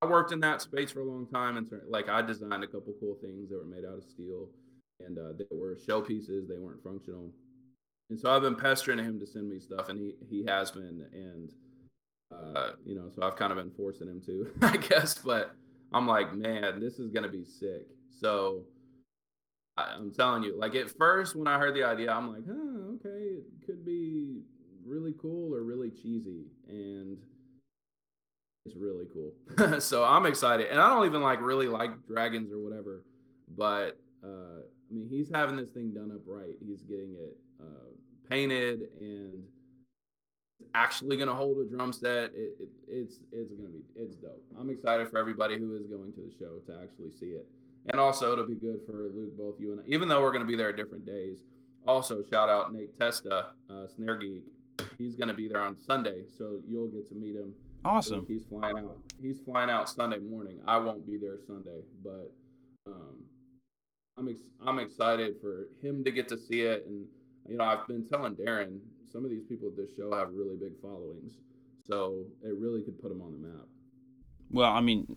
I 0.00 0.06
worked 0.06 0.32
in 0.32 0.40
that 0.40 0.62
space 0.62 0.90
for 0.90 1.00
a 1.00 1.04
long 1.04 1.26
time, 1.26 1.56
and 1.58 1.70
like, 1.88 2.08
I 2.08 2.22
designed 2.22 2.64
a 2.64 2.66
couple 2.66 2.94
cool 3.00 3.16
things 3.20 3.50
that 3.50 3.56
were 3.58 3.64
made 3.66 3.84
out 3.84 3.98
of 3.98 4.04
steel, 4.04 4.48
and 5.00 5.18
uh, 5.18 5.32
they 5.38 5.44
were 5.56 5.76
showpieces. 5.76 6.48
They 6.48 6.56
weren't 6.58 6.82
functional, 6.82 7.30
and 8.10 8.18
so 8.18 8.30
I've 8.30 8.42
been 8.42 8.54
pestering 8.54 8.98
him 8.98 9.20
to 9.20 9.26
send 9.26 9.48
me 9.48 9.60
stuff, 9.60 9.88
and 9.88 9.98
he 9.98 10.14
he 10.28 10.44
has 10.46 10.70
been, 10.70 11.06
and 11.12 11.52
uh, 12.32 12.70
you 12.84 12.94
know, 12.94 13.10
so 13.14 13.22
I've 13.22 13.36
kind 13.36 13.52
of 13.52 13.58
been 13.58 13.70
forcing 13.70 14.08
him 14.08 14.20
to, 14.26 14.50
I 14.62 14.76
guess. 14.76 15.14
But 15.18 15.54
I'm 15.92 16.06
like, 16.06 16.34
man, 16.34 16.80
this 16.80 16.98
is 16.98 17.10
gonna 17.10 17.28
be 17.28 17.44
sick. 17.44 17.86
So 18.08 18.62
I, 19.76 19.94
I'm 19.96 20.12
telling 20.12 20.42
you, 20.42 20.58
like 20.58 20.74
at 20.74 20.90
first 20.90 21.36
when 21.36 21.46
I 21.46 21.58
heard 21.58 21.74
the 21.74 21.84
idea, 21.84 22.10
I'm 22.10 22.32
like, 22.32 22.44
huh, 22.46 22.94
okay, 22.94 23.24
it 23.24 23.66
could 23.66 23.84
be 23.84 24.40
really 24.86 25.14
cool 25.20 25.54
or 25.54 25.62
really 25.62 25.90
cheesy, 25.90 26.46
and 26.66 27.18
it's 28.64 28.76
really 28.76 29.06
cool. 29.12 29.80
so 29.80 30.04
I'm 30.04 30.24
excited, 30.24 30.68
and 30.68 30.80
I 30.80 30.88
don't 30.88 31.04
even 31.04 31.22
like 31.22 31.42
really 31.42 31.68
like 31.68 31.90
dragons 32.06 32.52
or 32.52 32.58
whatever, 32.58 33.04
but 33.54 33.98
uh, 34.24 34.60
I 34.90 34.94
mean, 34.94 35.08
he's 35.10 35.30
having 35.32 35.56
this 35.56 35.68
thing 35.70 35.92
done 35.92 36.10
up 36.10 36.22
right. 36.26 36.54
He's 36.66 36.82
getting 36.82 37.14
it 37.18 37.36
uh, 37.60 37.90
painted 38.28 38.80
and 39.00 39.42
actually 40.74 41.16
going 41.16 41.28
to 41.28 41.34
hold 41.34 41.58
a 41.58 41.68
drum 41.68 41.92
set. 41.92 42.30
It, 42.34 42.52
it, 42.60 42.68
it's 42.88 43.20
it's 43.32 43.52
going 43.52 43.66
to 43.66 43.72
be 43.72 43.84
it's 43.96 44.16
dope. 44.16 44.42
I'm 44.58 44.70
excited 44.70 45.08
for 45.10 45.18
everybody 45.18 45.58
who 45.58 45.74
is 45.76 45.86
going 45.86 46.12
to 46.12 46.20
the 46.20 46.32
show 46.38 46.58
to 46.66 46.82
actually 46.82 47.10
see 47.18 47.32
it, 47.32 47.46
and 47.90 48.00
also 48.00 48.32
it'll 48.32 48.46
be 48.46 48.54
good 48.54 48.80
for 48.86 49.10
Luke, 49.14 49.36
both 49.36 49.54
you 49.58 49.72
and 49.72 49.80
I. 49.80 49.84
Even 49.86 50.08
though 50.08 50.20
we're 50.22 50.32
going 50.32 50.44
to 50.44 50.48
be 50.48 50.56
there 50.56 50.70
at 50.70 50.76
different 50.76 51.06
days. 51.06 51.38
Also, 51.86 52.22
shout 52.30 52.50
out 52.50 52.74
Nate 52.74 52.98
Testa, 52.98 53.46
uh, 53.70 53.86
Snare 53.96 54.16
Geek. 54.16 54.42
He's 54.98 55.14
going 55.16 55.28
to 55.28 55.34
be 55.34 55.48
there 55.48 55.62
on 55.62 55.76
Sunday, 55.78 56.24
so 56.36 56.58
you'll 56.68 56.88
get 56.88 57.08
to 57.08 57.14
meet 57.14 57.34
him. 57.34 57.54
Awesome. 57.84 58.26
He's 58.28 58.44
flying 58.44 58.76
out. 58.76 58.98
He's 59.22 59.38
flying 59.40 59.70
out 59.70 59.88
Sunday 59.88 60.18
morning. 60.18 60.58
I 60.66 60.76
won't 60.76 61.06
be 61.06 61.16
there 61.16 61.38
Sunday, 61.46 61.80
but 62.04 62.30
um, 62.86 63.22
I'm 64.18 64.28
ex- 64.28 64.50
I'm 64.66 64.78
excited 64.78 65.36
for 65.40 65.68
him 65.80 66.04
to 66.04 66.10
get 66.10 66.28
to 66.28 66.36
see 66.36 66.62
it. 66.62 66.84
And 66.86 67.06
you 67.48 67.56
know, 67.56 67.64
I've 67.64 67.86
been 67.86 68.06
telling 68.06 68.34
Darren 68.34 68.78
some 69.10 69.24
of 69.24 69.30
these 69.30 69.44
people 69.48 69.68
at 69.68 69.76
this 69.76 69.90
show 69.96 70.12
have 70.14 70.32
really 70.32 70.56
big 70.56 70.80
followings, 70.80 71.34
so 71.86 72.24
it 72.42 72.54
really 72.58 72.82
could 72.82 73.00
put 73.00 73.08
them 73.08 73.22
on 73.22 73.32
the 73.32 73.48
map. 73.48 73.66
Well, 74.50 74.70
I 74.70 74.80
mean, 74.80 75.16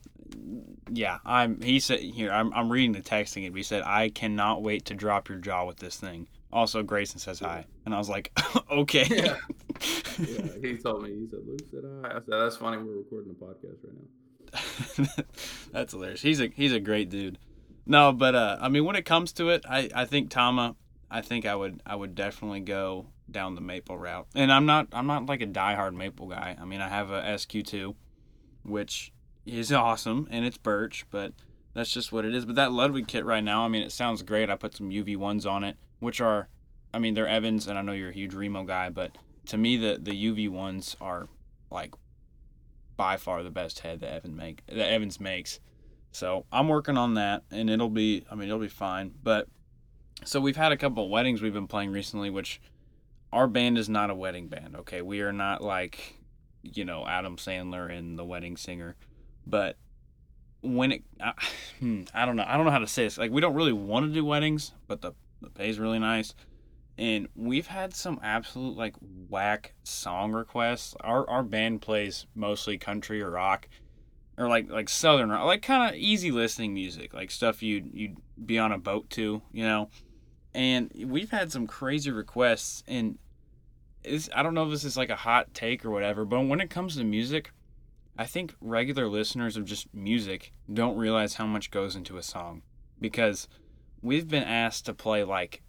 yeah, 0.92 1.20
I'm. 1.26 1.62
He 1.62 1.80
said 1.80 2.00
here. 2.00 2.32
I'm. 2.32 2.54
I'm 2.54 2.72
reading 2.72 2.92
the 2.92 3.02
texting 3.02 3.46
and 3.46 3.56
He 3.56 3.64
said, 3.64 3.84
"I 3.84 4.10
cannot 4.10 4.62
wait 4.62 4.86
to 4.86 4.94
drop 4.94 5.30
your 5.30 5.38
jaw 5.38 5.66
with 5.66 5.78
this 5.78 5.98
thing." 5.98 6.28
Also, 6.52 6.84
Grayson 6.84 7.20
says 7.20 7.40
hi, 7.40 7.66
and 7.86 7.96
I 7.96 7.98
was 7.98 8.10
like, 8.10 8.32
"Okay." 8.72 9.06
Yeah. 9.10 9.38
Yeah, 10.20 10.52
he 10.62 10.78
told 10.78 11.02
me. 11.02 11.10
He 11.16 11.28
said, 11.28 11.40
"Luke 11.48 11.62
said 11.72 11.84
hi." 12.04 12.10
I 12.10 12.14
said, 12.16 12.26
"That's 12.28 12.58
funny. 12.58 12.78
We're 12.78 12.98
recording 12.98 13.32
a 13.32 13.44
podcast 13.44 13.78
right 13.84 15.08
now." 15.08 15.24
That's 15.72 15.94
hilarious. 15.94 16.22
He's 16.22 16.40
a 16.40 16.48
he's 16.48 16.74
a 16.74 16.80
great 16.80 17.10
dude. 17.10 17.40
No, 17.88 18.12
but 18.12 18.36
uh, 18.36 18.58
I 18.62 18.70
mean, 18.70 18.86
when 18.86 18.96
it 18.96 19.06
comes 19.06 19.32
to 19.34 19.50
it, 19.50 19.66
I 19.68 19.90
I 19.96 20.06
think 20.06 20.30
Tama, 20.30 20.76
I 21.12 21.22
think 21.22 21.46
I 21.46 21.54
would 21.54 21.82
I 21.86 21.96
would 21.96 22.16
definitely 22.16 22.62
go 22.62 23.08
down 23.30 23.56
the 23.56 23.62
maple 23.62 23.98
route. 23.98 24.28
And 24.34 24.52
I'm 24.52 24.66
not 24.66 24.88
I'm 24.94 25.08
not 25.08 25.26
like 25.26 25.42
a 25.42 25.48
diehard 25.48 25.94
maple 25.94 26.28
guy. 26.28 26.58
I 26.60 26.64
mean, 26.64 26.80
I 26.80 26.88
have 26.88 27.12
a 27.12 27.22
SQ2, 27.22 27.94
which 28.64 29.12
is 29.46 29.74
awesome, 29.74 30.28
and 30.32 30.46
it's 30.46 30.58
birch, 30.58 31.06
but 31.12 31.34
that's 31.74 31.92
just 31.92 32.14
what 32.14 32.24
it 32.24 32.34
is. 32.34 32.46
But 32.46 32.56
that 32.56 32.72
Ludwig 32.72 33.08
kit 33.08 33.26
right 33.26 33.44
now, 33.44 33.66
I 33.66 33.68
mean, 33.68 33.84
it 33.84 33.92
sounds 33.92 34.24
great. 34.24 34.50
I 34.50 34.56
put 34.56 34.76
some 34.76 34.90
UV 34.90 35.18
ones 35.18 35.46
on 35.46 35.66
it, 35.66 35.78
which 36.00 36.22
are, 36.22 36.48
I 36.94 37.00
mean, 37.00 37.14
they're 37.14 37.28
Evans, 37.28 37.68
and 37.68 37.78
I 37.78 37.82
know 37.82 37.92
you're 37.92 38.10
a 38.10 38.14
huge 38.14 38.34
Remo 38.34 38.64
guy, 38.64 38.90
but 38.90 39.18
to 39.48 39.58
me, 39.58 39.76
the 39.76 40.00
the 40.02 40.12
UV 40.12 40.50
ones 40.50 40.96
are 41.02 41.28
like 41.70 41.94
by 42.96 43.18
far 43.18 43.44
the 43.44 43.50
best 43.50 43.80
head 43.80 44.00
that 44.00 44.14
Evan 44.14 44.36
make 44.36 44.66
that 44.68 44.92
Evans 44.92 45.20
makes. 45.20 45.60
So 46.14 46.46
I'm 46.54 46.70
working 46.70 46.98
on 46.98 47.16
that, 47.16 47.44
and 47.52 47.70
it'll 47.70 47.90
be 47.90 48.24
I 48.32 48.36
mean 48.36 48.48
it'll 48.48 48.60
be 48.60 48.70
fine. 48.70 49.12
But 49.22 49.50
so 50.24 50.40
we've 50.40 50.58
had 50.58 50.72
a 50.72 50.78
couple 50.78 51.10
weddings 51.10 51.42
we've 51.42 51.54
been 51.54 51.68
playing 51.68 51.92
recently, 51.92 52.30
which 52.30 52.62
our 53.32 53.48
band 53.48 53.78
is 53.78 53.90
not 53.90 54.10
a 54.10 54.16
wedding 54.16 54.48
band. 54.48 54.76
Okay, 54.78 55.02
we 55.02 55.22
are 55.22 55.34
not 55.34 55.64
like 55.64 56.18
you 56.62 56.86
know 56.86 57.06
Adam 57.08 57.38
Sandler 57.38 57.92
and 57.92 58.18
the 58.18 58.26
Wedding 58.26 58.58
Singer, 58.58 58.96
but 59.46 59.78
when 60.62 60.92
it 60.92 61.04
I, 61.20 61.34
hmm, 61.80 62.04
I 62.14 62.26
don't 62.26 62.36
know 62.36 62.46
I 62.48 62.58
don't 62.58 62.66
know 62.66 62.72
how 62.72 62.80
to 62.80 62.88
say 62.88 63.04
this. 63.04 63.18
Like 63.18 63.32
we 63.32 63.42
don't 63.42 63.56
really 63.56 63.74
want 63.74 64.06
to 64.06 64.14
do 64.14 64.26
weddings, 64.26 64.74
but 64.88 65.02
the 65.02 65.14
the 65.42 65.50
pay 65.50 65.70
is 65.70 65.80
really 65.80 66.00
nice. 66.00 66.34
And 66.98 67.30
we've 67.36 67.68
had 67.68 67.96
some 67.96 68.20
absolute 68.22 68.78
like 68.78 68.96
whack 69.30 69.74
song 69.84 70.34
requests. 70.34 70.96
Our 71.02 71.28
our 71.30 71.44
band 71.44 71.82
plays 71.82 72.28
mostly 72.36 72.78
country 72.78 73.22
or 73.22 73.32
rock, 73.32 73.68
or 74.38 74.48
like 74.48 74.70
like 74.70 74.90
southern 74.90 75.30
rock, 75.30 75.46
like 75.46 75.62
kind 75.62 75.90
of 75.90 76.00
easy 76.00 76.32
listening 76.32 76.74
music, 76.74 77.14
like 77.14 77.32
stuff 77.32 77.64
you'd 77.64 77.90
you'd 77.94 78.18
be 78.46 78.60
on 78.60 78.72
a 78.72 78.78
boat 78.78 79.10
to, 79.12 79.42
you 79.52 79.64
know. 79.64 79.90
And 80.54 80.92
we've 81.06 81.32
had 81.32 81.52
some 81.52 81.68
crazy 81.68 82.12
requests, 82.12 82.84
and 82.88 83.18
it's, 84.04 84.30
I 84.36 84.44
don't 84.44 84.54
know 84.54 84.66
if 84.66 84.72
this 84.72 84.84
is 84.84 84.98
like 84.98 85.10
a 85.10 85.16
hot 85.16 85.54
take 85.54 85.86
or 85.86 85.92
whatever, 85.92 86.26
but 86.26 86.42
when 86.42 86.60
it 86.60 86.70
comes 86.70 86.98
to 86.98 87.04
music, 87.04 87.52
I 88.18 88.26
think 88.26 88.56
regular 88.60 89.08
listeners 89.08 89.56
of 89.56 89.66
just 89.66 89.94
music 89.94 90.52
don't 90.72 90.98
realize 90.98 91.36
how 91.36 91.46
much 91.46 91.72
goes 91.72 91.96
into 91.96 92.18
a 92.18 92.24
song 92.24 92.62
because 93.00 93.48
we've 94.02 94.28
been 94.28 94.44
asked 94.44 94.86
to 94.86 94.94
play 94.94 95.24
like 95.24 95.62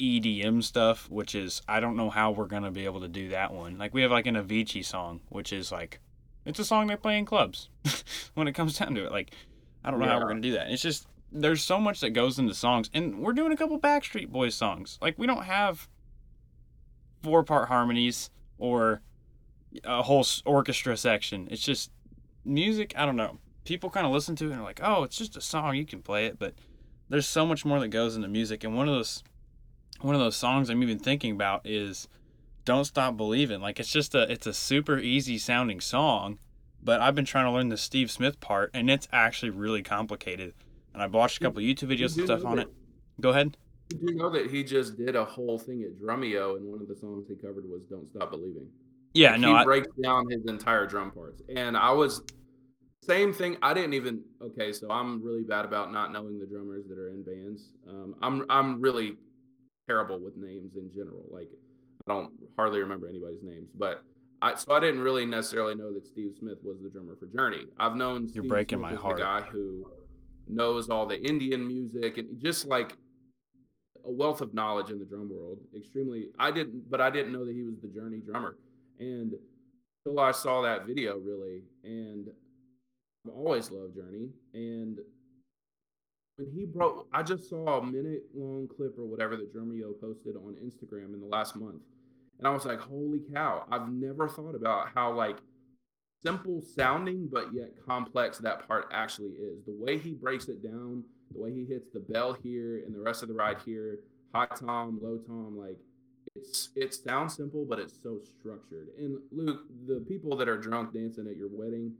EDM 0.00 0.62
stuff, 0.62 1.08
which 1.10 1.34
is 1.34 1.62
I 1.68 1.80
don't 1.80 1.96
know 1.96 2.10
how 2.10 2.30
we're 2.30 2.46
gonna 2.46 2.70
be 2.70 2.84
able 2.84 3.00
to 3.00 3.08
do 3.08 3.28
that 3.30 3.52
one. 3.52 3.78
Like 3.78 3.94
we 3.94 4.02
have 4.02 4.10
like 4.10 4.26
an 4.26 4.36
Avicii 4.36 4.84
song, 4.84 5.20
which 5.28 5.52
is 5.52 5.70
like 5.70 6.00
it's 6.44 6.58
a 6.58 6.64
song 6.64 6.86
they 6.86 6.96
play 6.96 7.18
in 7.18 7.24
clubs 7.24 7.68
when 8.34 8.48
it 8.48 8.52
comes 8.52 8.78
down 8.78 8.94
to 8.94 9.04
it. 9.04 9.12
Like 9.12 9.32
I 9.84 9.90
don't 9.90 10.00
know 10.00 10.06
how 10.06 10.18
we're 10.18 10.28
gonna 10.28 10.40
do 10.40 10.52
that. 10.52 10.70
It's 10.70 10.82
just 10.82 11.06
there's 11.32 11.62
so 11.62 11.80
much 11.80 12.00
that 12.00 12.10
goes 12.10 12.38
into 12.38 12.54
songs, 12.54 12.90
and 12.92 13.18
we're 13.18 13.32
doing 13.32 13.52
a 13.52 13.56
couple 13.56 13.80
Backstreet 13.80 14.28
Boys 14.28 14.54
songs. 14.54 14.98
Like 15.00 15.18
we 15.18 15.26
don't 15.26 15.44
have 15.44 15.88
four 17.22 17.42
part 17.42 17.68
harmonies 17.68 18.30
or 18.58 19.00
a 19.84 20.02
whole 20.02 20.26
orchestra 20.44 20.96
section. 20.96 21.48
It's 21.50 21.62
just 21.62 21.90
music. 22.44 22.92
I 22.96 23.06
don't 23.06 23.16
know. 23.16 23.38
People 23.64 23.90
kind 23.90 24.06
of 24.06 24.12
listen 24.12 24.36
to 24.36 24.46
it 24.46 24.52
and 24.52 24.60
are 24.60 24.64
like, 24.64 24.80
oh, 24.82 25.04
it's 25.04 25.16
just 25.16 25.36
a 25.36 25.40
song. 25.40 25.76
You 25.76 25.86
can 25.86 26.02
play 26.02 26.26
it, 26.26 26.38
but 26.38 26.54
there's 27.08 27.28
so 27.28 27.46
much 27.46 27.64
more 27.64 27.80
that 27.80 27.88
goes 27.88 28.16
into 28.16 28.28
music. 28.28 28.64
And 28.64 28.76
one 28.76 28.88
of 28.88 28.94
those 28.94 29.22
one 30.00 30.14
of 30.14 30.20
those 30.20 30.36
songs 30.36 30.68
I'm 30.68 30.82
even 30.82 30.98
thinking 30.98 31.32
about 31.32 31.66
is 31.66 32.08
"Don't 32.64 32.84
Stop 32.84 33.16
Believing." 33.16 33.60
Like 33.60 33.78
it's 33.78 33.92
just 33.92 34.14
a 34.14 34.30
it's 34.30 34.46
a 34.46 34.52
super 34.52 34.98
easy 34.98 35.38
sounding 35.38 35.80
song, 35.80 36.38
but 36.82 37.00
I've 37.00 37.14
been 37.14 37.24
trying 37.24 37.46
to 37.46 37.52
learn 37.52 37.68
the 37.68 37.76
Steve 37.76 38.10
Smith 38.10 38.40
part, 38.40 38.70
and 38.74 38.90
it's 38.90 39.08
actually 39.12 39.50
really 39.50 39.82
complicated. 39.82 40.54
And 40.94 41.02
I've 41.02 41.14
watched 41.14 41.38
a 41.38 41.40
couple 41.40 41.62
YouTube 41.62 41.88
videos 41.88 42.16
and 42.16 42.24
stuff 42.26 42.44
on 42.44 42.58
it. 42.58 42.68
Go 43.20 43.30
ahead. 43.30 43.56
Did 43.88 44.00
you 44.02 44.14
know 44.14 44.30
that 44.30 44.50
he 44.50 44.64
just 44.64 44.96
did 44.96 45.16
a 45.16 45.24
whole 45.24 45.58
thing 45.58 45.82
at 45.82 46.00
Drumeo, 46.00 46.56
and 46.56 46.66
one 46.66 46.80
of 46.80 46.88
the 46.88 46.96
songs 46.96 47.26
he 47.28 47.34
covered 47.34 47.64
was 47.68 47.82
"Don't 47.90 48.08
Stop 48.10 48.30
Believing." 48.30 48.68
Yeah, 49.14 49.32
Like, 49.32 49.40
no, 49.40 49.48
he 49.48 49.54
I, 49.54 49.64
breaks 49.64 49.88
down 50.02 50.30
his 50.30 50.46
entire 50.46 50.86
drum 50.86 51.10
parts, 51.10 51.42
and 51.54 51.76
I 51.76 51.90
was 51.92 52.22
same 53.02 53.32
thing. 53.32 53.56
I 53.62 53.74
didn't 53.74 53.94
even 53.94 54.22
okay, 54.40 54.72
so 54.72 54.90
I'm 54.90 55.22
really 55.22 55.42
bad 55.42 55.64
about 55.64 55.92
not 55.92 56.12
knowing 56.12 56.38
the 56.38 56.46
drummers 56.46 56.84
that 56.88 56.98
are 56.98 57.08
in 57.08 57.22
bands. 57.22 57.72
Um, 57.88 58.14
I'm 58.22 58.46
I'm 58.48 58.80
really 58.80 59.16
terrible 59.88 60.20
with 60.22 60.36
names 60.36 60.76
in 60.76 60.90
general. 60.94 61.24
Like 61.30 61.48
I 62.08 62.12
don't 62.14 62.30
hardly 62.56 62.80
remember 62.80 63.08
anybody's 63.08 63.42
names, 63.42 63.68
but 63.74 64.02
I 64.40 64.54
so 64.54 64.72
I 64.72 64.80
didn't 64.80 65.00
really 65.00 65.26
necessarily 65.26 65.74
know 65.74 65.92
that 65.92 66.06
Steve 66.06 66.32
Smith 66.38 66.58
was 66.62 66.78
the 66.82 66.88
drummer 66.88 67.16
for 67.16 67.26
Journey. 67.26 67.66
I've 67.78 67.96
known 67.96 68.30
You're 68.32 68.44
breaking 68.44 68.78
Smith 68.78 68.92
my 68.92 68.96
heart. 68.96 69.16
the 69.16 69.22
guy 69.22 69.40
who 69.42 69.84
knows 70.54 70.90
all 70.90 71.06
the 71.06 71.20
Indian 71.20 71.66
music 71.66 72.18
and 72.18 72.40
just 72.40 72.66
like 72.66 72.96
a 74.04 74.10
wealth 74.10 74.40
of 74.40 74.54
knowledge 74.54 74.90
in 74.90 74.98
the 74.98 75.04
drum 75.04 75.30
world. 75.32 75.58
Extremely, 75.76 76.28
I 76.38 76.50
didn't, 76.50 76.90
but 76.90 77.00
I 77.00 77.10
didn't 77.10 77.32
know 77.32 77.44
that 77.44 77.54
he 77.54 77.62
was 77.62 77.74
the 77.80 77.88
Journey 77.88 78.18
drummer. 78.18 78.56
And 78.98 79.34
until 80.04 80.20
I 80.20 80.32
saw 80.32 80.62
that 80.62 80.86
video, 80.86 81.18
really, 81.18 81.62
and 81.84 82.28
I've 83.26 83.32
always 83.32 83.70
loved 83.70 83.94
Journey. 83.94 84.30
And 84.54 84.98
when 86.36 86.50
he 86.52 86.64
broke, 86.64 87.06
I 87.12 87.22
just 87.22 87.48
saw 87.48 87.78
a 87.78 87.84
minute 87.84 88.22
long 88.34 88.68
clip 88.76 88.98
or 88.98 89.06
whatever 89.06 89.36
that 89.36 89.54
Drumeo 89.54 89.98
posted 90.00 90.36
on 90.36 90.56
Instagram 90.62 91.14
in 91.14 91.20
the 91.20 91.26
last 91.26 91.56
month, 91.56 91.82
and 92.38 92.48
I 92.48 92.50
was 92.50 92.64
like, 92.64 92.80
"Holy 92.80 93.20
cow!" 93.32 93.64
I've 93.70 93.92
never 93.92 94.28
thought 94.28 94.54
about 94.54 94.88
how 94.94 95.12
like 95.12 95.36
simple 96.24 96.62
sounding 96.76 97.28
but 97.30 97.52
yet 97.52 97.70
complex 97.86 98.38
that 98.38 98.66
part 98.66 98.88
actually 98.92 99.32
is. 99.32 99.64
The 99.66 99.74
way 99.76 99.98
he 99.98 100.12
breaks 100.12 100.48
it 100.48 100.62
down, 100.62 101.04
the 101.32 101.40
way 101.40 101.52
he 101.52 101.64
hits 101.64 101.88
the 101.92 102.00
bell 102.00 102.32
here 102.32 102.82
and 102.84 102.94
the 102.94 103.00
rest 103.00 103.22
of 103.22 103.28
the 103.28 103.34
ride 103.34 103.58
here, 103.64 103.98
high 104.34 104.46
tom, 104.46 104.98
low 105.02 105.18
tom, 105.18 105.56
like 105.58 105.78
it's 106.34 106.70
it 106.74 106.94
sounds 106.94 107.36
simple, 107.36 107.66
but 107.68 107.78
it's 107.78 107.94
so 108.02 108.18
structured. 108.38 108.88
And 108.98 109.18
Luke, 109.30 109.62
the 109.86 110.04
people 110.08 110.36
that 110.36 110.48
are 110.48 110.56
drunk 110.56 110.94
dancing 110.94 111.26
at 111.28 111.36
your 111.36 111.48
wedding, 111.50 111.94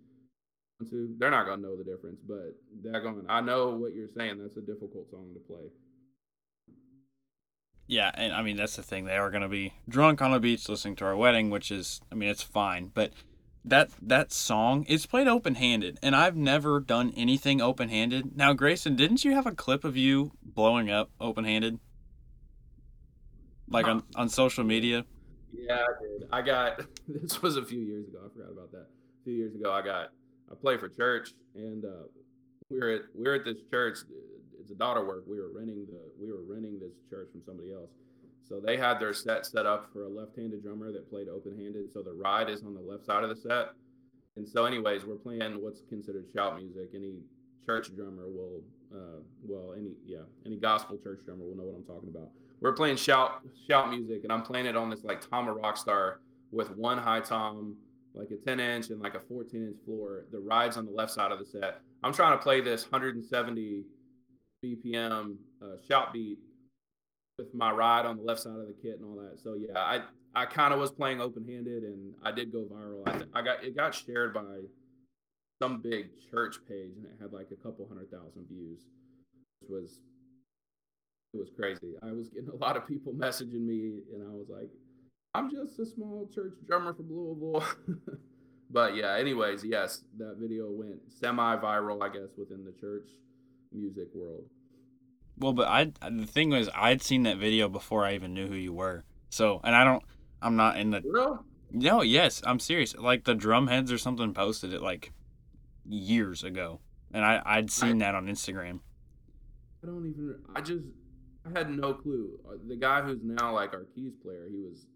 they're 1.19 1.31
not 1.31 1.47
gonna 1.47 1.63
know 1.63 1.77
the 1.77 1.85
difference, 1.85 2.21
but 2.27 2.55
they're 2.83 3.01
going. 3.01 3.27
I 3.29 3.41
know 3.41 3.71
what 3.71 3.95
you're 3.95 4.09
saying. 4.17 4.39
That's 4.39 4.57
a 4.57 4.63
difficult 4.63 5.11
song 5.11 5.35
to 5.35 5.41
play. 5.41 5.69
Yeah, 7.87 8.11
and 8.15 8.33
I 8.33 8.43
mean 8.43 8.57
that's 8.57 8.77
the 8.77 8.83
thing. 8.83 9.05
They 9.05 9.17
are 9.17 9.31
to 9.31 9.49
be 9.49 9.75
drunk 9.89 10.23
on 10.23 10.33
a 10.33 10.41
beach 10.41 10.69
listening 10.69 10.97
to 10.97 11.05
our 11.05 11.17
wedding, 11.17 11.51
which 11.51 11.71
is 11.71 12.01
I 12.11 12.15
mean 12.15 12.31
it's 12.31 12.43
fine, 12.43 12.91
but 12.95 13.13
that 13.65 13.91
that 14.01 14.33
song 14.33 14.85
it's 14.89 15.07
played 15.07 15.29
open-handed 15.29 15.99
and 16.03 16.17
I've 16.17 16.37
never 16.37 16.81
done 16.81 17.13
anything 17.17 17.61
open-handed. 17.61 18.37
Now, 18.37 18.53
Grayson, 18.53 18.97
didn't 18.97 19.25
you 19.25 19.33
have 19.33 19.47
a 19.47 19.53
clip 19.53 19.85
of 19.85 19.97
you 19.97 20.33
blowing 20.43 20.91
up 20.91 21.11
open-handed? 21.21 21.79
Like 23.69 23.87
on 23.87 24.03
on 24.17 24.29
social 24.29 24.65
media? 24.65 25.05
Yeah, 25.53 25.77
I 25.77 26.03
did. 26.03 26.29
I 26.33 26.43
got 26.43 26.81
this 27.09 27.41
was 27.43 27.57
a 27.57 27.65
few 27.65 27.81
years 27.81 28.09
ago. 28.09 28.19
I 28.25 28.33
forgot 28.33 28.53
about 28.53 28.73
that. 28.73 28.87
A 28.87 29.25
few 29.25 29.35
years 29.35 29.55
ago, 29.55 29.73
I 29.73 29.83
got 29.83 30.09
I 30.51 30.55
play 30.61 30.77
for 30.77 30.89
church, 30.89 31.31
and 31.55 31.85
uh, 31.85 32.05
we 32.69 32.79
were 32.79 32.91
at 32.91 33.03
we 33.15 33.25
were 33.25 33.35
at 33.35 33.45
this 33.45 33.59
church. 33.71 33.99
It's 34.61 34.71
a 34.71 34.75
daughter 34.75 35.05
work. 35.05 35.25
We 35.27 35.39
were 35.39 35.51
renting 35.55 35.87
the 35.87 36.01
we 36.21 36.33
were 36.33 36.43
renting 36.47 36.79
this 36.79 36.93
church 37.09 37.29
from 37.33 37.43
somebody 37.47 37.73
else. 37.73 37.91
So 38.47 38.61
they 38.61 38.77
had 38.77 38.99
their 38.99 39.15
set 39.15 39.47
set 39.47 39.67
up 39.67 39.89
for 39.93 40.05
a 40.05 40.09
left-handed 40.09 40.63
drummer 40.63 40.93
that 40.93 41.09
played 41.09 41.29
open-handed. 41.29 41.93
So 41.93 42.03
the 42.03 42.13
ride 42.13 42.51
is 42.51 42.63
on 42.63 42.75
the 42.75 42.81
left 42.81 43.07
side 43.07 43.23
of 43.23 43.31
the 43.31 43.37
set. 43.37 43.71
And 44.37 44.49
so, 44.49 44.65
anyways, 44.65 45.05
we're 45.05 45.17
playing 45.17 45.63
what's 45.63 45.83
considered 45.89 46.27
shout 46.35 46.57
music. 46.57 46.91
Any 46.95 47.21
church 47.65 47.95
drummer 47.95 48.29
will, 48.29 48.63
uh, 48.95 49.21
well, 49.43 49.75
any 49.77 49.93
yeah, 50.07 50.25
any 50.47 50.57
gospel 50.57 50.99
church 50.99 51.21
drummer 51.25 51.45
will 51.45 51.57
know 51.57 51.65
what 51.65 51.77
I'm 51.77 51.85
talking 51.85 52.09
about 52.09 52.31
we're 52.63 52.73
playing 52.73 52.97
shout 52.97 53.43
shout 53.69 53.91
music, 53.91 54.21
and 54.23 54.33
I'm 54.33 54.43
playing 54.43 54.67
it 54.67 54.77
on 54.77 54.89
this 54.89 55.03
like 55.03 55.21
Tom 55.21 55.47
Tama 55.47 55.55
Rockstar 55.55 56.15
with 56.53 56.71
one 56.77 56.97
high 56.97 57.21
tom, 57.21 57.77
like 58.15 58.29
a 58.31 58.37
10 58.37 58.61
inch 58.61 58.91
and 58.91 59.01
like 59.01 59.15
a 59.15 59.21
14 59.21 59.67
inch 59.67 59.77
floor. 59.85 60.25
The 60.31 60.39
rides 60.39 60.77
on 60.77 60.87
the 60.87 60.93
left 60.93 61.11
side 61.11 61.33
of 61.33 61.41
the 61.41 61.45
set. 61.45 61.81
I'm 62.05 62.13
trying 62.13 62.39
to 62.39 62.43
play 62.43 62.61
this 62.61 62.85
170 62.91 63.85
BPM 64.65 65.35
uh, 65.61 65.67
shout 65.87 66.13
beat 66.13 66.39
with 67.45 67.55
my 67.55 67.71
ride 67.71 68.07
on 68.07 68.17
the 68.17 68.23
left 68.23 68.41
side 68.41 68.59
of 68.59 68.67
the 68.67 68.75
kit 68.83 68.99
and 69.01 69.05
all 69.05 69.17
that. 69.17 69.39
So 69.41 69.55
yeah, 69.55 69.79
I 69.79 70.01
I 70.35 70.47
kind 70.47 70.73
of 70.73 70.81
was 70.81 70.91
playing 70.91 71.21
open 71.21 71.45
handed, 71.47 71.83
and 71.83 72.15
I 72.23 72.33
did 72.33 72.53
go 72.53 72.65
viral. 72.65 73.03
I, 73.07 73.13
th- 73.13 73.31
I 73.35 73.43
got 73.43 73.65
it 73.65 73.77
got 73.77 73.95
shared 73.95 74.35
by 74.35 74.61
some 75.61 75.81
big 75.81 76.11
church 76.31 76.57
page, 76.69 76.93
and 76.97 77.05
it 77.05 77.21
had 77.21 77.33
like 77.33 77.49
a 77.53 77.57
couple 77.57 77.87
hundred 77.89 78.11
thousand 78.11 78.47
views, 78.49 78.81
which 79.61 79.71
was 79.71 80.01
it 81.35 81.39
was 81.39 81.51
crazy. 81.57 81.95
I 82.03 82.13
was 82.13 82.29
getting 82.29 82.51
a 82.51 82.57
lot 82.57 82.77
of 82.77 82.87
people 82.87 83.13
messaging 83.17 83.67
me, 83.67 84.01
and 84.13 84.23
I 84.23 84.33
was 84.33 84.49
like, 84.49 84.71
I'm 85.35 85.51
just 85.51 85.79
a 85.79 85.87
small 85.87 86.29
church 86.35 86.55
drummer 86.67 86.95
from 86.95 87.09
Louisville. 87.11 87.65
but 88.71 88.97
yeah, 88.97 89.17
anyways, 89.17 89.65
yes, 89.65 90.05
that 90.19 90.37
video 90.39 90.71
went 90.71 91.01
semi 91.09 91.57
viral, 91.57 92.03
I 92.03 92.09
guess, 92.09 92.31
within 92.37 92.65
the 92.65 92.73
church 92.81 93.09
music 93.73 94.09
world. 94.15 94.45
Well, 95.43 95.53
but 95.53 95.67
I 95.67 95.93
the 96.09 96.27
thing 96.27 96.51
was 96.51 96.71
I'd 96.75 97.03
seen 97.03 97.25
that 97.25 97.39
video 97.39 97.69
before 97.69 98.05
I 98.05 98.15
even 98.15 98.33
knew 98.33 98.47
who 98.47 98.55
you 98.55 98.73
were. 98.73 99.05
So, 99.29 99.61
and 99.65 99.75
I 99.75 99.83
don't 99.83 100.03
I'm 100.41 100.55
not 100.55 100.77
in 100.79 100.91
the 100.91 101.03
Real? 101.05 101.45
No, 101.73 102.03
yes, 102.03 102.43
I'm 102.47 102.61
serious. 102.61 102.95
Like 102.97 103.25
the 103.25 103.35
drumheads 103.35 103.93
or 103.93 103.99
something 103.99 104.33
posted 104.35 104.73
it 104.73 104.83
like 104.83 105.13
years 105.85 106.45
ago. 106.45 106.81
And 107.13 107.25
I 107.25 107.43
I'd 107.45 107.71
seen 107.71 108.01
I, 108.01 108.07
that 108.07 108.15
on 108.15 108.27
Instagram. 108.27 108.81
I 109.83 109.87
don't 109.87 110.07
even 110.07 110.37
I 110.55 110.61
just 110.61 110.85
I 111.45 111.59
had 111.59 111.71
no 111.71 111.93
clue. 111.93 112.39
Uh, 112.49 112.59
the 112.69 112.77
guy 112.77 113.03
who's 113.03 113.19
now 113.25 113.53
like 113.53 113.73
our 113.73 113.87
keys 113.97 114.13
player, 114.23 114.47
he 114.49 114.61
was 114.61 114.87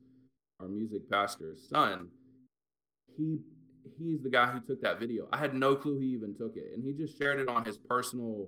our 0.61 0.69
music 0.69 1.11
pastor's 1.11 1.69
son. 1.69 2.09
He 3.17 3.39
he's 3.99 4.23
the 4.23 4.31
guy 4.31 4.47
who 4.47 4.61
took 4.61 4.81
that 4.83 5.01
video. 5.01 5.27
I 5.33 5.39
had 5.39 5.55
no 5.55 5.75
clue 5.75 5.99
he 5.99 6.07
even 6.07 6.37
took 6.37 6.57
it, 6.57 6.73
and 6.75 6.85
he 6.85 6.93
just 6.93 7.19
shared 7.19 7.41
it 7.41 7.49
on 7.49 7.65
his 7.65 7.79
personal. 7.79 8.47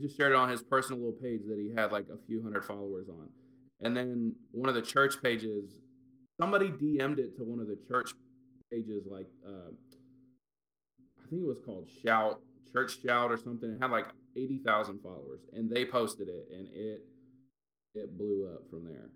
Just 0.00 0.16
shared 0.16 0.32
it 0.32 0.36
on 0.36 0.50
his 0.50 0.62
personal 0.62 1.00
little 1.00 1.20
page 1.20 1.40
that 1.48 1.58
he 1.58 1.72
had 1.74 1.90
like 1.90 2.06
a 2.12 2.18
few 2.26 2.42
hundred 2.42 2.64
followers 2.64 3.08
on, 3.08 3.28
and 3.80 3.96
then 3.96 4.34
one 4.50 4.68
of 4.68 4.74
the 4.74 4.82
church 4.82 5.22
pages, 5.22 5.70
somebody 6.40 6.68
DM'd 6.68 7.18
it 7.18 7.36
to 7.36 7.44
one 7.44 7.60
of 7.60 7.66
the 7.66 7.78
church 7.88 8.10
pages, 8.70 9.04
like 9.10 9.26
uh, 9.46 9.70
I 11.18 11.28
think 11.30 11.42
it 11.42 11.46
was 11.46 11.60
called 11.64 11.88
Shout 12.04 12.40
Church 12.72 12.98
Shout 13.02 13.32
or 13.32 13.38
something. 13.38 13.70
It 13.70 13.78
had 13.80 13.90
like 13.90 14.06
eighty 14.36 14.60
thousand 14.64 15.00
followers, 15.02 15.40
and 15.52 15.70
they 15.70 15.84
posted 15.84 16.28
it, 16.28 16.48
and 16.52 16.68
it 16.74 17.00
it 17.94 18.18
blew 18.18 18.52
up 18.54 18.68
from 18.70 18.84
there. 18.84 19.10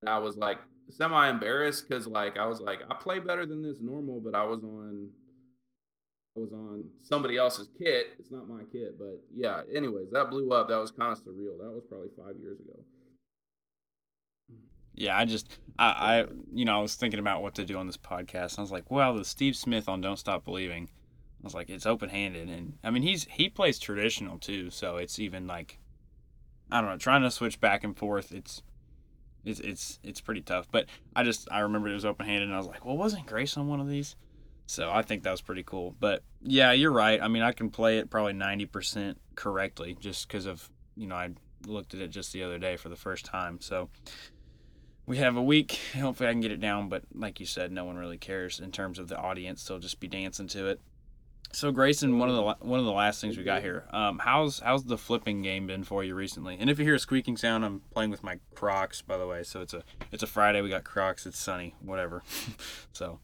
And 0.00 0.08
I 0.08 0.18
was 0.18 0.36
like 0.36 0.58
semi 0.90 1.28
embarrassed 1.28 1.88
because 1.88 2.06
like 2.06 2.38
I 2.38 2.46
was 2.46 2.60
like 2.60 2.80
I 2.90 2.94
play 2.94 3.18
better 3.18 3.46
than 3.46 3.62
this 3.62 3.78
normal, 3.80 4.20
but 4.20 4.34
I 4.34 4.44
was 4.44 4.64
on 4.64 5.10
I 6.36 6.40
was 6.40 6.52
on 6.52 6.84
somebody 7.02 7.36
else's 7.36 7.68
kit. 7.78 8.14
It's 8.18 8.30
not 8.30 8.48
my 8.48 8.62
kit, 8.72 8.98
but 8.98 9.20
yeah. 9.34 9.60
Anyways, 9.74 10.10
that 10.12 10.30
blew 10.30 10.50
up. 10.52 10.68
That 10.68 10.78
was 10.78 10.90
kind 10.90 11.12
of 11.12 11.18
surreal. 11.18 11.58
That 11.58 11.70
was 11.70 11.82
probably 11.88 12.08
five 12.16 12.36
years 12.40 12.58
ago. 12.58 12.78
Yeah, 14.94 15.16
I 15.16 15.24
just 15.24 15.58
I, 15.78 15.86
I 15.86 16.26
you 16.52 16.64
know 16.64 16.78
I 16.78 16.82
was 16.82 16.94
thinking 16.94 17.20
about 17.20 17.42
what 17.42 17.54
to 17.56 17.64
do 17.64 17.76
on 17.76 17.86
this 17.86 17.98
podcast. 17.98 18.58
I 18.58 18.62
was 18.62 18.72
like, 18.72 18.90
well, 18.90 19.14
the 19.14 19.24
Steve 19.24 19.56
Smith 19.56 19.88
on 19.88 20.00
Don't 20.00 20.18
Stop 20.18 20.44
Believing. 20.44 20.88
I 21.42 21.44
was 21.44 21.54
like, 21.54 21.68
it's 21.68 21.86
open 21.86 22.08
handed, 22.08 22.48
and 22.48 22.78
I 22.82 22.90
mean 22.90 23.02
he's 23.02 23.26
he 23.30 23.48
plays 23.48 23.78
traditional 23.78 24.38
too, 24.38 24.70
so 24.70 24.96
it's 24.96 25.18
even 25.18 25.46
like 25.46 25.78
I 26.70 26.80
don't 26.80 26.90
know, 26.90 26.96
trying 26.96 27.22
to 27.22 27.30
switch 27.30 27.60
back 27.60 27.84
and 27.84 27.96
forth. 27.96 28.32
It's 28.32 28.62
it's 29.44 29.60
it's 29.60 29.98
it's 30.02 30.20
pretty 30.20 30.40
tough. 30.40 30.68
But 30.70 30.86
I 31.14 31.24
just 31.24 31.48
I 31.50 31.60
remember 31.60 31.88
it 31.88 31.94
was 31.94 32.04
open 32.06 32.26
handed, 32.26 32.44
and 32.44 32.54
I 32.54 32.58
was 32.58 32.66
like, 32.66 32.84
well, 32.84 32.96
wasn't 32.96 33.26
Grace 33.26 33.56
on 33.56 33.68
one 33.68 33.80
of 33.80 33.88
these? 33.88 34.16
So 34.72 34.90
I 34.90 35.02
think 35.02 35.22
that 35.24 35.30
was 35.30 35.42
pretty 35.42 35.62
cool. 35.62 35.94
But 36.00 36.22
yeah, 36.42 36.72
you're 36.72 36.92
right. 36.92 37.20
I 37.20 37.28
mean, 37.28 37.42
I 37.42 37.52
can 37.52 37.68
play 37.68 37.98
it 37.98 38.08
probably 38.08 38.32
ninety 38.32 38.64
percent 38.64 39.20
correctly 39.34 39.96
just 40.00 40.26
because 40.26 40.46
of 40.46 40.70
you 40.96 41.06
know 41.06 41.14
I 41.14 41.30
looked 41.66 41.92
at 41.92 42.00
it 42.00 42.08
just 42.08 42.32
the 42.32 42.42
other 42.42 42.58
day 42.58 42.76
for 42.76 42.88
the 42.88 42.96
first 42.96 43.26
time. 43.26 43.60
So 43.60 43.90
we 45.06 45.18
have 45.18 45.36
a 45.36 45.42
week. 45.42 45.78
Hopefully, 45.94 46.30
I 46.30 46.32
can 46.32 46.40
get 46.40 46.52
it 46.52 46.60
down. 46.60 46.88
But 46.88 47.02
like 47.14 47.38
you 47.38 47.44
said, 47.44 47.70
no 47.70 47.84
one 47.84 47.96
really 47.96 48.16
cares 48.16 48.60
in 48.60 48.72
terms 48.72 48.98
of 48.98 49.08
the 49.08 49.18
audience. 49.18 49.62
They'll 49.62 49.78
just 49.78 50.00
be 50.00 50.08
dancing 50.08 50.48
to 50.48 50.68
it. 50.68 50.80
So 51.52 51.70
Grayson, 51.70 52.18
one 52.18 52.30
of 52.30 52.36
the 52.36 52.66
one 52.66 52.78
of 52.80 52.86
the 52.86 52.92
last 52.92 53.20
things 53.20 53.36
we 53.36 53.44
got 53.44 53.60
here. 53.60 53.84
Um, 53.90 54.20
how's 54.20 54.60
how's 54.60 54.84
the 54.84 54.96
flipping 54.96 55.42
game 55.42 55.66
been 55.66 55.84
for 55.84 56.02
you 56.02 56.14
recently? 56.14 56.56
And 56.58 56.70
if 56.70 56.78
you 56.78 56.86
hear 56.86 56.94
a 56.94 56.98
squeaking 56.98 57.36
sound, 57.36 57.62
I'm 57.62 57.82
playing 57.90 58.10
with 58.10 58.22
my 58.22 58.38
Crocs, 58.54 59.02
by 59.02 59.18
the 59.18 59.26
way. 59.26 59.42
So 59.42 59.60
it's 59.60 59.74
a 59.74 59.82
it's 60.10 60.22
a 60.22 60.26
Friday. 60.26 60.62
We 60.62 60.70
got 60.70 60.84
Crocs. 60.84 61.26
It's 61.26 61.38
sunny. 61.38 61.74
Whatever. 61.82 62.22
so, 62.92 63.20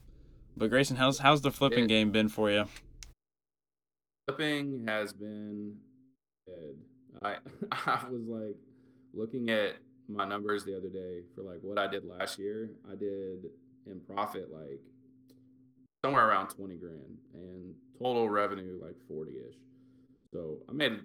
but 0.59 0.71
Grayson, 0.71 0.97
how's 0.97 1.19
how's 1.19 1.41
the 1.41 1.51
flipping 1.51 1.85
it, 1.85 1.89
game 1.89 2.11
been 2.11 2.29
for 2.29 2.51
you? 2.51 2.67
Flipping 4.27 4.85
has 4.87 5.13
been 5.13 5.77
good. 6.47 6.77
I 7.23 7.37
I 7.73 8.05
was 8.11 8.27
like 8.27 8.57
looking 9.15 9.51
at 9.51 9.77
my 10.09 10.27
numbers 10.27 10.65
the 10.65 10.77
other 10.77 10.89
day 10.89 11.23
for 11.35 11.43
like 11.43 11.61
what 11.63 11.79
I 11.79 11.87
did 11.87 12.05
last 12.05 12.39
year. 12.39 12.71
I 12.91 12.97
did 12.97 13.45
in 13.87 14.01
profit 14.01 14.49
like 14.53 14.81
somewhere 16.05 16.29
around 16.29 16.49
20 16.49 16.77
grand 16.77 17.19
and 17.35 17.75
total 17.99 18.29
revenue 18.29 18.79
like 18.83 18.95
40 19.09 19.33
ish. 19.33 19.57
So 20.33 20.59
I 20.69 20.73
made 20.73 20.93
a 20.93 21.01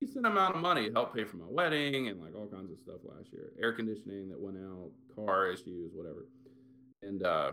decent 0.00 0.26
amount 0.26 0.54
of 0.54 0.62
money 0.62 0.88
to 0.88 0.92
help 0.92 1.14
pay 1.14 1.24
for 1.24 1.36
my 1.36 1.46
wedding 1.48 2.08
and 2.08 2.20
like 2.20 2.34
all 2.34 2.46
kinds 2.46 2.70
of 2.70 2.78
stuff 2.78 3.00
last 3.04 3.32
year. 3.32 3.52
Air 3.60 3.72
conditioning 3.72 4.28
that 4.28 4.40
went 4.40 4.56
out, 4.56 4.90
car 5.14 5.48
issues, 5.48 5.92
whatever. 5.94 6.26
And 7.02 7.22
uh, 7.22 7.52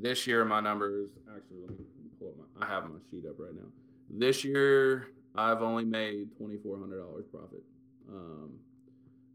this 0.00 0.26
year, 0.26 0.44
my 0.44 0.60
numbers 0.60 1.10
actually, 1.34 1.58
let 1.62 1.70
me 1.78 1.84
pull 2.18 2.28
up 2.28 2.34
my, 2.58 2.66
I 2.66 2.70
have 2.70 2.84
my 2.84 2.98
sheet 3.10 3.24
up 3.28 3.36
right 3.38 3.54
now. 3.54 3.68
This 4.10 4.44
year, 4.44 5.08
I've 5.34 5.62
only 5.62 5.84
made 5.84 6.28
$2,400 6.40 7.30
profit. 7.30 7.62
Um, 8.08 8.52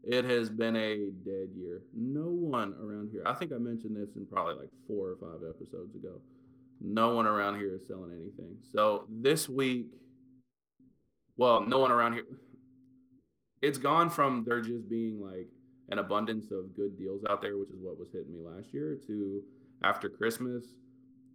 it 0.02 0.24
has 0.24 0.48
been 0.48 0.76
a 0.76 1.10
dead 1.24 1.50
year. 1.54 1.82
No 1.94 2.28
one 2.28 2.74
around 2.82 3.10
here, 3.12 3.22
I 3.26 3.34
think 3.34 3.52
I 3.52 3.58
mentioned 3.58 3.96
this 3.96 4.16
in 4.16 4.26
probably 4.26 4.54
like 4.54 4.70
four 4.86 5.08
or 5.08 5.16
five 5.16 5.46
episodes 5.48 5.94
ago 5.94 6.20
no 6.80 7.14
one 7.14 7.26
around 7.26 7.56
here 7.56 7.74
is 7.74 7.86
selling 7.86 8.12
anything. 8.12 8.56
So 8.72 9.04
this 9.08 9.48
week, 9.48 9.86
well, 11.36 11.60
no 11.60 11.78
one 11.78 11.92
around 11.92 12.14
here. 12.14 12.24
It's 13.62 13.78
gone 13.78 14.08
from 14.08 14.44
there 14.46 14.60
just 14.60 14.88
being 14.88 15.20
like 15.20 15.48
an 15.90 15.98
abundance 15.98 16.50
of 16.50 16.74
good 16.74 16.96
deals 16.98 17.22
out 17.28 17.42
there, 17.42 17.58
which 17.58 17.68
is 17.70 17.80
what 17.80 17.98
was 17.98 18.08
hitting 18.12 18.32
me 18.32 18.40
last 18.40 18.72
year, 18.72 18.96
to 19.06 19.42
after 19.82 20.08
Christmas, 20.08 20.64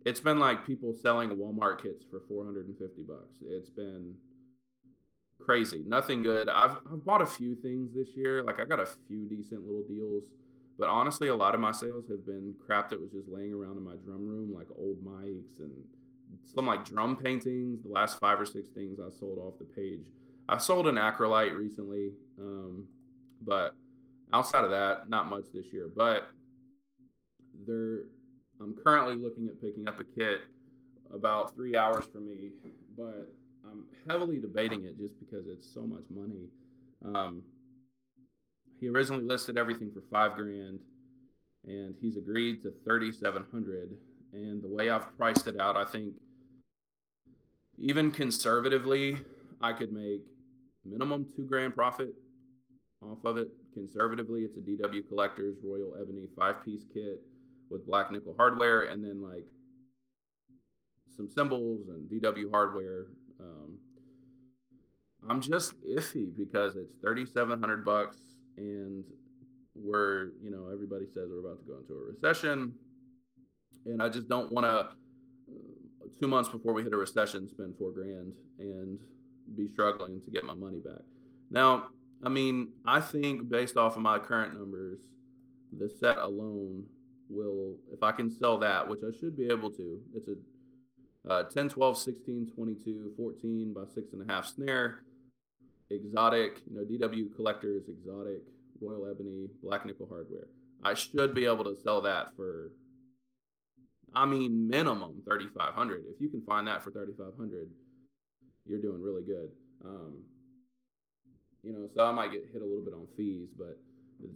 it's 0.05 0.19
been 0.19 0.39
like 0.39 0.65
people 0.65 0.93
selling 0.93 1.29
Walmart 1.31 1.81
kits 1.81 2.05
for 2.09 2.21
450 2.27 3.01
bucks. 3.03 3.35
It's 3.47 3.69
been 3.69 4.13
crazy. 5.39 5.83
Nothing 5.87 6.21
good. 6.23 6.47
I've, 6.47 6.77
I've 6.91 7.03
bought 7.03 7.21
a 7.21 7.25
few 7.25 7.55
things 7.55 7.93
this 7.93 8.09
year. 8.15 8.43
Like 8.43 8.59
I 8.59 8.65
got 8.65 8.79
a 8.79 8.87
few 9.07 9.27
decent 9.27 9.65
little 9.65 9.83
deals 9.87 10.23
but 10.77 10.89
honestly, 10.89 11.29
a 11.29 11.35
lot 11.35 11.55
of 11.55 11.61
my 11.61 11.71
sales 11.71 12.05
have 12.09 12.25
been 12.25 12.53
crap 12.65 12.89
that 12.89 12.99
was 12.99 13.11
just 13.11 13.29
laying 13.29 13.53
around 13.53 13.77
in 13.77 13.83
my 13.83 13.95
drum 14.03 14.27
room, 14.27 14.53
like 14.53 14.67
old 14.77 14.97
mics 15.03 15.59
and 15.59 15.71
some 16.43 16.65
like 16.65 16.83
drum 16.83 17.15
paintings. 17.15 17.83
The 17.83 17.89
last 17.89 18.19
five 18.19 18.39
or 18.39 18.45
six 18.45 18.69
things 18.69 18.99
I 18.99 19.09
sold 19.17 19.37
off 19.39 19.57
the 19.57 19.65
page. 19.65 20.01
I 20.49 20.57
sold 20.57 20.87
an 20.87 20.95
Acrolite 20.95 21.57
recently, 21.57 22.11
um, 22.39 22.85
but 23.41 23.73
outside 24.33 24.65
of 24.65 24.71
that, 24.71 25.09
not 25.09 25.29
much 25.29 25.45
this 25.53 25.65
year. 25.71 25.89
But 25.95 26.27
there, 27.65 28.01
I'm 28.61 28.75
currently 28.83 29.15
looking 29.15 29.47
at 29.47 29.61
picking 29.61 29.87
up 29.87 29.99
a 29.99 30.03
kit 30.03 30.41
about 31.13 31.55
three 31.55 31.75
hours 31.75 32.05
for 32.11 32.19
me, 32.19 32.51
but 32.97 33.31
I'm 33.69 33.85
heavily 34.09 34.39
debating 34.39 34.85
it 34.85 34.97
just 34.97 35.13
because 35.19 35.45
it's 35.47 35.71
so 35.73 35.81
much 35.81 36.03
money. 36.09 36.47
Um, 37.03 37.41
he 38.79 38.89
originally 38.89 39.23
listed 39.23 39.57
everything 39.57 39.91
for 39.93 40.01
five 40.11 40.35
grand, 40.35 40.79
and 41.65 41.95
he's 42.01 42.17
agreed 42.17 42.63
to 42.63 42.73
thirty 42.85 43.11
seven 43.11 43.45
hundred. 43.51 43.91
And 44.33 44.61
the 44.61 44.67
way 44.67 44.89
I've 44.89 45.15
priced 45.17 45.47
it 45.47 45.59
out, 45.59 45.77
I 45.77 45.85
think 45.85 46.13
even 47.77 48.11
conservatively, 48.11 49.17
I 49.61 49.73
could 49.73 49.93
make 49.93 50.21
minimum 50.83 51.27
two 51.35 51.45
grand 51.45 51.73
profit 51.75 52.13
off 53.01 53.23
of 53.25 53.37
it. 53.37 53.49
Conservatively, 53.73 54.41
it's 54.41 54.57
a 54.57 54.61
DW 54.61 55.07
Collectors 55.07 55.55
Royal 55.63 55.95
Ebony 55.99 56.27
five 56.37 56.63
piece 56.63 56.83
kit 56.93 57.21
with 57.69 57.85
black 57.85 58.11
nickel 58.11 58.35
hardware, 58.37 58.83
and 58.83 59.03
then 59.03 59.21
like 59.21 59.45
some 61.15 61.29
cymbals 61.29 61.87
and 61.87 62.09
DW 62.09 62.51
hardware. 62.51 63.07
Um, 63.39 63.77
I'm 65.29 65.41
just 65.41 65.73
iffy 65.83 66.35
because 66.35 66.75
it's 66.75 66.93
3,700 67.01 67.83
bucks, 67.83 68.17
and 68.57 69.03
we're 69.75 70.29
you 70.41 70.51
know 70.51 70.69
everybody 70.71 71.05
says 71.13 71.29
we're 71.29 71.39
about 71.39 71.59
to 71.59 71.65
go 71.65 71.77
into 71.79 71.93
a 71.93 72.11
recession, 72.11 72.73
and 73.85 74.01
I 74.01 74.09
just 74.09 74.29
don't 74.29 74.51
want 74.51 74.65
to 74.65 74.71
uh, 74.71 74.87
two 76.19 76.27
months 76.27 76.49
before 76.49 76.73
we 76.73 76.83
hit 76.83 76.93
a 76.93 76.97
recession 76.97 77.47
spend 77.49 77.75
four 77.77 77.91
grand 77.91 78.33
and 78.59 78.99
be 79.55 79.67
struggling 79.67 80.21
to 80.23 80.31
get 80.31 80.43
my 80.43 80.53
money 80.53 80.79
back. 80.79 81.01
Now, 81.51 81.87
I 82.23 82.29
mean, 82.29 82.69
I 82.85 83.01
think 83.01 83.49
based 83.49 83.77
off 83.77 83.95
of 83.95 84.01
my 84.01 84.17
current 84.17 84.57
numbers, 84.57 84.99
the 85.77 85.89
set 85.89 86.17
alone 86.17 86.85
will, 87.29 87.75
if 87.91 88.03
I 88.03 88.11
can 88.11 88.29
sell 88.29 88.57
that, 88.59 88.87
which 88.87 89.01
I 89.03 89.17
should 89.19 89.37
be 89.37 89.47
able 89.47 89.71
to, 89.71 89.99
it's 90.15 90.27
a 90.27 90.35
uh, 91.29 91.43
10, 91.43 91.69
12, 91.69 91.97
16, 91.97 92.51
22, 92.55 93.13
14 93.17 93.73
by 93.73 93.81
six 93.93 94.13
and 94.13 94.29
a 94.29 94.31
half 94.31 94.45
snare, 94.45 94.99
exotic, 95.89 96.61
you 96.69 96.77
know, 96.77 97.07
DW 97.07 97.35
collectors, 97.35 97.83
exotic, 97.89 98.41
Royal 98.79 99.09
Ebony, 99.09 99.47
black 99.63 99.85
nickel 99.85 100.07
hardware. 100.07 100.47
I 100.83 100.93
should 100.93 101.33
be 101.33 101.45
able 101.45 101.63
to 101.63 101.75
sell 101.83 102.01
that 102.01 102.35
for, 102.35 102.71
I 104.13 104.25
mean, 104.25 104.67
minimum 104.67 105.23
3,500. 105.25 106.03
If 106.13 106.21
you 106.21 106.29
can 106.29 106.41
find 106.43 106.67
that 106.67 106.83
for 106.83 106.91
3,500, 106.91 107.69
you're 108.67 108.81
doing 108.81 109.01
really 109.01 109.23
good. 109.23 109.49
Um, 109.83 110.23
you 111.63 111.73
know, 111.73 111.89
so 111.95 112.05
I 112.05 112.11
might 112.11 112.31
get 112.31 112.43
hit 112.53 112.61
a 112.61 112.65
little 112.65 112.83
bit 112.83 112.93
on 112.93 113.07
fees, 113.17 113.49
but 113.57 113.79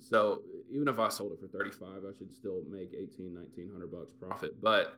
so 0.02 0.42
even 0.72 0.88
if 0.88 1.00
I 1.00 1.10
sold 1.10 1.34
it 1.34 1.40
for 1.40 1.48
35, 1.48 1.88
I 1.88 2.18
should 2.18 2.36
still 2.36 2.62
make 2.70 2.92
18, 2.94 3.34
1900 3.34 3.92
bucks 3.92 4.14
profit. 4.20 4.62
But 4.62 4.96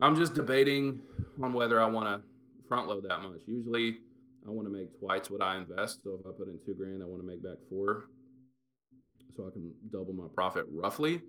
I'm 0.00 0.16
just 0.16 0.34
debating 0.34 1.00
on 1.42 1.52
whether 1.52 1.80
I 1.80 1.86
want 1.86 2.06
to 2.06 2.28
front 2.68 2.88
load 2.88 3.04
that 3.08 3.22
much. 3.22 3.40
Usually 3.46 3.98
I 4.46 4.50
want 4.50 4.66
to 4.66 4.72
make 4.72 4.98
twice 4.98 5.30
what 5.30 5.42
I 5.42 5.56
invest. 5.56 6.02
So 6.04 6.18
if 6.20 6.26
I 6.26 6.30
put 6.36 6.48
in 6.48 6.58
two 6.64 6.74
grand, 6.74 7.02
I 7.02 7.06
want 7.06 7.20
to 7.22 7.26
make 7.26 7.42
back 7.42 7.56
four. 7.68 8.04
So 9.36 9.46
I 9.46 9.50
can 9.50 9.72
double 9.92 10.12
my 10.12 10.26
profit 10.34 10.64
roughly. 10.70 11.22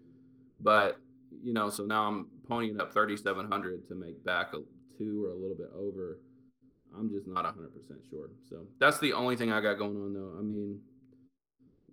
But, 0.60 0.98
you 1.44 1.54
know, 1.54 1.70
so 1.70 1.86
now 1.86 2.08
I'm 2.08 2.28
ponying 2.50 2.80
up 2.80 2.94
3,700 2.94 3.88
to 3.88 3.96
make 3.96 4.24
back 4.26 4.54
a 4.54 4.58
two 4.98 5.24
or 5.24 5.30
a 5.30 5.36
little 5.36 5.56
bit 5.56 5.70
over. 5.76 6.20
I'm 6.98 7.10
just 7.10 7.28
not 7.28 7.46
100% 7.46 7.56
sure. 8.10 8.30
So 8.50 8.66
that's 8.80 9.00
the 9.00 9.14
only 9.14 9.36
thing 9.36 9.52
I 9.52 9.62
got 9.62 9.78
going 9.78 9.96
on 9.96 10.14
though. 10.14 10.36
I 10.38 10.42
mean, 10.42 10.80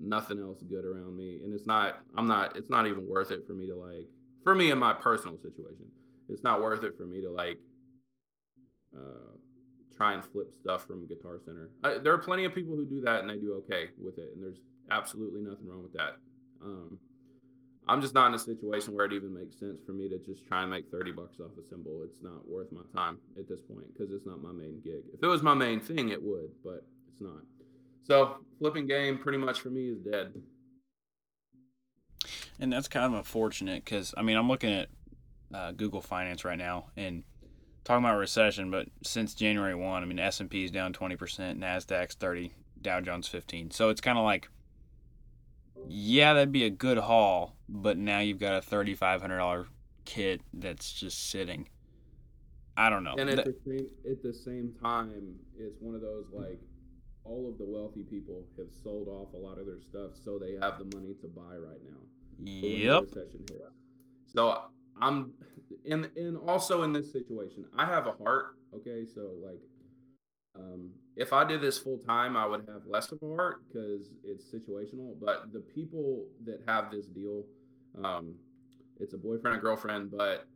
nothing 0.00 0.40
else 0.40 0.62
good 0.62 0.84
around 0.84 1.16
me. 1.16 1.40
And 1.44 1.54
it's 1.54 1.66
not, 1.66 2.00
I'm 2.16 2.26
not, 2.26 2.56
it's 2.56 2.70
not 2.70 2.86
even 2.86 3.08
worth 3.08 3.30
it 3.30 3.46
for 3.46 3.54
me 3.54 3.66
to 3.68 3.76
like, 3.76 4.08
for 4.44 4.54
me 4.54 4.70
in 4.70 4.78
my 4.78 4.92
personal 4.92 5.36
situation 5.38 5.86
it's 6.28 6.42
not 6.42 6.62
worth 6.62 6.82
it 6.84 6.96
for 6.96 7.06
me 7.06 7.20
to 7.22 7.30
like 7.30 7.58
uh, 8.96 9.36
try 9.96 10.14
and 10.14 10.24
flip 10.24 10.52
stuff 10.60 10.86
from 10.86 11.06
Guitar 11.06 11.38
Center. 11.44 11.70
I, 11.84 11.98
there 11.98 12.12
are 12.12 12.18
plenty 12.18 12.44
of 12.44 12.54
people 12.54 12.74
who 12.74 12.84
do 12.84 13.00
that 13.02 13.20
and 13.20 13.30
they 13.30 13.36
do 13.36 13.54
okay 13.64 13.90
with 13.98 14.18
it, 14.18 14.30
and 14.34 14.42
there's 14.42 14.60
absolutely 14.90 15.42
nothing 15.42 15.68
wrong 15.68 15.82
with 15.82 15.92
that. 15.94 16.16
Um, 16.62 16.98
I'm 17.88 18.00
just 18.00 18.14
not 18.14 18.28
in 18.28 18.34
a 18.34 18.38
situation 18.38 18.94
where 18.94 19.06
it 19.06 19.12
even 19.12 19.32
makes 19.32 19.58
sense 19.60 19.80
for 19.86 19.92
me 19.92 20.08
to 20.08 20.18
just 20.18 20.46
try 20.48 20.62
and 20.62 20.70
make 20.70 20.90
30 20.90 21.12
bucks 21.12 21.38
off 21.38 21.52
a 21.56 21.62
cymbal. 21.68 22.02
It's 22.04 22.20
not 22.20 22.48
worth 22.48 22.72
my 22.72 22.82
time 22.92 23.18
at 23.38 23.48
this 23.48 23.60
point 23.60 23.86
because 23.92 24.12
it's 24.12 24.26
not 24.26 24.42
my 24.42 24.50
main 24.50 24.80
gig. 24.82 25.02
If 25.14 25.22
it 25.22 25.26
was 25.26 25.42
my 25.42 25.54
main 25.54 25.80
thing, 25.80 26.08
it 26.08 26.20
would, 26.20 26.50
but 26.64 26.84
it's 27.12 27.20
not. 27.20 27.42
So 28.06 28.36
flipping 28.58 28.86
game 28.86 29.18
pretty 29.18 29.38
much 29.38 29.60
for 29.60 29.70
me 29.70 29.88
is 29.88 29.98
dead. 29.98 30.32
And 32.58 32.72
that's 32.72 32.88
kind 32.88 33.04
of 33.04 33.14
unfortunate 33.14 33.84
because 33.84 34.14
I 34.16 34.22
mean 34.22 34.36
I'm 34.36 34.48
looking 34.48 34.72
at 34.72 34.88
uh, 35.52 35.72
Google 35.72 36.00
Finance 36.00 36.44
right 36.44 36.58
now, 36.58 36.86
and 36.96 37.24
talking 37.84 38.04
about 38.04 38.18
recession, 38.18 38.70
but 38.70 38.88
since 39.02 39.34
January 39.34 39.74
one, 39.74 40.02
I 40.02 40.06
mean 40.06 40.18
S 40.18 40.40
and 40.40 40.50
P 40.50 40.64
is 40.64 40.70
down 40.70 40.92
twenty 40.92 41.16
percent, 41.16 41.60
Nasdaq's 41.60 42.14
thirty, 42.14 42.52
Dow 42.80 43.00
Jones 43.00 43.28
fifteen. 43.28 43.70
So 43.70 43.90
it's 43.90 44.00
kind 44.00 44.18
of 44.18 44.24
like, 44.24 44.48
yeah, 45.88 46.32
that'd 46.34 46.52
be 46.52 46.64
a 46.64 46.70
good 46.70 46.98
haul, 46.98 47.56
but 47.68 47.98
now 47.98 48.20
you've 48.20 48.40
got 48.40 48.54
a 48.54 48.62
thirty 48.62 48.94
five 48.94 49.20
hundred 49.20 49.38
dollar 49.38 49.66
kit 50.04 50.40
that's 50.54 50.92
just 50.92 51.30
sitting. 51.30 51.68
I 52.76 52.90
don't 52.90 53.04
know. 53.04 53.14
And 53.18 53.30
at 53.30 53.44
the 53.44 53.54
same 53.66 53.88
at 54.10 54.22
the 54.22 54.32
same 54.32 54.72
time, 54.82 55.34
it's 55.58 55.76
one 55.80 55.94
of 55.94 56.00
those 56.00 56.26
like 56.32 56.60
all 57.28 57.48
of 57.48 57.58
the 57.58 57.64
wealthy 57.66 58.02
people 58.02 58.44
have 58.56 58.68
sold 58.82 59.08
off 59.08 59.32
a 59.34 59.36
lot 59.36 59.58
of 59.58 59.66
their 59.66 59.80
stuff, 59.80 60.12
so 60.24 60.38
they 60.38 60.52
have 60.60 60.78
the 60.78 60.96
money 60.96 61.14
to 61.20 61.28
buy 61.28 61.56
right 61.56 61.80
now. 61.84 62.00
Yep. 62.38 63.04
So 64.26 64.62
I'm 65.00 65.32
and 65.88 66.10
and 66.16 66.38
also 66.46 66.82
in 66.82 66.92
this 66.92 67.12
situation, 67.12 67.64
I 67.76 67.86
have 67.86 68.06
a 68.06 68.12
heart. 68.12 68.56
Okay, 68.74 69.04
so 69.06 69.32
like, 69.42 69.60
um, 70.58 70.90
if 71.16 71.32
I 71.32 71.44
did 71.44 71.60
this 71.60 71.78
full 71.78 71.98
time, 71.98 72.36
I 72.36 72.46
would 72.46 72.66
have 72.68 72.82
less 72.86 73.10
of 73.12 73.18
a 73.22 73.34
heart 73.34 73.62
because 73.66 74.10
it's 74.24 74.44
situational. 74.52 75.14
But 75.20 75.52
the 75.52 75.60
people 75.60 76.26
that 76.44 76.62
have 76.66 76.90
this 76.90 77.06
deal, 77.06 77.44
um, 78.04 78.34
it's 79.00 79.14
a 79.14 79.18
boyfriend 79.18 79.54
and 79.54 79.62
girlfriend, 79.62 80.10
but 80.10 80.46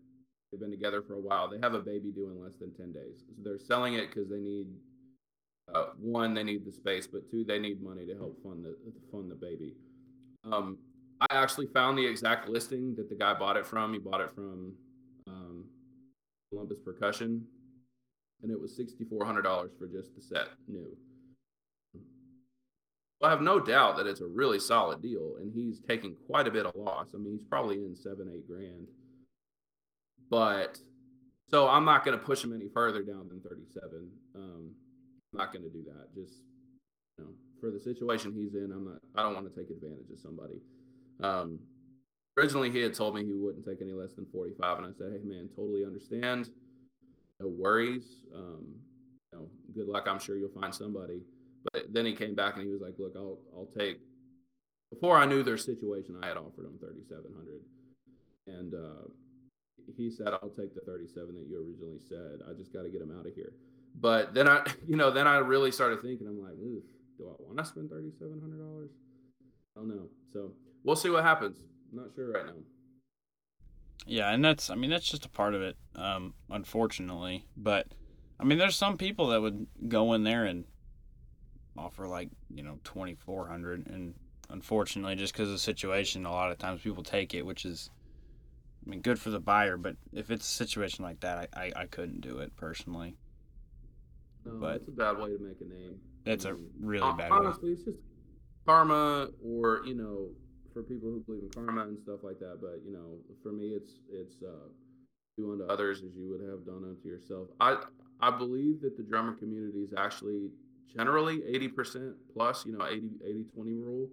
they've 0.51 0.61
been 0.61 0.71
together 0.71 1.03
for 1.03 1.15
a 1.15 1.21
while. 1.21 1.49
They 1.49 1.59
have 1.63 1.75
a 1.75 1.81
baby 1.81 2.11
due 2.13 2.29
in 2.31 2.43
less 2.43 2.57
than 2.57 2.73
ten 2.75 2.93
days, 2.93 3.25
so 3.27 3.35
they're 3.43 3.59
selling 3.59 3.95
it 3.95 4.09
because 4.09 4.29
they 4.29 4.41
need. 4.41 4.67
Uh, 5.75 5.87
one, 5.99 6.35
they 6.35 6.43
need 6.43 6.65
the 6.65 6.73
space, 6.73 7.07
but 7.07 7.31
two, 7.31 7.45
they 7.45 7.59
need 7.59 7.83
money 7.83 8.07
to 8.07 8.15
help 8.15 8.43
fund 8.43 8.65
the 8.65 8.77
fund 9.13 9.31
the 9.31 9.35
baby. 9.35 9.75
Um, 10.45 10.79
I 11.21 11.27
actually 11.31 11.67
found 11.67 11.99
the 11.99 12.07
exact 12.07 12.49
listing 12.49 12.95
that 12.97 13.09
the 13.09 13.15
guy 13.15 13.35
bought 13.35 13.57
it 13.57 13.67
from. 13.67 13.93
He 13.93 13.99
bought 13.99 14.21
it 14.21 14.35
from 14.35 14.75
um, 15.29 15.65
Columbus 16.51 16.79
Percussion, 16.85 17.45
and 18.43 18.51
it 18.51 18.61
was 18.61 18.75
sixty 18.75 19.05
four 19.05 19.25
hundred 19.25 19.43
dollars 19.43 19.71
for 19.79 19.87
just 19.87 20.15
the 20.17 20.23
set 20.23 20.49
new. 20.67 20.97
Well, 23.21 23.29
I 23.29 23.31
have 23.31 23.43
no 23.43 23.61
doubt 23.61 23.99
that 23.99 24.07
it's 24.07 24.23
a 24.23 24.27
really 24.27 24.59
solid 24.59 25.03
deal, 25.03 25.35
and 25.41 25.53
he's 25.55 25.81
taking 25.87 26.17
quite 26.27 26.49
a 26.49 26.51
bit 26.51 26.67
of 26.67 26.75
loss. 26.75 27.09
I 27.15 27.19
mean, 27.19 27.35
he's 27.35 27.45
probably 27.47 27.85
in 27.85 27.95
seven, 27.95 28.31
eight 28.35 28.49
grand. 28.49 28.89
But 30.31 30.79
so 31.51 31.69
I'm 31.69 31.85
not 31.85 32.05
going 32.05 32.19
to 32.19 32.25
push 32.25 32.43
him 32.43 32.55
any 32.55 32.69
further 32.73 33.03
down 33.03 33.29
than 33.29 33.41
37. 33.41 34.09
Um, 34.37 34.71
I'm 35.33 35.39
not 35.39 35.53
going 35.53 35.65
to 35.65 35.71
do 35.71 35.85
that. 35.85 36.15
Just 36.15 36.43
you 37.19 37.25
know, 37.25 37.31
for 37.61 37.71
the 37.71 37.79
situation 37.79 38.33
he's 38.33 38.55
in, 38.55 38.73
I'm 38.73 38.85
not. 38.85 39.01
I 39.15 39.23
don't 39.23 39.35
want 39.35 39.53
to 39.53 39.61
take 39.61 39.71
advantage 39.71 40.11
of 40.13 40.19
somebody. 40.19 40.61
Um, 41.23 41.59
originally, 42.37 42.71
he 42.71 42.81
had 42.81 42.95
told 42.95 43.15
me 43.15 43.25
he 43.25 43.35
wouldn't 43.35 43.65
take 43.65 43.81
any 43.81 43.93
less 43.93 44.13
than 44.15 44.27
45, 44.33 44.79
and 44.79 44.87
I 44.87 44.91
said, 44.97 45.13
"Hey, 45.13 45.29
man, 45.29 45.49
totally 45.55 45.85
understand. 45.85 46.51
No 47.41 47.49
worries. 47.49 48.25
Um, 48.35 48.75
you 49.33 49.39
know, 49.39 49.49
good 49.75 49.87
luck. 49.87 50.07
I'm 50.09 50.19
sure 50.19 50.37
you'll 50.37 50.61
find 50.61 50.75
somebody." 50.75 51.23
But 51.73 51.93
then 51.93 52.07
he 52.07 52.15
came 52.15 52.35
back 52.35 52.57
and 52.57 52.65
he 52.65 52.71
was 52.71 52.81
like, 52.81 52.95
"Look, 52.99 53.15
I'll 53.17 53.39
I'll 53.55 53.71
take." 53.79 53.99
Before 54.91 55.17
I 55.17 55.27
knew 55.27 55.45
their 55.45 55.59
situation, 55.59 56.19
I 56.21 56.27
had 56.27 56.37
offered 56.37 56.67
him 56.67 56.77
3,700, 56.81 57.61
and 58.49 58.75
uh, 58.75 59.07
he 59.97 60.11
said, 60.11 60.29
"I'll 60.29 60.51
take 60.51 60.75
the 60.75 60.81
37 60.81 61.37
that 61.37 61.47
you 61.49 61.63
originally 61.63 62.01
said. 62.09 62.41
I 62.49 62.55
just 62.55 62.73
got 62.73 62.83
to 62.83 62.91
get 62.91 63.03
him 63.03 63.17
out 63.17 63.27
of 63.27 63.35
here." 63.35 63.53
But 63.95 64.35
then 64.35 64.49
I, 64.49 64.67
you 64.89 64.97
know, 64.97 65.11
then 65.11 65.27
I 65.27 65.39
really 65.39 65.73
started 65.73 66.03
thinking. 66.03 66.27
I'm 66.27 66.43
like, 66.43 66.57
do 66.57 67.29
I 67.29 67.35
want 67.39 67.59
to 67.59 67.65
spend 67.65 67.91
$3,700? 67.91 68.89
I 69.77 69.81
don't 69.81 69.89
know. 69.89 70.09
So 70.33 70.53
we'll 70.85 70.97
see 70.97 71.11
what 71.11 71.23
happens. 71.23 71.59
I'm 71.91 71.99
not 71.99 72.15
sure 72.15 72.33
right 72.33 72.47
now. 72.47 72.53
Yeah, 74.07 74.31
and 74.31 74.45
that's 74.45 74.71
I 74.71 74.75
mean 74.75 74.91
that's 74.91 75.09
just 75.09 75.27
a 75.27 75.29
part 75.29 75.55
of 75.55 75.63
it, 75.63 75.77
um, 75.95 76.35
unfortunately. 76.49 77.45
But 77.57 77.89
I 78.39 78.45
mean, 78.45 78.59
there's 78.59 78.77
some 78.77 78.97
people 78.97 79.29
that 79.29 79.43
would 79.43 79.67
go 79.89 80.15
in 80.15 80.25
there 80.25 80.47
and 80.47 80.65
offer 81.77 82.09
like 82.09 82.31
you 82.53 82.63
know 82.63 82.79
twenty 82.83 83.15
four 83.15 83.47
hundred, 83.47 83.87
and 83.89 84.15
unfortunately, 84.49 85.17
just 85.17 85.33
because 85.33 85.49
of 85.49 85.55
the 85.55 85.59
situation, 85.59 86.25
a 86.25 86.31
lot 86.31 86.51
of 86.51 86.59
times 86.59 86.81
people 86.81 87.03
take 87.03 87.35
it, 87.35 87.45
which 87.45 87.65
is 87.67 87.91
I 88.87 88.91
mean 88.91 89.01
good 89.01 89.19
for 89.19 89.31
the 89.31 89.41
buyer. 89.41 89.77
But 89.77 89.97
if 90.13 90.31
it's 90.31 90.47
a 90.49 90.55
situation 90.55 91.05
like 91.05 91.21
that, 91.21 91.51
I 91.55 91.61
I, 91.67 91.73
I 91.83 91.87
couldn't 91.87 92.23
do 92.23 92.39
it 92.39 92.57
personally. 92.57 93.17
No, 94.45 94.53
but 94.61 94.77
it's 94.77 94.89
a 94.89 94.93
bad 94.93 95.19
way 95.19 95.37
to 95.37 95.39
make 95.39 95.61
a 95.61 95.65
name. 95.65 95.97
It's 96.27 96.45
a 96.45 96.57
really 96.81 97.13
bad. 97.17 97.31
Honestly, 97.31 97.71
way. 97.71 97.75
it's 97.75 97.85
just 97.85 97.99
karma, 98.67 99.29
or 99.45 99.83
you 99.85 99.95
know, 99.95 100.29
for 100.73 100.83
people 100.83 101.11
who 101.11 101.21
believe 101.21 101.43
in 101.43 101.51
karma 101.51 101.83
and 101.83 101.99
stuff 101.99 102.21
like 102.23 102.39
that. 102.39 102.59
But 102.61 102.81
you 102.85 102.93
know, 102.93 103.19
for 103.43 103.53
me, 103.53 103.69
it's 103.69 103.93
it's 104.11 104.43
uh, 104.43 104.69
do 105.37 105.53
unto 105.53 105.65
others 105.65 106.03
as 106.03 106.15
you 106.17 106.29
would 106.31 106.41
have 106.41 106.65
done 106.65 106.85
unto 106.85 107.09
yourself. 107.09 107.49
I 107.61 107.77
I 108.21 108.31
believe 108.31 108.81
that 108.83 108.97
the 108.97 109.03
drummer 109.03 109.35
community 109.35 109.81
is 109.81 109.93
actually 109.97 110.51
generally 110.95 111.39
80% 111.39 112.15
plus, 112.35 112.67
you 112.67 112.77
know, 112.77 112.87
80 112.87 113.11
80 113.25 113.45
20 113.55 113.73
rule. 113.75 114.09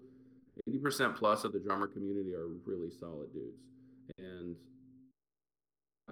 80% 0.67 1.15
plus 1.15 1.43
of 1.43 1.53
the 1.53 1.59
drummer 1.59 1.87
community 1.87 2.33
are 2.33 2.47
really 2.65 2.89
solid 2.89 3.31
dudes. 3.33 3.61
And 4.17 4.55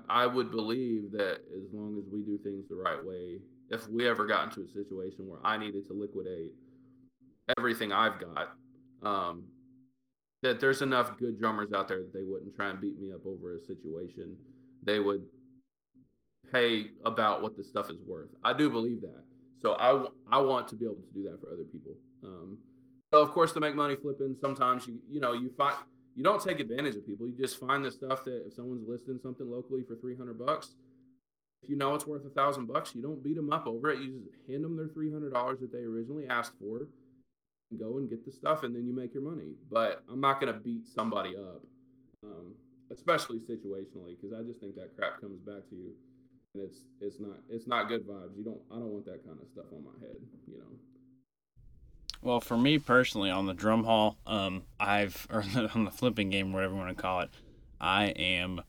I 0.10 0.28
would 0.28 0.52
believe 0.52 1.12
that 1.12 1.40
as 1.56 1.74
long 1.74 1.98
as 1.98 2.06
we 2.12 2.22
do 2.22 2.38
things 2.38 2.68
the 2.70 2.76
right 2.76 3.04
way, 3.04 3.40
if 3.70 3.88
we 3.90 4.08
ever 4.08 4.26
got 4.26 4.46
into 4.46 4.62
a 4.62 4.68
situation 4.68 5.28
where 5.28 5.40
I 5.44 5.58
needed 5.58 5.88
to 5.88 5.94
liquidate 5.94 6.52
everything 7.58 7.92
I've 7.92 8.20
got, 8.20 8.50
um, 9.04 9.44
that 10.42 10.60
there's 10.60 10.82
enough 10.82 11.18
good 11.18 11.40
drummers 11.40 11.74
out 11.74 11.88
there 11.88 12.00
that 12.00 12.14
they 12.14 12.24
wouldn't 12.24 12.56
try 12.56 12.70
and 12.70 12.80
beat 12.80 13.00
me 13.00 13.12
up 13.12 13.26
over 13.26 13.56
a 13.56 13.62
situation. 13.62 14.36
They 14.84 15.00
would 15.00 15.24
pay 16.52 16.92
about 17.06 17.42
what 17.42 17.58
the 17.58 17.64
stuff 17.64 17.90
is 17.90 17.98
worth. 18.06 18.30
I 18.44 18.54
do 18.54 18.70
believe 18.70 19.02
that. 19.02 19.24
So 19.60 19.74
I, 19.74 20.06
I 20.32 20.40
want 20.42 20.68
to 20.70 20.76
be 20.76 20.86
able 20.86 20.96
to 20.96 21.14
do 21.14 21.24
that 21.24 21.42
for 21.42 21.52
other 21.52 21.64
people. 21.64 21.94
Um, 22.24 22.60
so 23.12 23.22
of 23.22 23.32
course 23.32 23.54
to 23.54 23.60
make 23.60 23.76
money 23.76 23.96
flipping, 23.96 24.36
sometimes 24.40 24.88
you 24.88 25.00
you 25.10 25.20
know 25.20 25.34
you 25.34 25.50
find 25.58 25.76
you 26.16 26.24
don't 26.24 26.42
take 26.42 26.60
advantage 26.60 26.96
of 26.96 27.06
people. 27.06 27.28
You 27.28 27.36
just 27.38 27.60
find 27.60 27.84
the 27.84 27.92
stuff 27.92 28.24
that 28.26 28.46
if 28.46 28.54
someone's 28.54 28.88
listing 28.88 29.20
something 29.22 29.50
locally 29.50 29.84
for 29.88 29.96
three 29.96 30.16
hundred 30.16 30.38
bucks, 30.38 30.76
you 31.70 31.76
know 31.76 31.96
it's 31.96 32.08
worth 32.08 32.26
a 32.26 32.30
thousand 32.30 32.68
bucks, 32.68 32.96
you 32.96 33.02
don't 33.02 33.24
beat 33.24 33.36
them 33.36 33.52
up 33.52 33.68
over 33.68 33.90
it. 33.90 34.00
You 34.00 34.22
just 34.26 34.50
hand 34.50 34.64
them 34.64 34.78
their 34.78 34.88
three 34.88 35.12
hundred 35.12 35.34
dollars 35.34 35.60
that 35.60 35.72
they 35.72 35.80
originally 35.80 36.28
asked 36.28 36.54
for, 36.60 36.88
and 37.72 37.80
go 37.80 37.98
and 37.98 38.10
get 38.10 38.26
the 38.26 38.32
stuff, 38.32 38.64
and 38.64 38.76
then 38.76 38.86
you 38.86 38.96
make 38.96 39.14
your 39.14 39.24
money. 39.24 39.54
But 39.72 40.04
I'm 40.10 40.22
not 40.22 40.40
gonna 40.40 40.54
beat 40.54 40.88
somebody 40.88 41.36
up, 41.36 41.62
um, 42.24 42.54
especially 42.92 43.40
situationally, 43.40 44.16
because 44.20 44.34
I 44.38 44.44
just 44.44 44.60
think 44.60 44.76
that 44.76 44.96
crap 44.96 45.22
comes 45.22 45.40
back 45.40 45.68
to 45.70 45.76
you 45.76 45.92
and 46.56 46.64
it's 46.64 46.80
it's 47.02 47.20
not 47.20 47.38
it's 47.50 47.68
not 47.68 47.88
good 47.88 48.08
vibes. 48.08 48.36
You 48.38 48.44
don't 48.44 48.62
I 48.72 48.76
don't 48.76 48.90
want 48.90 49.06
that 49.06 49.24
kind 49.26 49.38
of 49.40 49.48
stuff 49.48 49.66
on 49.72 49.84
my 49.84 50.06
head, 50.06 50.16
you 50.48 50.58
know. 50.58 50.66
Well, 52.22 52.40
for 52.40 52.58
me 52.58 52.80
personally, 52.80 53.30
on 53.30 53.46
the 53.46 53.54
drum 53.54 53.84
haul, 53.84 54.18
um, 54.26 54.64
I've 54.80 55.28
or 55.32 55.44
on 55.76 55.86
the 55.86 55.92
flipping 55.92 56.30
game, 56.30 56.54
whatever 56.54 56.74
you 56.74 56.80
want 56.80 56.96
to 56.96 57.02
call 57.02 57.22
it, 57.22 57.30
I 57.80 58.06
am 58.06 58.62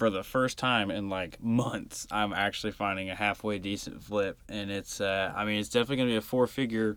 for 0.00 0.08
the 0.08 0.24
first 0.24 0.56
time 0.56 0.90
in 0.90 1.10
like 1.10 1.42
months, 1.42 2.06
I'm 2.10 2.32
actually 2.32 2.72
finding 2.72 3.10
a 3.10 3.14
halfway 3.14 3.58
decent 3.58 4.02
flip, 4.02 4.42
and 4.48 4.70
it's 4.70 4.98
uh, 4.98 5.30
I 5.36 5.44
mean, 5.44 5.60
it's 5.60 5.68
definitely 5.68 5.96
gonna 5.96 6.10
be 6.12 6.16
a 6.16 6.22
four 6.22 6.46
figure 6.46 6.96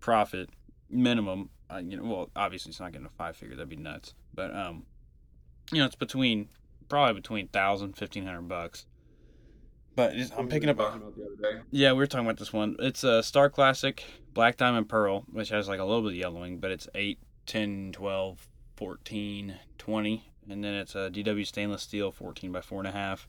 profit 0.00 0.50
minimum. 0.90 1.50
Uh, 1.70 1.76
you 1.76 1.96
know, 1.96 2.02
well, 2.02 2.30
obviously 2.34 2.70
it's 2.70 2.80
not 2.80 2.90
getting 2.90 3.06
a 3.06 3.10
five 3.10 3.36
figure, 3.36 3.54
that'd 3.54 3.68
be 3.68 3.76
nuts, 3.76 4.14
but 4.34 4.52
um, 4.56 4.82
you 5.70 5.78
know, 5.78 5.86
it's 5.86 5.94
between 5.94 6.48
probably 6.88 7.14
between 7.14 7.46
thousand, 7.46 7.92
fifteen 7.92 8.26
hundred 8.26 8.48
bucks. 8.48 8.86
But 9.94 10.14
I'm 10.36 10.48
picking 10.48 10.68
up. 10.68 10.80
Yeah, 11.70 11.92
we 11.92 11.98
were 11.98 12.08
talking 12.08 12.26
about 12.26 12.38
this 12.38 12.52
one. 12.52 12.74
It's 12.80 13.04
a 13.04 13.22
Star 13.22 13.48
Classic 13.48 14.02
Black 14.34 14.56
Diamond 14.56 14.88
Pearl, 14.88 15.24
which 15.30 15.50
has 15.50 15.68
like 15.68 15.78
a 15.78 15.84
little 15.84 16.02
bit 16.02 16.10
of 16.10 16.16
yellowing, 16.16 16.58
but 16.58 16.72
it's 16.72 16.88
8, 16.92 17.20
10, 17.46 17.92
12, 17.92 18.48
14, 18.74 19.54
20. 19.78 20.32
And 20.48 20.62
then 20.62 20.74
it's 20.74 20.94
a 20.94 21.10
DW 21.10 21.46
stainless 21.46 21.82
steel 21.82 22.10
14 22.12 22.52
by 22.52 22.60
4.5. 22.60 23.26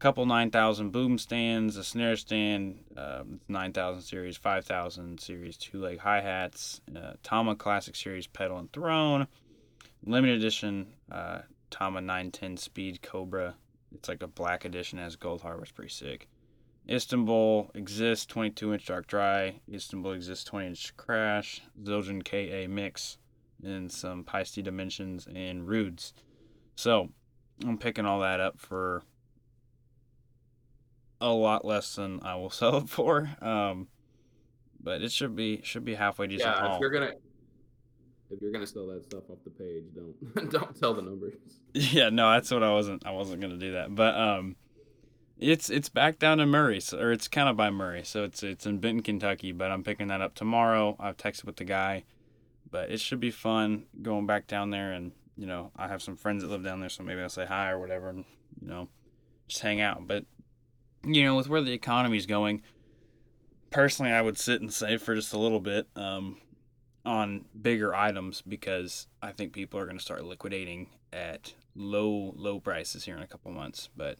Couple 0.00 0.26
9000 0.26 0.90
boom 0.90 1.16
stands, 1.18 1.76
a 1.76 1.84
snare 1.84 2.16
stand, 2.16 2.84
um, 2.96 3.40
9000 3.48 4.02
series, 4.02 4.36
5000 4.36 5.20
series, 5.20 5.56
two 5.56 5.80
leg 5.80 5.98
hi 5.98 6.20
hats, 6.20 6.80
uh, 6.94 7.12
Tama 7.22 7.54
Classic 7.54 7.94
Series 7.94 8.26
pedal 8.26 8.58
and 8.58 8.70
throne, 8.72 9.28
limited 10.04 10.36
edition 10.36 10.88
uh, 11.10 11.38
Tama 11.70 12.00
910 12.00 12.56
Speed 12.56 13.02
Cobra. 13.02 13.54
It's 13.94 14.08
like 14.08 14.22
a 14.22 14.26
black 14.26 14.64
edition 14.64 14.98
as 14.98 15.16
gold 15.16 15.42
hardware. 15.42 15.62
It's 15.62 15.72
pretty 15.72 15.90
sick. 15.90 16.28
Istanbul 16.88 17.70
Xist 17.74 18.26
22 18.28 18.74
inch 18.74 18.86
dark 18.86 19.06
dry. 19.06 19.60
Istanbul 19.72 20.16
Xist 20.16 20.44
20 20.46 20.66
inch 20.66 20.96
crash. 20.96 21.62
Zildjian 21.82 22.22
KA 22.24 22.68
mix 22.68 23.16
and 23.62 23.90
some 23.90 24.24
Paiste 24.24 24.62
dimensions 24.62 25.26
and 25.32 25.66
Rudes. 25.66 26.12
So 26.76 27.10
I'm 27.64 27.78
picking 27.78 28.04
all 28.04 28.20
that 28.20 28.40
up 28.40 28.58
for 28.58 29.02
a 31.20 31.30
lot 31.30 31.64
less 31.64 31.94
than 31.94 32.20
I 32.22 32.34
will 32.36 32.50
sell 32.50 32.78
it 32.78 32.88
for. 32.88 33.30
Um, 33.40 33.88
but 34.80 35.02
it 35.02 35.10
should 35.10 35.34
be 35.34 35.60
should 35.64 35.84
be 35.84 35.94
halfway 35.94 36.26
decent. 36.26 36.54
Yeah, 36.54 36.60
haul. 36.60 36.74
if 36.74 36.80
you're 36.80 36.90
gonna 36.90 37.12
if 38.30 38.40
you're 38.40 38.52
gonna 38.52 38.66
sell 38.66 38.86
that 38.88 39.04
stuff 39.04 39.24
off 39.30 39.38
the 39.44 39.50
page, 39.50 39.84
don't 39.94 40.50
don't 40.50 40.78
tell 40.78 40.94
the 40.94 41.02
numbers. 41.02 41.34
Yeah, 41.76 42.10
no, 42.10 42.30
that's 42.30 42.52
what 42.52 42.62
I 42.62 42.72
wasn't. 42.72 43.04
I 43.04 43.10
wasn't 43.10 43.40
gonna 43.40 43.56
do 43.56 43.72
that, 43.72 43.92
but 43.92 44.14
um, 44.14 44.54
it's 45.38 45.70
it's 45.70 45.88
back 45.88 46.20
down 46.20 46.38
in 46.38 46.48
Murray, 46.48 46.78
so, 46.78 47.00
or 47.00 47.10
it's 47.10 47.26
kind 47.26 47.48
of 47.48 47.56
by 47.56 47.70
Murray, 47.70 48.04
so 48.04 48.22
it's 48.22 48.44
it's 48.44 48.64
in 48.64 48.78
Benton, 48.78 49.02
Kentucky. 49.02 49.50
But 49.50 49.72
I'm 49.72 49.82
picking 49.82 50.06
that 50.06 50.20
up 50.20 50.36
tomorrow. 50.36 50.94
I've 51.00 51.16
texted 51.16 51.46
with 51.46 51.56
the 51.56 51.64
guy, 51.64 52.04
but 52.74 52.90
it 52.90 52.98
should 52.98 53.20
be 53.20 53.30
fun 53.30 53.84
going 54.02 54.26
back 54.26 54.48
down 54.48 54.70
there, 54.70 54.90
and 54.90 55.12
you 55.36 55.46
know 55.46 55.70
I 55.76 55.86
have 55.86 56.02
some 56.02 56.16
friends 56.16 56.42
that 56.42 56.50
live 56.50 56.64
down 56.64 56.80
there, 56.80 56.88
so 56.88 57.04
maybe 57.04 57.20
I'll 57.20 57.28
say 57.28 57.46
hi 57.46 57.70
or 57.70 57.78
whatever, 57.78 58.08
and 58.08 58.24
you 58.60 58.66
know 58.66 58.88
just 59.46 59.62
hang 59.62 59.80
out. 59.80 60.08
But 60.08 60.24
you 61.04 61.22
know 61.22 61.36
with 61.36 61.48
where 61.48 61.62
the 61.62 61.72
economy's 61.72 62.26
going, 62.26 62.62
personally, 63.70 64.10
I 64.10 64.22
would 64.22 64.36
sit 64.36 64.60
and 64.60 64.72
save 64.72 65.02
for 65.02 65.14
just 65.14 65.32
a 65.32 65.38
little 65.38 65.60
bit. 65.60 65.86
Um, 65.94 66.38
on 67.06 67.44
bigger 67.60 67.94
items 67.94 68.42
because 68.42 69.06
I 69.20 69.32
think 69.32 69.52
people 69.52 69.78
are 69.78 69.84
going 69.84 69.98
to 69.98 70.02
start 70.02 70.24
liquidating 70.24 70.88
at 71.12 71.52
low 71.76 72.32
low 72.34 72.60
prices 72.60 73.04
here 73.04 73.14
in 73.14 73.22
a 73.22 73.26
couple 73.26 73.52
months. 73.52 73.90
But 73.96 74.18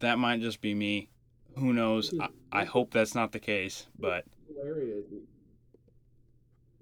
that 0.00 0.18
might 0.18 0.40
just 0.40 0.60
be 0.60 0.74
me. 0.74 1.10
Who 1.58 1.74
knows? 1.74 2.12
I, 2.18 2.28
I 2.50 2.64
hope 2.64 2.90
that's 2.90 3.14
not 3.14 3.32
the 3.32 3.38
case. 3.38 3.86
But 3.98 4.24
hilarious. 4.48 5.04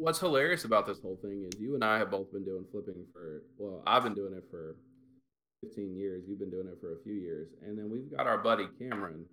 What's 0.00 0.18
hilarious 0.18 0.64
about 0.64 0.86
this 0.86 0.98
whole 1.02 1.18
thing 1.20 1.46
is 1.46 1.60
you 1.60 1.74
and 1.74 1.84
I 1.84 1.98
have 1.98 2.10
both 2.10 2.32
been 2.32 2.42
doing 2.42 2.64
flipping 2.72 3.04
for 3.12 3.42
well, 3.58 3.82
I've 3.86 4.02
been 4.02 4.14
doing 4.14 4.32
it 4.32 4.44
for 4.50 4.76
15 5.62 5.94
years. 5.94 6.24
You've 6.26 6.38
been 6.38 6.50
doing 6.50 6.68
it 6.68 6.78
for 6.80 6.94
a 6.94 7.02
few 7.02 7.12
years, 7.12 7.48
and 7.62 7.78
then 7.78 7.90
we've 7.90 8.10
got 8.10 8.26
our 8.26 8.38
buddy 8.38 8.66
Cameron, 8.78 9.26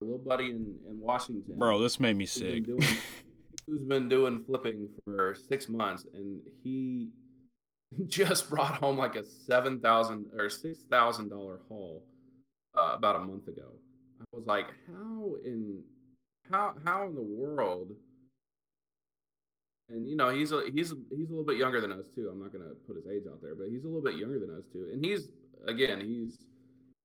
a 0.00 0.04
little 0.04 0.18
buddy 0.18 0.46
in, 0.46 0.74
in 0.88 0.98
Washington. 0.98 1.58
Bro, 1.58 1.82
this 1.82 2.00
made 2.00 2.16
me 2.16 2.24
sick. 2.24 2.64
who's 3.66 3.82
been 3.82 4.08
doing 4.08 4.42
flipping 4.46 4.88
for 5.04 5.36
six 5.48 5.68
months, 5.68 6.06
and 6.14 6.40
he 6.62 7.10
just 8.06 8.48
brought 8.48 8.76
home 8.76 8.96
like 8.96 9.16
a 9.16 9.24
seven 9.24 9.80
thousand 9.80 10.24
or 10.38 10.48
six 10.48 10.78
thousand 10.90 11.28
dollar 11.28 11.60
haul 11.68 12.02
uh, 12.74 12.92
about 12.94 13.16
a 13.16 13.20
month 13.20 13.48
ago. 13.48 13.68
I 14.18 14.24
was 14.32 14.46
like, 14.46 14.66
how 14.86 15.34
in 15.44 15.82
how 16.50 16.72
how 16.86 17.06
in 17.06 17.14
the 17.14 17.22
world? 17.22 17.90
And 19.90 20.08
you 20.08 20.16
know, 20.16 20.30
he's 20.30 20.52
a 20.52 20.62
he's 20.72 20.94
he's 21.10 21.28
a 21.28 21.32
little 21.32 21.44
bit 21.44 21.58
younger 21.58 21.80
than 21.80 21.92
us 21.92 22.06
too. 22.14 22.28
I'm 22.32 22.40
not 22.40 22.52
gonna 22.52 22.74
put 22.86 22.96
his 22.96 23.06
age 23.06 23.24
out 23.30 23.42
there, 23.42 23.54
but 23.54 23.68
he's 23.68 23.84
a 23.84 23.86
little 23.86 24.02
bit 24.02 24.16
younger 24.16 24.38
than 24.38 24.56
us 24.56 24.64
too. 24.72 24.88
And 24.92 25.04
he's 25.04 25.28
again, 25.66 26.00
he's 26.00 26.38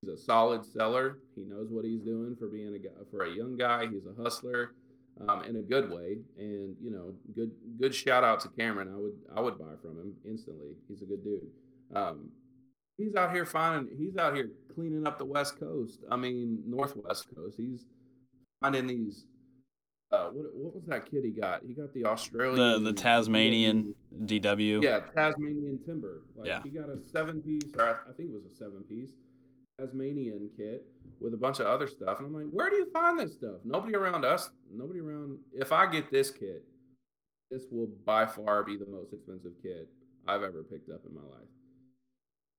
he's 0.00 0.10
a 0.10 0.16
solid 0.16 0.64
seller. 0.64 1.18
He 1.34 1.44
knows 1.44 1.68
what 1.70 1.84
he's 1.84 2.00
doing 2.00 2.36
for 2.38 2.48
being 2.48 2.74
a 2.74 2.78
guy 2.78 2.90
for 3.10 3.24
a 3.24 3.30
young 3.30 3.56
guy. 3.56 3.86
He's 3.86 4.06
a 4.06 4.22
hustler 4.22 4.72
um, 5.28 5.44
in 5.44 5.56
a 5.56 5.62
good 5.62 5.90
way. 5.90 6.18
And 6.38 6.76
you 6.80 6.90
know, 6.90 7.14
good 7.34 7.50
good 7.78 7.94
shout 7.94 8.24
out 8.24 8.40
to 8.40 8.48
Cameron. 8.48 8.88
I 8.92 8.96
would 8.96 9.18
I 9.36 9.40
would 9.40 9.58
buy 9.58 9.74
from 9.82 9.98
him 9.98 10.14
instantly. 10.24 10.70
He's 10.88 11.02
a 11.02 11.06
good 11.06 11.22
dude. 11.22 11.48
Um, 11.94 12.30
he's 12.96 13.14
out 13.14 13.32
here 13.32 13.46
finding. 13.46 13.96
He's 13.96 14.16
out 14.16 14.34
here 14.34 14.50
cleaning 14.74 15.06
up 15.06 15.18
the 15.18 15.24
West 15.24 15.58
Coast. 15.58 16.00
I 16.10 16.16
mean, 16.16 16.62
Northwest 16.66 17.26
Coast. 17.34 17.56
He's 17.56 17.84
finding 18.60 18.86
these. 18.86 19.26
Uh, 20.12 20.28
what 20.30 20.46
what 20.54 20.74
was 20.74 20.84
that 20.86 21.08
kid 21.08 21.24
he 21.24 21.30
got? 21.30 21.62
He 21.66 21.72
got 21.72 21.94
the 21.94 22.04
Australian. 22.04 22.56
The 22.56 22.90
the 22.90 22.92
Tasmanian 22.92 23.94
DW. 24.24 24.82
Yeah, 24.82 25.00
Tasmanian 25.14 25.78
timber. 25.86 26.22
Like 26.34 26.48
yeah. 26.48 26.62
he 26.64 26.70
got 26.70 26.88
a 26.88 26.98
seven 27.12 27.40
piece, 27.40 27.72
or 27.78 27.82
I, 27.82 28.10
I 28.10 28.12
think 28.16 28.30
it 28.30 28.34
was 28.34 28.44
a 28.44 28.54
seven 28.56 28.82
piece 28.88 29.10
Tasmanian 29.80 30.50
kit 30.56 30.84
with 31.20 31.34
a 31.34 31.36
bunch 31.36 31.60
of 31.60 31.66
other 31.66 31.86
stuff. 31.86 32.18
And 32.18 32.26
I'm 32.26 32.34
like, 32.34 32.50
where 32.50 32.70
do 32.70 32.76
you 32.76 32.90
find 32.92 33.18
this 33.18 33.34
stuff? 33.34 33.56
Nobody 33.64 33.94
around 33.94 34.24
us, 34.24 34.50
nobody 34.72 35.00
around. 35.00 35.38
If 35.52 35.72
I 35.72 35.86
get 35.86 36.10
this 36.10 36.30
kit, 36.30 36.64
this 37.50 37.64
will 37.70 37.88
by 38.04 38.26
far 38.26 38.62
be 38.62 38.76
the 38.76 38.86
most 38.86 39.12
expensive 39.12 39.52
kit 39.62 39.88
I've 40.26 40.42
ever 40.42 40.62
picked 40.62 40.90
up 40.90 41.02
in 41.08 41.14
my 41.14 41.22
life. 41.22 41.48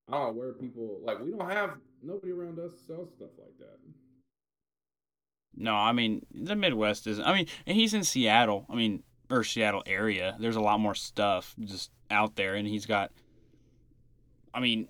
I 0.09 0.13
don't 0.13 0.27
know 0.27 0.39
where 0.39 0.53
people 0.53 0.99
like 1.03 1.19
we 1.19 1.31
don't 1.31 1.49
have 1.49 1.75
nobody 2.01 2.31
around 2.31 2.59
us 2.59 2.73
sells 2.87 3.09
stuff 3.15 3.29
like 3.37 3.57
that. 3.59 3.77
No, 5.55 5.75
I 5.75 5.91
mean 5.91 6.25
the 6.33 6.55
Midwest 6.55 7.07
is. 7.07 7.19
I 7.19 7.33
mean, 7.33 7.47
and 7.65 7.77
he's 7.77 7.93
in 7.93 8.03
Seattle. 8.03 8.65
I 8.69 8.75
mean, 8.75 9.03
or 9.29 9.43
Seattle 9.43 9.83
area. 9.85 10.35
There's 10.39 10.55
a 10.55 10.61
lot 10.61 10.79
more 10.79 10.95
stuff 10.95 11.55
just 11.59 11.91
out 12.09 12.35
there, 12.35 12.55
and 12.55 12.67
he's 12.67 12.85
got. 12.85 13.11
I 14.53 14.59
mean, 14.59 14.89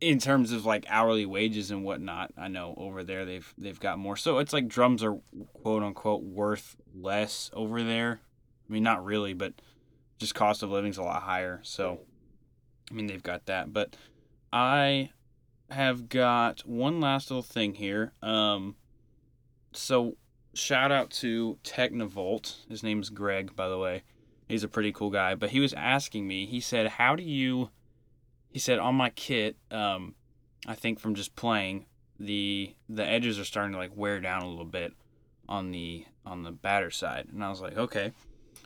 in 0.00 0.18
terms 0.18 0.52
of 0.52 0.66
like 0.66 0.84
hourly 0.88 1.24
wages 1.24 1.70
and 1.70 1.84
whatnot, 1.84 2.32
I 2.36 2.48
know 2.48 2.74
over 2.76 3.04
there 3.04 3.24
they've 3.24 3.54
they've 3.56 3.78
got 3.78 3.98
more. 3.98 4.16
So 4.16 4.38
it's 4.38 4.52
like 4.52 4.68
drums 4.68 5.02
are 5.02 5.18
quote 5.54 5.82
unquote 5.82 6.22
worth 6.22 6.76
less 6.94 7.50
over 7.54 7.82
there. 7.82 8.20
I 8.68 8.72
mean, 8.72 8.82
not 8.82 9.04
really, 9.04 9.32
but 9.32 9.54
just 10.18 10.34
cost 10.34 10.62
of 10.62 10.70
living's 10.70 10.98
a 10.98 11.02
lot 11.02 11.22
higher. 11.22 11.60
So 11.62 12.00
I 12.90 12.94
mean, 12.94 13.06
they've 13.06 13.22
got 13.22 13.46
that. 13.46 13.72
But 13.72 13.96
I 14.52 15.10
have 15.72 16.08
got 16.08 16.60
one 16.66 17.00
last 17.00 17.30
little 17.30 17.42
thing 17.42 17.74
here. 17.74 18.12
Um, 18.22 18.76
so 19.72 20.16
shout 20.54 20.92
out 20.92 21.10
to 21.10 21.58
Technovolt. 21.64 22.68
His 22.68 22.82
name's 22.82 23.10
Greg, 23.10 23.54
by 23.56 23.68
the 23.68 23.78
way. 23.78 24.02
He's 24.48 24.64
a 24.64 24.68
pretty 24.68 24.92
cool 24.92 25.10
guy. 25.10 25.34
But 25.34 25.50
he 25.50 25.60
was 25.60 25.72
asking 25.72 26.26
me. 26.26 26.46
He 26.46 26.60
said, 26.60 26.86
"How 26.88 27.16
do 27.16 27.22
you?" 27.22 27.70
He 28.50 28.58
said, 28.58 28.78
"On 28.78 28.94
my 28.94 29.10
kit, 29.10 29.56
um, 29.70 30.14
I 30.66 30.74
think 30.74 31.00
from 31.00 31.14
just 31.14 31.36
playing, 31.36 31.86
the 32.18 32.74
the 32.88 33.06
edges 33.06 33.38
are 33.38 33.44
starting 33.44 33.72
to 33.72 33.78
like 33.78 33.96
wear 33.96 34.20
down 34.20 34.42
a 34.42 34.48
little 34.48 34.64
bit 34.64 34.92
on 35.48 35.70
the 35.70 36.04
on 36.26 36.42
the 36.42 36.52
batter 36.52 36.90
side." 36.90 37.28
And 37.32 37.42
I 37.42 37.48
was 37.48 37.60
like, 37.60 37.76
"Okay." 37.76 38.12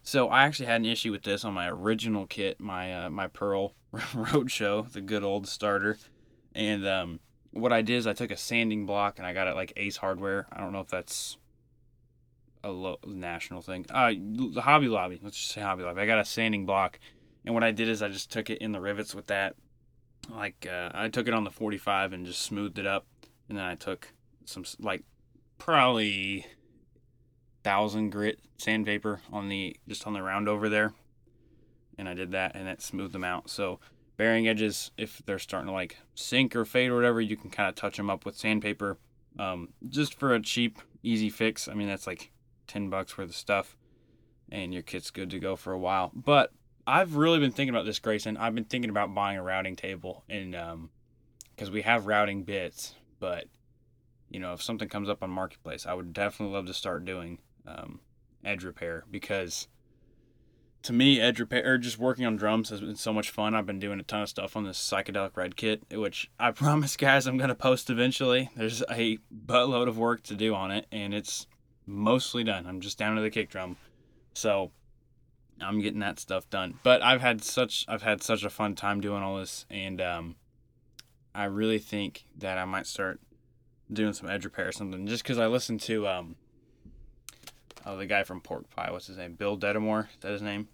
So 0.02 0.28
I 0.28 0.44
actually 0.44 0.66
had 0.66 0.80
an 0.80 0.86
issue 0.86 1.10
with 1.10 1.22
this 1.22 1.44
on 1.44 1.54
my 1.54 1.68
original 1.68 2.26
kit, 2.26 2.60
my 2.60 3.06
uh, 3.06 3.10
my 3.10 3.26
Pearl 3.28 3.74
Roadshow, 3.94 4.90
the 4.92 5.00
good 5.00 5.24
old 5.24 5.48
starter, 5.48 5.98
and 6.56 6.86
um, 6.86 7.20
what 7.52 7.72
I 7.72 7.82
did 7.82 7.96
is 7.96 8.06
I 8.06 8.14
took 8.14 8.30
a 8.30 8.36
sanding 8.36 8.86
block 8.86 9.18
and 9.18 9.26
I 9.26 9.32
got 9.32 9.46
it 9.46 9.54
like 9.54 9.72
Ace 9.76 9.98
Hardware. 9.98 10.46
I 10.50 10.60
don't 10.60 10.72
know 10.72 10.80
if 10.80 10.88
that's 10.88 11.36
a 12.64 12.70
lo- 12.70 12.98
national 13.06 13.60
thing. 13.60 13.86
Uh, 13.90 14.12
the 14.16 14.62
Hobby 14.62 14.88
Lobby. 14.88 15.20
Let's 15.22 15.36
just 15.36 15.52
say 15.52 15.60
Hobby 15.60 15.84
Lobby. 15.84 16.00
I 16.00 16.06
got 16.06 16.18
a 16.18 16.24
sanding 16.24 16.66
block, 16.66 16.98
and 17.44 17.54
what 17.54 17.62
I 17.62 17.70
did 17.70 17.88
is 17.88 18.02
I 18.02 18.08
just 18.08 18.32
took 18.32 18.50
it 18.50 18.58
in 18.58 18.72
the 18.72 18.80
rivets 18.80 19.14
with 19.14 19.26
that. 19.26 19.54
Like 20.30 20.66
uh, 20.68 20.90
I 20.94 21.08
took 21.08 21.28
it 21.28 21.34
on 21.34 21.44
the 21.44 21.50
45 21.50 22.12
and 22.12 22.26
just 22.26 22.40
smoothed 22.42 22.78
it 22.78 22.86
up, 22.86 23.06
and 23.48 23.58
then 23.58 23.64
I 23.64 23.74
took 23.74 24.12
some 24.46 24.64
like 24.80 25.04
probably 25.58 26.46
thousand 27.62 28.10
grit 28.10 28.38
sandpaper 28.58 29.20
on 29.32 29.48
the 29.48 29.76
just 29.86 30.06
on 30.06 30.14
the 30.14 30.22
round 30.22 30.48
over 30.48 30.68
there, 30.68 30.94
and 31.98 32.08
I 32.08 32.14
did 32.14 32.32
that 32.32 32.56
and 32.56 32.66
that 32.66 32.80
smoothed 32.80 33.12
them 33.12 33.24
out. 33.24 33.50
So 33.50 33.78
bearing 34.16 34.48
edges, 34.48 34.90
if 34.96 35.22
they're 35.26 35.38
starting 35.38 35.68
to 35.68 35.72
like 35.72 35.98
sink 36.14 36.56
or 36.56 36.64
fade 36.64 36.90
or 36.90 36.96
whatever, 36.96 37.20
you 37.20 37.36
can 37.36 37.50
kind 37.50 37.68
of 37.68 37.74
touch 37.74 37.96
them 37.96 38.10
up 38.10 38.24
with 38.24 38.36
sandpaper, 38.36 38.98
um, 39.38 39.70
just 39.88 40.14
for 40.14 40.34
a 40.34 40.40
cheap, 40.40 40.78
easy 41.02 41.30
fix. 41.30 41.68
I 41.68 41.74
mean, 41.74 41.88
that's 41.88 42.06
like 42.06 42.32
ten 42.66 42.88
bucks 42.90 43.16
worth 43.16 43.30
of 43.30 43.36
stuff, 43.36 43.76
and 44.50 44.72
your 44.72 44.82
kit's 44.82 45.10
good 45.10 45.30
to 45.30 45.38
go 45.38 45.56
for 45.56 45.72
a 45.72 45.78
while. 45.78 46.10
But 46.14 46.52
I've 46.86 47.16
really 47.16 47.38
been 47.38 47.52
thinking 47.52 47.74
about 47.74 47.84
this, 47.84 47.98
Grayson. 47.98 48.36
I've 48.36 48.54
been 48.54 48.64
thinking 48.64 48.90
about 48.90 49.14
buying 49.14 49.38
a 49.38 49.42
routing 49.42 49.76
table, 49.76 50.24
and 50.28 50.54
um, 50.54 50.90
because 51.54 51.70
we 51.70 51.82
have 51.82 52.06
routing 52.06 52.44
bits, 52.44 52.94
but 53.18 53.46
you 54.30 54.40
know, 54.40 54.52
if 54.52 54.62
something 54.62 54.88
comes 54.88 55.08
up 55.08 55.22
on 55.22 55.30
marketplace, 55.30 55.86
I 55.86 55.94
would 55.94 56.12
definitely 56.12 56.54
love 56.54 56.66
to 56.66 56.74
start 56.74 57.04
doing 57.04 57.38
um, 57.66 58.00
edge 58.44 58.64
repair 58.64 59.04
because 59.10 59.68
to 60.86 60.92
me, 60.92 61.20
edge 61.20 61.40
repair 61.40 61.74
or 61.74 61.78
just 61.78 61.98
working 61.98 62.24
on 62.24 62.36
drums 62.36 62.70
has 62.70 62.80
been 62.80 62.94
so 62.94 63.12
much 63.12 63.30
fun. 63.30 63.56
I've 63.56 63.66
been 63.66 63.80
doing 63.80 63.98
a 63.98 64.04
ton 64.04 64.22
of 64.22 64.28
stuff 64.28 64.56
on 64.56 64.62
this 64.62 64.78
psychedelic 64.78 65.36
red 65.36 65.56
kit, 65.56 65.82
which 65.90 66.30
I 66.38 66.50
promise, 66.52 66.96
guys, 66.96 67.26
I'm 67.26 67.36
gonna 67.36 67.56
post 67.56 67.90
eventually. 67.90 68.50
There's 68.56 68.82
a 68.88 69.18
buttload 69.34 69.88
of 69.88 69.98
work 69.98 70.22
to 70.24 70.36
do 70.36 70.54
on 70.54 70.70
it, 70.70 70.86
and 70.92 71.12
it's 71.12 71.48
mostly 71.86 72.44
done. 72.44 72.66
I'm 72.66 72.80
just 72.80 72.98
down 72.98 73.16
to 73.16 73.22
the 73.22 73.30
kick 73.30 73.50
drum, 73.50 73.76
so 74.32 74.70
I'm 75.60 75.80
getting 75.80 75.98
that 76.00 76.20
stuff 76.20 76.48
done. 76.50 76.78
But 76.84 77.02
I've 77.02 77.20
had 77.20 77.42
such 77.42 77.84
I've 77.88 78.02
had 78.02 78.22
such 78.22 78.44
a 78.44 78.50
fun 78.50 78.76
time 78.76 79.00
doing 79.00 79.24
all 79.24 79.38
this, 79.38 79.66
and 79.68 80.00
um, 80.00 80.36
I 81.34 81.46
really 81.46 81.80
think 81.80 82.26
that 82.38 82.58
I 82.58 82.64
might 82.64 82.86
start 82.86 83.18
doing 83.92 84.12
some 84.12 84.30
edge 84.30 84.44
repair 84.44 84.68
or 84.68 84.72
something. 84.72 85.04
Just 85.08 85.24
because 85.24 85.38
I 85.40 85.48
listened 85.48 85.80
to 85.80 86.06
um, 86.06 86.36
oh 87.84 87.96
the 87.96 88.06
guy 88.06 88.22
from 88.22 88.40
Pork 88.40 88.70
Pie, 88.70 88.92
what's 88.92 89.08
his 89.08 89.16
name? 89.16 89.32
Bill 89.32 89.58
Detamore. 89.58 90.04
Is 90.04 90.20
that 90.20 90.30
his 90.30 90.42
name? 90.42 90.68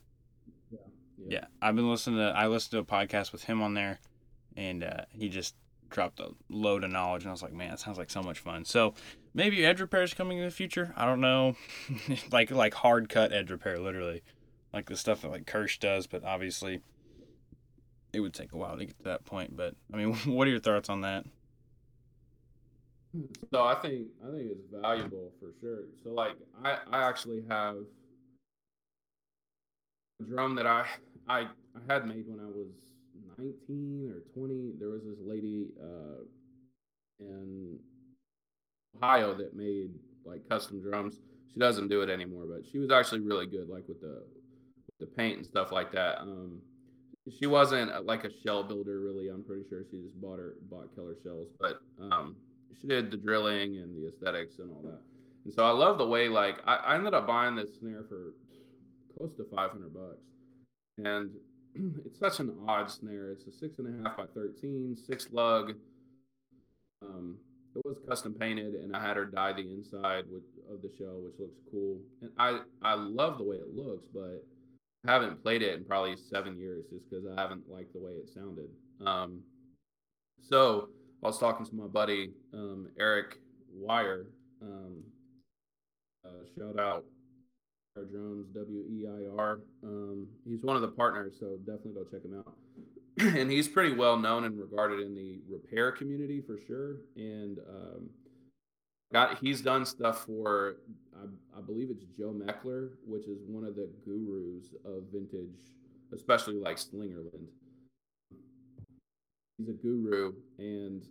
Yeah. 1.27 1.41
Yeah. 1.41 1.45
I've 1.61 1.77
been 1.77 1.91
listening 1.91 2.19
to 2.19 2.33
I 2.37 2.47
listened 2.47 2.73
to 2.73 2.79
a 2.79 2.85
podcast 2.85 3.33
with 3.33 3.45
him 3.45 3.63
on 3.63 3.75
there, 3.75 4.01
and 4.57 4.85
uh, 4.85 5.05
he 5.11 5.29
just 5.29 5.55
dropped 5.91 6.21
a 6.21 6.31
load 6.49 6.85
of 6.85 6.91
knowledge, 6.91 7.23
and 7.23 7.29
I 7.29 7.33
was 7.33 7.43
like, 7.43 7.53
man, 7.53 7.73
it 7.73 7.81
sounds 7.81 7.99
like 7.99 8.11
so 8.11 8.23
much 8.23 8.39
fun. 8.39 8.65
So 8.65 8.95
maybe 9.35 9.65
edge 9.65 9.81
repair 9.81 10.03
is 10.03 10.15
coming 10.15 10.39
in 10.39 10.45
the 10.45 10.51
future. 10.51 10.93
I 10.97 11.05
don't 11.07 11.21
know, 11.21 11.57
like 12.33 12.51
like 12.51 12.75
hard 12.75 13.09
cut 13.09 13.33
edge 13.33 13.51
repair, 13.51 13.79
literally, 13.79 14.23
like 14.73 14.89
the 14.89 14.97
stuff 14.97 15.23
that 15.23 15.31
like 15.31 15.47
Kirsch 15.47 15.79
does. 15.79 16.07
But 16.07 16.25
obviously, 16.25 16.81
it 18.13 18.21
would 18.21 18.35
take 18.35 18.53
a 18.53 18.57
while 18.57 18.77
to 18.77 18.85
get 18.85 18.97
to 18.99 19.05
that 19.05 19.25
point. 19.25 19.57
But 19.57 19.75
I 19.93 19.97
mean, 19.97 20.15
what 20.27 20.47
are 20.49 20.51
your 20.51 20.61
thoughts 20.61 20.89
on 20.89 21.03
that? 21.03 21.25
So 23.53 23.63
I 23.63 23.75
think 23.75 24.07
I 24.27 24.31
think 24.31 24.51
it's 24.53 24.65
valuable 24.81 25.33
for 25.39 25.51
sure. 25.61 25.81
So 26.03 26.11
like 26.11 26.37
I 26.65 26.79
I 26.91 27.03
actually 27.09 27.45
have 27.49 27.77
a 30.21 30.25
drum 30.25 30.55
that 30.55 30.67
I 30.67 30.87
I 31.29 31.41
I 31.41 31.93
had 31.93 32.07
made 32.07 32.25
when 32.29 32.41
I 32.41 32.49
was 32.49 32.69
19 33.39 34.13
or 34.15 34.21
20. 34.35 34.73
There 34.79 34.91
was 34.91 35.03
this 35.05 35.19
lady 35.25 35.69
uh, 35.83 36.25
in 37.21 37.79
Ohio 38.97 39.35
that 39.35 39.57
made 39.57 39.91
like 40.25 40.49
custom 40.49 40.81
drums. 40.83 41.17
She 41.53 41.61
doesn't 41.61 41.89
do 41.89 42.03
it 42.03 42.11
anymore, 42.11 42.45
but 42.47 42.65
she 42.71 42.79
was 42.79 42.91
actually 42.91 43.21
really 43.21 43.47
good, 43.47 43.69
like 43.69 43.87
with 43.89 44.01
the 44.01 44.23
with 44.87 44.99
the 45.01 45.07
paint 45.07 45.39
and 45.39 45.47
stuff 45.47 45.73
like 45.73 45.93
that. 45.93 46.21
Um, 46.21 46.61
she 47.39 47.47
wasn't 47.47 47.93
uh, 47.93 48.03
like 48.03 48.25
a 48.25 48.31
shell 48.45 48.65
builder, 48.65 49.01
really. 49.01 49.29
I'm 49.29 49.45
pretty 49.45 49.65
sure 49.69 49.83
she 49.91 50.03
just 50.03 50.21
bought 50.21 50.39
her 50.39 50.55
bought 50.71 50.95
Keller 50.95 51.17
shells, 51.23 51.49
but 51.61 51.81
um, 52.01 52.37
she 52.81 52.87
did 52.87 53.11
the 53.11 53.17
drilling 53.17 53.77
and 53.77 53.97
the 53.97 54.09
aesthetics 54.09 54.59
and 54.59 54.71
all 54.71 54.83
that. 54.83 55.01
And 55.45 55.53
so 55.53 55.65
I 55.65 55.71
love 55.71 55.99
the 55.99 56.07
way 56.07 56.29
like 56.29 56.57
I, 56.67 56.77
I 56.77 56.95
ended 56.95 57.15
up 57.15 57.27
buying 57.27 57.55
this 57.55 57.79
snare 57.79 58.05
for 58.09 58.35
close 59.17 59.35
to 59.37 59.45
500 59.55 59.93
bucks, 59.93 60.25
and 60.99 61.31
it's 62.05 62.19
such 62.19 62.41
an 62.41 62.55
odd 62.69 62.91
snare. 62.91 63.31
It's 63.31 63.47
a 63.47 63.53
six 63.53 63.79
and 63.79 64.05
a 64.05 64.09
half 64.09 64.17
by 64.17 64.25
13, 64.35 64.97
six 65.07 65.29
lug. 65.33 65.73
Um, 67.03 67.37
it 67.75 67.83
was 67.85 67.97
custom 68.07 68.35
painted, 68.35 68.75
and 68.75 68.95
I 68.95 69.01
had 69.01 69.17
her 69.17 69.25
dye 69.25 69.55
the 69.55 69.63
inside 69.63 70.25
with, 70.31 70.43
of 70.71 70.83
the 70.83 70.91
shell, 70.99 71.21
which 71.25 71.35
looks 71.39 71.59
cool. 71.71 71.99
And 72.21 72.31
I 72.39 72.61
I 72.83 72.95
love 72.95 73.39
the 73.39 73.45
way 73.45 73.57
it 73.57 73.75
looks, 73.75 74.07
but 74.13 74.45
I 75.07 75.13
haven't 75.13 75.43
played 75.43 75.63
it 75.63 75.75
in 75.79 75.85
probably 75.85 76.17
seven 76.17 76.59
years 76.59 76.85
just 76.93 77.09
because 77.09 77.25
I 77.27 77.41
haven't 77.41 77.69
liked 77.71 77.95
the 77.95 78.01
way 78.01 78.13
it 78.13 78.29
sounded. 78.29 78.69
Um, 79.05 79.41
so 80.43 80.91
I 81.23 81.29
was 81.29 81.39
talking 81.39 81.65
to 81.65 81.75
my 81.75 81.87
buddy 81.87 82.33
um, 82.53 82.89
Eric 82.99 83.39
Weir. 83.73 84.27
Um, 84.61 85.03
uh, 86.25 86.45
shout 86.57 86.79
out 86.79 87.05
our 87.97 88.05
drums, 88.05 88.47
W 88.55 88.85
E 88.91 89.07
I 89.07 89.37
R. 89.39 89.61
Um, 89.83 90.27
he's 90.49 90.63
one 90.63 90.77
of 90.77 90.83
the 90.83 90.89
partners, 90.89 91.35
so 91.39 91.57
definitely 91.59 91.93
go 91.93 92.05
check 92.05 92.25
him 92.25 92.39
out. 92.39 92.57
and 93.39 93.51
he's 93.51 93.69
pretty 93.69 93.95
well 93.95 94.17
known 94.17 94.45
and 94.45 94.59
regarded 94.59 95.01
in 95.01 95.15
the 95.15 95.41
repair 95.51 95.93
community 95.93 96.41
for 96.41 96.59
sure. 96.67 96.97
And 97.17 97.59
um, 97.69 98.11
got 99.13 99.39
he's 99.39 99.61
done 99.61 99.85
stuff 99.85 100.25
for 100.25 100.77
I, 101.15 101.59
I, 101.59 101.61
believe 101.61 101.91
it's 101.91 102.05
Joe 102.17 102.35
Meckler, 102.35 102.91
which 103.07 103.27
is 103.27 103.39
one 103.47 103.65
of 103.65 103.77
the 103.77 103.91
gurus 104.05 104.75
of 104.85 105.05
vintage, 105.13 105.59
especially 106.15 106.57
like 106.57 106.79
Slingerland. 106.79 107.47
He's 109.59 109.69
a 109.69 109.73
guru, 109.73 110.33
and 110.59 111.03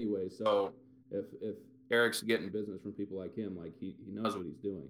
anyway, 0.00 0.28
so 0.28 0.74
if 1.10 1.24
if 1.40 1.56
Eric's 1.90 2.22
getting 2.22 2.50
business 2.50 2.82
from 2.82 2.92
people 2.92 3.18
like 3.18 3.34
him, 3.34 3.56
like 3.58 3.72
he 3.80 3.96
he 4.04 4.12
knows 4.12 4.36
what 4.36 4.44
he's 4.44 4.58
doing 4.58 4.88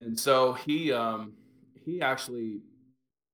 and 0.00 0.18
so 0.18 0.52
he 0.52 0.92
um 0.92 1.32
he 1.84 2.00
actually 2.00 2.60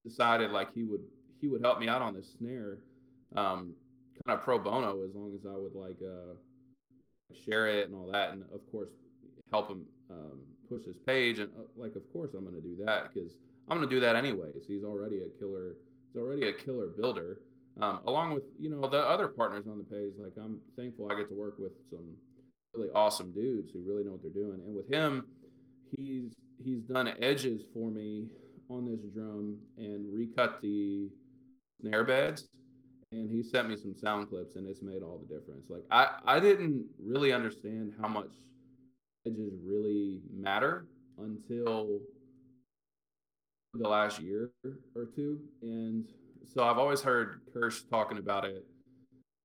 decided 0.04 0.50
like 0.50 0.72
he 0.74 0.84
would 0.84 1.02
he 1.40 1.48
would 1.48 1.62
help 1.62 1.78
me 1.78 1.88
out 1.88 2.02
on 2.02 2.14
this 2.14 2.34
snare 2.38 2.78
um 3.36 3.74
kind 4.24 4.38
of 4.38 4.44
pro 4.44 4.58
bono 4.58 5.02
as 5.04 5.14
long 5.14 5.34
as 5.34 5.44
i 5.46 5.56
would 5.56 5.74
like 5.74 5.98
uh 6.02 6.34
share 7.44 7.68
it 7.68 7.86
and 7.86 7.94
all 7.94 8.10
that. 8.12 8.30
And 8.30 8.42
of 8.52 8.60
course 8.70 8.90
help 9.50 9.70
him 9.70 9.84
um, 10.10 10.40
push 10.68 10.84
his 10.84 10.96
page. 11.06 11.38
And 11.38 11.50
uh, 11.56 11.62
like 11.76 11.96
of 11.96 12.02
course 12.12 12.30
i'm 12.34 12.44
going 12.44 12.54
to 12.54 12.60
do 12.60 12.76
that 12.84 13.12
because 13.12 13.32
i'm 13.68 13.78
going 13.78 13.88
to 13.88 13.94
do 13.94 14.00
that 14.00 14.16
anyways. 14.16 14.64
He's 14.66 14.84
already 14.84 15.18
a 15.18 15.38
killer 15.38 15.76
he's 16.12 16.20
already 16.20 16.48
a 16.48 16.52
killer 16.52 16.88
builder. 16.96 17.40
Um, 17.80 18.00
along 18.06 18.34
with 18.34 18.44
you 18.58 18.70
know 18.70 18.88
the 18.88 19.00
other 19.00 19.28
partners 19.28 19.64
on 19.68 19.78
the 19.78 19.84
page 19.84 20.12
like 20.16 20.34
i'm 20.38 20.60
thankful 20.76 21.10
i 21.10 21.16
get 21.16 21.28
to 21.28 21.34
work 21.34 21.58
with 21.58 21.72
some 21.90 22.14
really 22.72 22.88
awesome 22.94 23.32
dudes 23.32 23.72
who 23.72 23.82
really 23.84 24.04
know 24.04 24.12
what 24.12 24.22
they're 24.22 24.30
doing. 24.30 24.60
And 24.64 24.74
with 24.74 24.88
him 24.88 25.26
he's 25.96 26.32
he's 26.62 26.82
done 26.82 27.12
edges 27.20 27.62
for 27.72 27.90
me 27.90 28.26
on 28.70 28.86
this 28.86 29.00
drum 29.14 29.58
and 29.76 30.12
recut 30.12 30.60
the 30.62 31.08
snare 31.80 32.04
beds 32.04 32.48
and 33.12 33.30
he 33.30 33.42
sent 33.42 33.68
me 33.68 33.76
some 33.76 33.94
sound 33.94 34.28
clips 34.28 34.56
and 34.56 34.66
it's 34.66 34.82
made 34.82 35.02
all 35.02 35.18
the 35.18 35.34
difference. 35.34 35.70
Like 35.70 35.84
i 35.90 36.08
i 36.24 36.40
didn't 36.40 36.86
really 37.02 37.32
understand 37.32 37.92
how 38.00 38.08
much 38.08 38.30
edges 39.26 39.52
really 39.64 40.20
matter 40.32 40.86
until 41.18 42.00
the 43.74 43.88
last 43.88 44.20
year 44.20 44.50
or 44.94 45.06
two. 45.14 45.40
And 45.62 46.04
so 46.52 46.64
i've 46.64 46.78
always 46.78 47.00
heard 47.00 47.40
kirsch 47.52 47.82
talking 47.90 48.18
about 48.18 48.44
it 48.44 48.64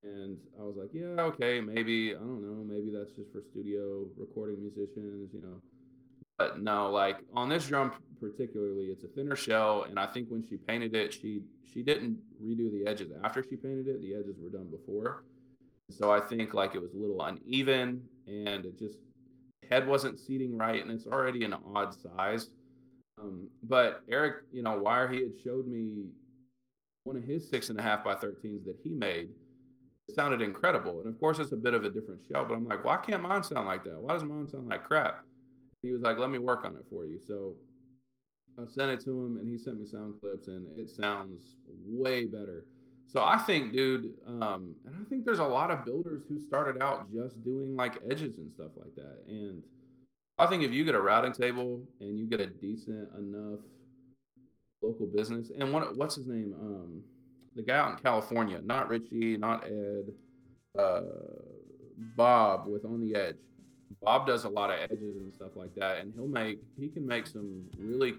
and 0.03 0.37
i 0.59 0.63
was 0.63 0.75
like 0.77 0.89
yeah 0.93 1.21
okay 1.21 1.59
maybe 1.61 2.11
i 2.15 2.19
don't 2.19 2.41
know 2.41 2.63
maybe 2.63 2.91
that's 2.91 3.11
just 3.11 3.31
for 3.31 3.41
studio 3.51 4.05
recording 4.17 4.59
musicians 4.59 5.29
you 5.33 5.41
know 5.41 5.61
but 6.39 6.61
no, 6.61 6.89
like 6.89 7.17
on 7.35 7.49
this 7.49 7.67
drum 7.67 7.91
particularly, 8.19 8.85
it's 8.85 9.03
a 9.03 9.07
thinner 9.09 9.35
shell, 9.35 9.85
and 9.87 9.99
I 9.99 10.07
think 10.07 10.29
when 10.29 10.41
she 10.41 10.55
painted 10.55 10.95
it, 10.95 11.13
she 11.13 11.41
she 11.71 11.83
didn't 11.83 12.17
redo 12.41 12.71
the 12.71 12.89
edges 12.89 13.11
after 13.23 13.43
she 13.43 13.57
painted 13.57 13.87
it. 13.87 14.01
The 14.01 14.15
edges 14.15 14.37
were 14.41 14.49
done 14.49 14.69
before, 14.71 15.25
so 15.91 16.11
I 16.11 16.21
think 16.21 16.53
like 16.53 16.73
it 16.75 16.81
was 16.81 16.93
a 16.93 16.97
little 16.97 17.21
uneven, 17.21 18.01
and 18.25 18.65
it 18.65 18.79
just 18.79 18.97
head 19.69 19.85
wasn't 19.85 20.17
seating 20.17 20.57
right, 20.57 20.81
and 20.81 20.89
it's 20.89 21.05
already 21.05 21.43
an 21.43 21.53
odd 21.75 21.93
size. 21.93 22.49
Um, 23.21 23.49
but 23.63 24.01
Eric, 24.09 24.43
you 24.53 24.63
know, 24.63 24.79
Weir, 24.79 25.09
he 25.09 25.17
had 25.17 25.33
showed 25.43 25.67
me 25.67 26.05
one 27.03 27.17
of 27.17 27.23
his 27.23 27.49
six 27.49 27.69
and 27.69 27.77
a 27.77 27.83
half 27.83 28.05
by 28.05 28.15
13s 28.15 28.63
that 28.63 28.77
he 28.81 28.91
made. 28.91 29.27
It 30.07 30.15
sounded 30.15 30.41
incredible. 30.41 31.01
And 31.01 31.13
of 31.13 31.19
course, 31.19 31.37
it's 31.39 31.51
a 31.51 31.57
bit 31.57 31.73
of 31.73 31.83
a 31.83 31.89
different 31.89 32.21
shell, 32.31 32.45
but 32.45 32.53
I'm 32.53 32.65
like, 32.65 32.85
why 32.85 32.95
can't 32.95 33.21
mine 33.21 33.43
sound 33.43 33.67
like 33.67 33.83
that? 33.83 33.99
Why 33.99 34.13
does 34.13 34.23
mine 34.23 34.47
sound 34.47 34.69
like 34.69 34.85
crap? 34.85 35.25
He 35.81 35.91
was 35.91 36.01
like, 36.01 36.17
let 36.17 36.29
me 36.29 36.39
work 36.39 36.65
on 36.65 36.75
it 36.75 36.85
for 36.89 37.05
you. 37.05 37.19
So 37.25 37.55
I 38.57 38.65
sent 38.67 38.91
it 38.91 39.03
to 39.05 39.11
him 39.11 39.37
and 39.37 39.49
he 39.49 39.57
sent 39.57 39.79
me 39.79 39.85
sound 39.85 40.15
clips 40.19 40.47
and 40.47 40.67
it 40.77 40.89
sounds 40.89 41.55
way 41.85 42.25
better. 42.25 42.65
So 43.07 43.23
I 43.23 43.37
think, 43.37 43.73
dude, 43.73 44.11
um, 44.27 44.75
and 44.85 44.95
I 44.95 45.09
think 45.09 45.25
there's 45.25 45.39
a 45.39 45.43
lot 45.43 45.71
of 45.71 45.83
builders 45.83 46.23
who 46.29 46.39
started 46.39 46.81
out 46.81 47.11
just 47.11 47.43
doing 47.43 47.75
like 47.75 47.97
edges 48.09 48.37
and 48.37 48.51
stuff 48.51 48.71
like 48.75 48.93
that. 48.95 49.23
And 49.27 49.63
I 50.37 50.45
think 50.45 50.63
if 50.63 50.71
you 50.71 50.85
get 50.85 50.95
a 50.95 51.01
routing 51.01 51.33
table 51.33 51.81
and 51.99 52.19
you 52.19 52.27
get 52.27 52.39
a 52.39 52.47
decent 52.47 53.09
enough 53.17 53.61
local 54.81 55.07
business, 55.07 55.51
and 55.57 55.73
what 55.73 55.97
what's 55.97 56.15
his 56.15 56.27
name? 56.27 56.53
Um, 56.59 57.01
the 57.55 57.63
guy 57.63 57.77
out 57.77 57.91
in 57.91 57.97
California, 57.97 58.61
not 58.63 58.89
Richie, 58.89 59.37
not 59.37 59.65
Ed, 59.65 60.13
uh, 60.77 61.01
Bob 62.15 62.67
with 62.67 62.85
On 62.85 63.01
the 63.01 63.15
Edge. 63.15 63.35
Bob 64.01 64.27
does 64.27 64.43
a 64.45 64.49
lot 64.49 64.69
of 64.69 64.79
edges 64.79 65.17
and 65.17 65.33
stuff 65.33 65.55
like 65.55 65.73
that, 65.75 65.97
and 65.97 66.13
he'll 66.15 66.27
make 66.27 66.59
he 66.79 66.87
can 66.87 67.05
make 67.05 67.27
some 67.27 67.65
really 67.77 68.15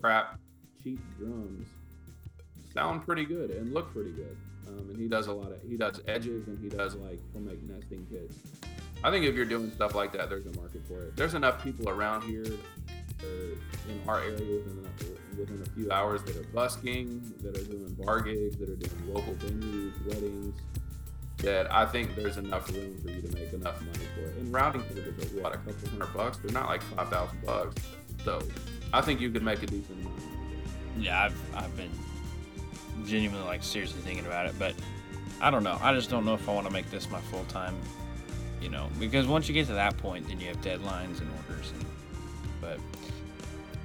crap 0.00 0.38
cheap 0.82 1.00
drums 1.18 1.66
sound 2.72 3.04
pretty 3.04 3.24
good 3.24 3.50
and 3.50 3.72
look 3.74 3.92
pretty 3.92 4.12
good. 4.12 4.36
Um, 4.68 4.90
and 4.90 4.96
he 4.98 5.08
does 5.08 5.26
a 5.26 5.32
lot 5.32 5.52
of 5.52 5.60
he 5.68 5.76
does 5.76 6.00
edges 6.06 6.46
and 6.46 6.58
he 6.62 6.68
does 6.68 6.94
like 6.94 7.18
he'll 7.32 7.42
make 7.42 7.62
nesting 7.68 8.06
kits. 8.10 8.34
I 9.02 9.10
think 9.10 9.24
if 9.24 9.34
you're 9.34 9.46
doing 9.46 9.70
stuff 9.72 9.94
like 9.94 10.12
that, 10.12 10.28
there's 10.28 10.46
a 10.46 10.52
market 10.52 10.86
for 10.86 11.02
it. 11.04 11.16
There's 11.16 11.34
enough 11.34 11.62
people 11.62 11.88
around 11.88 12.22
here 12.22 12.44
in 13.22 14.00
our 14.06 14.20
area 14.20 14.32
within, 14.32 14.78
enough, 14.78 15.38
within 15.38 15.62
a 15.62 15.70
few 15.70 15.90
hours 15.90 16.22
that 16.24 16.36
are 16.36 16.46
busking, 16.54 17.32
that 17.42 17.56
are 17.56 17.64
doing 17.64 17.94
bar 17.98 18.20
gigs, 18.20 18.56
that 18.56 18.68
are 18.68 18.76
doing 18.76 19.14
local 19.14 19.34
venues, 19.34 20.06
weddings, 20.06 20.54
that 21.42 21.72
I 21.72 21.86
think 21.86 22.14
there's 22.14 22.36
enough 22.36 22.70
room 22.70 22.96
for 23.02 23.10
you 23.10 23.22
to 23.22 23.34
make 23.34 23.52
enough 23.52 23.80
money 23.80 24.04
for 24.14 24.20
it. 24.20 24.36
And 24.36 24.52
routing 24.52 24.82
tables 24.82 25.32
are 25.32 25.42
what 25.42 25.54
a 25.54 25.58
couple 25.58 25.88
hundred 25.88 26.14
bucks. 26.14 26.38
They're 26.38 26.52
not 26.52 26.68
like 26.68 26.82
five 26.82 27.08
thousand 27.08 27.44
bucks. 27.44 27.82
So 28.24 28.42
I 28.92 29.00
think 29.00 29.20
you 29.20 29.30
could 29.30 29.42
make 29.42 29.62
a 29.62 29.66
decent 29.66 30.00
amount. 30.00 30.20
Yeah, 30.98 31.24
I've 31.24 31.54
I've 31.54 31.76
been 31.76 31.90
genuinely 33.06 33.46
like 33.46 33.62
seriously 33.62 34.00
thinking 34.02 34.26
about 34.26 34.46
it, 34.46 34.54
but 34.58 34.74
I 35.40 35.50
don't 35.50 35.64
know. 35.64 35.78
I 35.80 35.94
just 35.94 36.10
don't 36.10 36.24
know 36.24 36.34
if 36.34 36.48
I 36.48 36.54
want 36.54 36.66
to 36.66 36.72
make 36.72 36.90
this 36.90 37.10
my 37.10 37.20
full 37.20 37.44
time. 37.44 37.76
You 38.60 38.68
know, 38.68 38.90
because 38.98 39.26
once 39.26 39.48
you 39.48 39.54
get 39.54 39.66
to 39.68 39.72
that 39.72 39.96
point, 39.96 40.28
then 40.28 40.38
you 40.38 40.48
have 40.48 40.60
deadlines 40.60 41.20
and 41.20 41.30
orders. 41.48 41.72
And, 41.72 41.86
but 42.60 42.78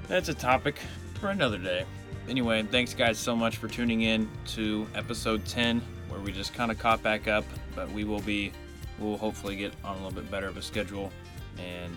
that's 0.09 0.27
a 0.27 0.33
topic 0.33 0.79
for 1.21 1.29
another 1.29 1.57
day. 1.57 1.85
Anyway, 2.27 2.63
thanks 2.63 2.93
guys 2.93 3.17
so 3.17 3.35
much 3.35 3.57
for 3.57 3.67
tuning 3.67 4.01
in 4.01 4.27
to 4.47 4.85
episode 4.95 5.45
10, 5.45 5.81
where 6.15 6.23
we 6.23 6.31
just 6.31 6.53
kind 6.53 6.71
of 6.71 6.79
caught 6.79 7.03
back 7.03 7.27
up. 7.27 7.43
But 7.75 7.91
we 7.91 8.05
will 8.05 8.21
be, 8.21 8.53
we'll 8.99 9.17
hopefully 9.17 9.57
get 9.57 9.73
on 9.83 9.97
a 9.97 10.03
little 10.03 10.21
bit 10.21 10.31
better 10.31 10.47
of 10.47 10.55
a 10.55 10.61
schedule, 10.61 11.11
and 11.57 11.95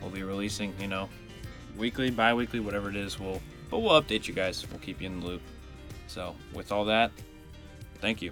we'll 0.00 0.10
be 0.10 0.22
releasing, 0.22 0.72
you 0.80 0.86
know, 0.86 1.08
weekly, 1.76 2.10
bi-weekly, 2.10 2.60
whatever 2.60 2.88
it 2.88 2.96
is. 2.96 3.18
We'll, 3.18 3.40
but 3.70 3.80
we'll 3.80 4.00
update 4.00 4.28
you 4.28 4.34
guys. 4.34 4.64
We'll 4.70 4.80
keep 4.80 5.00
you 5.00 5.08
in 5.08 5.20
the 5.20 5.26
loop. 5.26 5.42
So, 6.06 6.36
with 6.54 6.70
all 6.70 6.84
that, 6.84 7.10
thank 8.00 8.22
you. 8.22 8.30